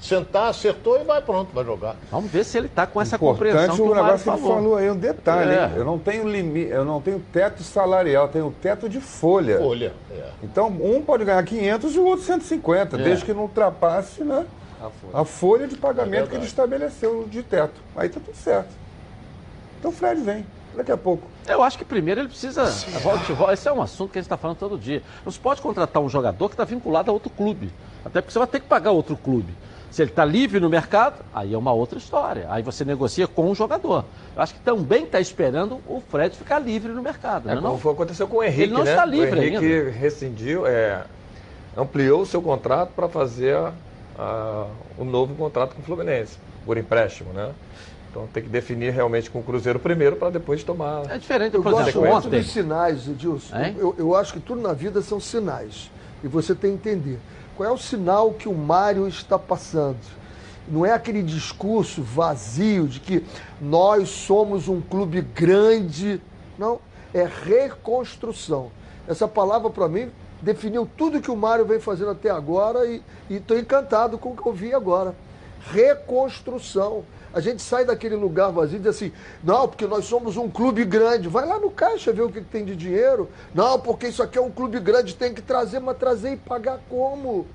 [0.00, 1.96] Sentar, acertou e vai pronto, vai jogar.
[2.10, 4.76] Vamos ver se ele está com essa Importante compreensão que o, negócio que ele falou.
[4.76, 5.50] aí, um detalhe.
[5.50, 5.64] É.
[5.64, 5.72] hein?
[5.76, 9.58] Eu não tenho limite, eu não tenho teto salarial, eu tenho teto de folha.
[9.58, 10.30] Folha, é.
[10.42, 13.02] Então, um pode ganhar 500 e o outro 150, É.
[13.02, 14.46] desde que não ultrapasse, né?
[15.12, 17.80] A folha de É pagamento que ele estabeleceu de teto.
[17.96, 18.68] Aí tá tudo certo.
[19.78, 20.46] Então o Fred vem,
[20.76, 21.24] daqui a pouco.
[21.48, 22.64] Eu acho que primeiro ele precisa.
[23.02, 23.54] Volte, volte.
[23.54, 25.02] Esse é um assunto que a gente está falando todo dia.
[25.24, 27.72] Não se pode contratar um jogador que está vinculado a outro clube.
[28.04, 29.52] Até porque você vai ter que pagar outro clube.
[29.90, 32.46] Se ele está livre no mercado, aí é uma outra história.
[32.50, 34.04] Aí você negocia com o jogador.
[34.36, 37.48] Eu acho que também está esperando o Fred ficar livre no mercado.
[37.48, 37.80] É não como não?
[37.80, 38.90] foi aconteceu com o Henrique, Ele não né?
[38.90, 39.90] está livre o Henrique ainda.
[39.90, 41.04] rescindiu, é,
[41.76, 43.72] ampliou o seu contrato para fazer a-
[44.18, 44.66] a-
[44.98, 46.36] o novo contrato com o Fluminense,
[46.66, 47.50] por empréstimo, né?
[48.10, 51.10] Então tem que definir realmente com o Cruzeiro primeiro para depois tomar.
[51.10, 52.40] É diferente, Eu por gosto exemplo, muito ontem.
[52.40, 53.56] dos sinais, Edilson.
[53.56, 53.76] Hein?
[53.78, 55.90] Eu, eu acho que tudo na vida são sinais.
[56.24, 57.18] E você tem que entender.
[57.58, 59.98] Qual é o sinal que o Mário está passando?
[60.68, 63.26] Não é aquele discurso vazio de que
[63.60, 66.22] nós somos um clube grande.
[66.56, 66.78] Não.
[67.12, 68.70] É reconstrução.
[69.08, 70.08] Essa palavra, para mim,
[70.40, 74.46] definiu tudo que o Mário vem fazendo até agora e estou encantado com o que
[74.46, 75.16] eu vi agora.
[75.72, 77.02] Reconstrução.
[77.32, 80.84] A gente sai daquele lugar vazio e diz assim, não, porque nós somos um clube
[80.84, 81.28] grande.
[81.28, 83.28] Vai lá no caixa ver o que tem de dinheiro.
[83.54, 86.80] Não, porque isso aqui é um clube grande, tem que trazer, mas trazer e pagar
[86.88, 87.46] como?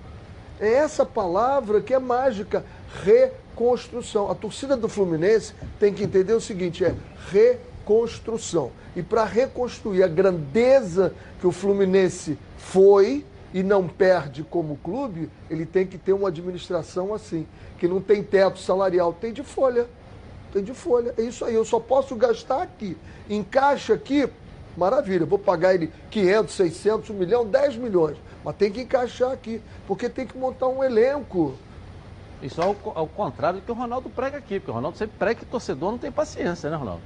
[0.59, 2.63] É essa palavra que é mágica,
[3.03, 4.29] reconstrução.
[4.29, 6.95] A torcida do Fluminense tem que entender o seguinte, é
[7.31, 8.71] reconstrução.
[8.95, 15.65] E para reconstruir a grandeza que o Fluminense foi e não perde como clube, ele
[15.65, 17.45] tem que ter uma administração assim,
[17.77, 19.87] que não tem teto salarial, tem de folha.
[20.51, 21.13] Tem de folha.
[21.17, 22.97] É isso aí, eu só posso gastar aqui.
[23.29, 24.27] Encaixa aqui,
[24.75, 28.17] maravilha, vou pagar ele 500, 600, 1 milhão, 10 milhões.
[28.43, 31.53] Mas tem que encaixar aqui, porque tem que montar um elenco.
[32.41, 35.35] Isso é ao contrário do que o Ronaldo prega aqui, porque o Ronaldo sempre prega
[35.35, 37.01] que o torcedor não tem paciência, né, Ronaldo?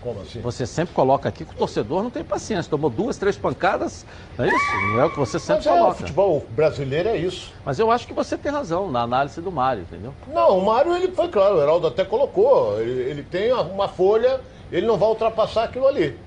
[0.00, 0.40] Como assim?
[0.40, 2.70] Você sempre coloca aqui que o torcedor não tem paciência.
[2.70, 4.06] Tomou duas, três pancadas,
[4.38, 4.72] não é isso?
[4.94, 5.94] Não é o que você sempre Mas é, o coloca.
[5.96, 7.52] futebol brasileiro é isso.
[7.64, 10.14] Mas eu acho que você tem razão na análise do Mário, entendeu?
[10.26, 12.80] Não, o Mário ele foi claro, o Heraldo até colocou.
[12.80, 14.40] Ele, ele tem uma folha,
[14.72, 16.18] ele não vai ultrapassar aquilo ali.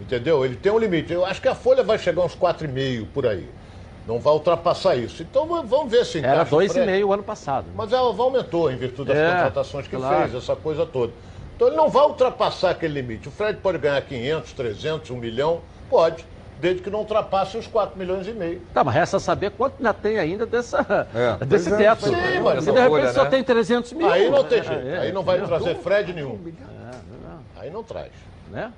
[0.00, 0.44] Entendeu?
[0.44, 1.12] Ele tem um limite.
[1.12, 3.48] Eu acho que a folha vai chegar uns 4,5 por aí.
[4.06, 5.22] Não vai ultrapassar isso.
[5.22, 6.74] Então vamos ver se Era encaixa o Fred.
[6.92, 7.64] 2,5 o ano passado.
[7.66, 7.72] né?
[7.74, 10.22] Mas ela aumentou em virtude das É, contratações que claro.
[10.30, 11.12] fez, essa coisa toda.
[11.56, 13.28] Então ele não vai ultrapassar aquele limite.
[13.28, 15.62] O Fred pode ganhar 500, 300, 1 milhão?
[15.88, 16.22] Pode,
[16.60, 18.60] desde que não ultrapasse os 4 milhões e meio.
[18.74, 22.04] Tá, mas resta saber quanto ainda tem ainda dessa, É, desse é, teto.
[22.04, 22.12] sim,
[22.44, 23.30] mas Se de repente folha, só né?
[23.30, 24.06] tem 300 mil.
[24.10, 24.86] Aí não tem É, jeito.
[24.86, 26.38] é, aí não vai trazer Fred nenhum.
[26.46, 28.12] É, Aí não traz.
[28.50, 28.70] Né?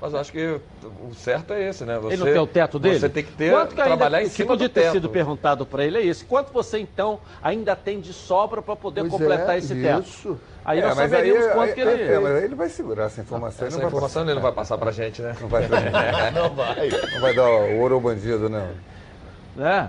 [0.00, 0.60] Mas eu acho que
[1.08, 1.98] o certo é esse, né?
[1.98, 2.98] Você, ele não tem o teto dele?
[3.00, 4.92] Você tem que ter, Quanto que ainda- trabalhar em que cima podia do ter teto.
[4.92, 6.26] sido perguntado para ele é isso.
[6.26, 10.02] Quanto você, então, ainda tem de sobra para poder Pois completar é, esse teto?
[10.02, 10.38] isso.
[10.64, 12.02] Aí É, nós saberíamos aí- quanto aí- que ele...
[12.02, 13.66] é, mas aí ele vai segurar essa informação.
[13.66, 14.26] Essa não vai informação passar.
[14.30, 15.34] ele não vai passar pra gente, né?
[15.40, 15.62] Não vai.
[16.34, 16.88] Não vai.
[17.14, 18.68] Não vai dar o ouro ao bandido, não.
[19.64, 19.88] É.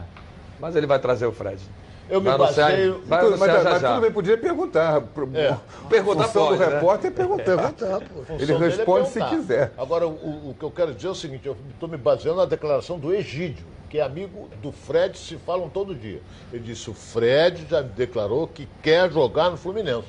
[0.59, 1.61] Mas ele vai trazer o Fred.
[2.09, 3.89] Eu me baseio- Vai Tudo- mas, já mas já.
[3.89, 5.03] tudo bem, podia perguntar.
[5.33, 5.55] É.
[5.89, 6.75] Perguntar função pode, do né?
[6.75, 7.53] repórter é perguntar.
[7.53, 7.71] A
[8.01, 9.35] função Ele é responde se perguntar.
[9.35, 9.73] quiser.
[9.77, 10.11] Agora, o,
[10.51, 13.13] o que eu quero dizer é o seguinte: eu estou me baseando na declaração do
[13.13, 16.21] Egídio, que é amigo do Fred, se falam todo dia.
[16.53, 20.07] Ele disse: o Fred já declarou que quer jogar no Fluminense.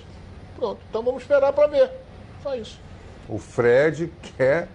[0.56, 1.90] Pronto, então vamos esperar para ver.
[2.42, 2.78] Só isso.
[3.28, 4.68] O Fred quer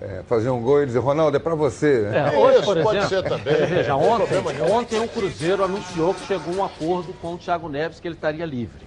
[0.00, 2.08] é, fazer um gol e dizer, Ronaldo, é pra você.
[2.12, 6.14] É, hoje, Isso, por pode exemplo, ser também, Veja, tem ontem, ontem o Cruzeiro anunciou
[6.14, 8.86] que chegou a um acordo com o Thiago Neves que ele estaria livre.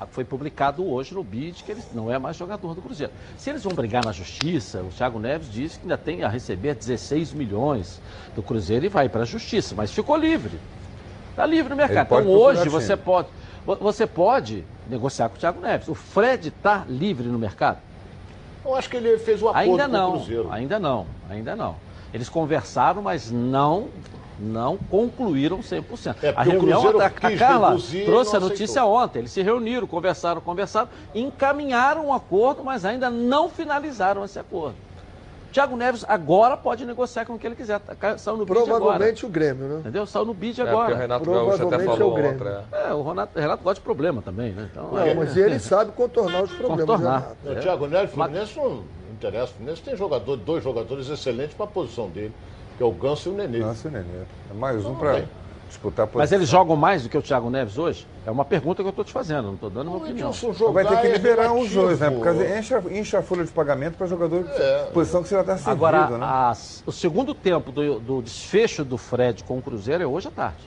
[0.00, 3.12] Ah, Foi publicado hoje no BID que ele não é mais jogador do Cruzeiro.
[3.38, 6.74] Se eles vão brigar na justiça, o Thiago Neves disse que ainda tem a receber
[6.74, 8.00] 16 milhões
[8.34, 10.58] do Cruzeiro e vai para a justiça, mas ficou livre.
[11.30, 12.08] Está livre no mercado.
[12.08, 13.28] Pode Então hoje você pode,
[13.64, 15.88] vo- você pode negociar com o Thiago Neves.
[15.88, 17.78] O Fred está livre no mercado?
[18.64, 20.52] Eu acho que ele fez o acordo Ainda com o não, Cruzeiro.
[20.52, 21.76] ainda não, ainda não.
[22.12, 23.88] Eles conversaram, mas não
[24.38, 26.16] não concluíram 100%.
[26.22, 29.20] É, a reunião, Cruzeiro a, Carla trouxe a notícia ontem.
[29.20, 34.74] Eles se reuniram, conversaram, conversaram, encaminharam um acordo, mas ainda não finalizaram esse acordo.
[35.52, 37.78] Thiago Neves agora pode negociar com o que ele quiser.
[37.80, 38.78] Tá, Saiu no bid agora.
[38.80, 39.76] Provavelmente o Grêmio, né?
[39.80, 40.06] Entendeu?
[40.06, 40.94] Saiu no bid É, agora.
[40.94, 42.32] o Renato Gaúcho até Provavelmente é o falou Grêmio.
[42.32, 42.64] outra.
[42.72, 44.68] É, o Renato, o Renato gosta de problema também, né?
[44.72, 46.80] Então, Não, é- mas ele sabe contornar os problemas.
[46.86, 47.34] Contornar.
[47.44, 47.58] Renato.
[47.60, 49.52] O Thiago Neves, o Fluminense não interessa.
[49.52, 52.32] O Fluminense tem jogador, dois jogadores excelentes para a posição dele,
[52.76, 53.58] que é o Ganso e o Nenê.
[53.58, 54.04] Nossa, Nenê.
[54.50, 55.28] É mais um tem.
[55.72, 56.20] Disputar a posição.
[56.20, 58.06] Mas eles jogam mais do que o Thiago Neves hoje?
[58.26, 60.30] É uma pergunta que eu estou te fazendo, não estou dando uma O opinião.
[60.72, 61.82] Vai ter que é liberar os relativo.
[61.82, 62.10] dois, né?
[62.10, 64.84] Por causa enche, enche a folha de pagamento para jogador É.
[64.92, 66.24] posição que você já está servido, Agora, né?
[66.24, 70.30] as- o segundo tempo do, do desfecho do Fred com o Cruzeiro é hoje à
[70.30, 70.62] tarde.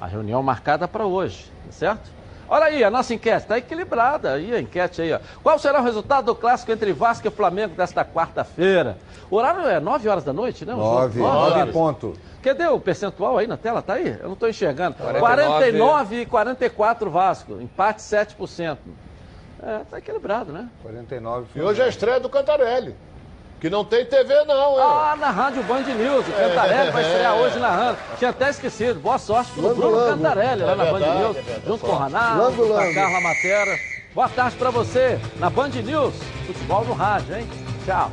[0.00, 2.17] A reunião marcada para hoje, tá certo?
[2.48, 4.32] Olha aí, a nossa enquete está equilibrada.
[4.32, 5.18] Aí a enquete aí, ó.
[5.42, 8.96] Qual será o resultado do clássico entre Vasco e Flamengo desta quarta-feira?
[9.30, 10.72] O horário é 9 horas da noite, né?
[10.74, 10.88] O jogo?
[10.94, 11.68] Nove, Nove nove horas.
[11.68, 12.14] em ponto.
[12.42, 13.82] Cadê o percentual aí na tela?
[13.82, 14.16] Tá aí?
[14.20, 14.96] Eu não estou enxergando.
[14.96, 15.18] 49.
[15.18, 17.60] 49 e 44 Vasco.
[17.60, 18.78] Empate 7%.
[19.62, 20.68] É, tá equilibrado, né?
[20.82, 22.94] 49 E hoje é a estreia do Cantarelli.
[23.60, 24.80] Que não tem TV, não, hein?
[24.80, 26.26] Ah, na Rádio Band News.
[26.28, 27.98] O Cantarelli vai estrear hoje narrando.
[28.16, 29.00] Tinha até esquecido.
[29.00, 30.22] Boa sorte pro Bruno lango.
[30.22, 31.36] Cantarelli lá É na Band News.
[31.38, 32.94] é junto com o Ronaldo, Lango, com a.
[32.94, 33.78] Carla Matera.
[34.14, 36.14] Boa tarde pra você na Band News.
[36.46, 37.48] Futebol no rádio, hein?
[37.84, 38.10] Tchau.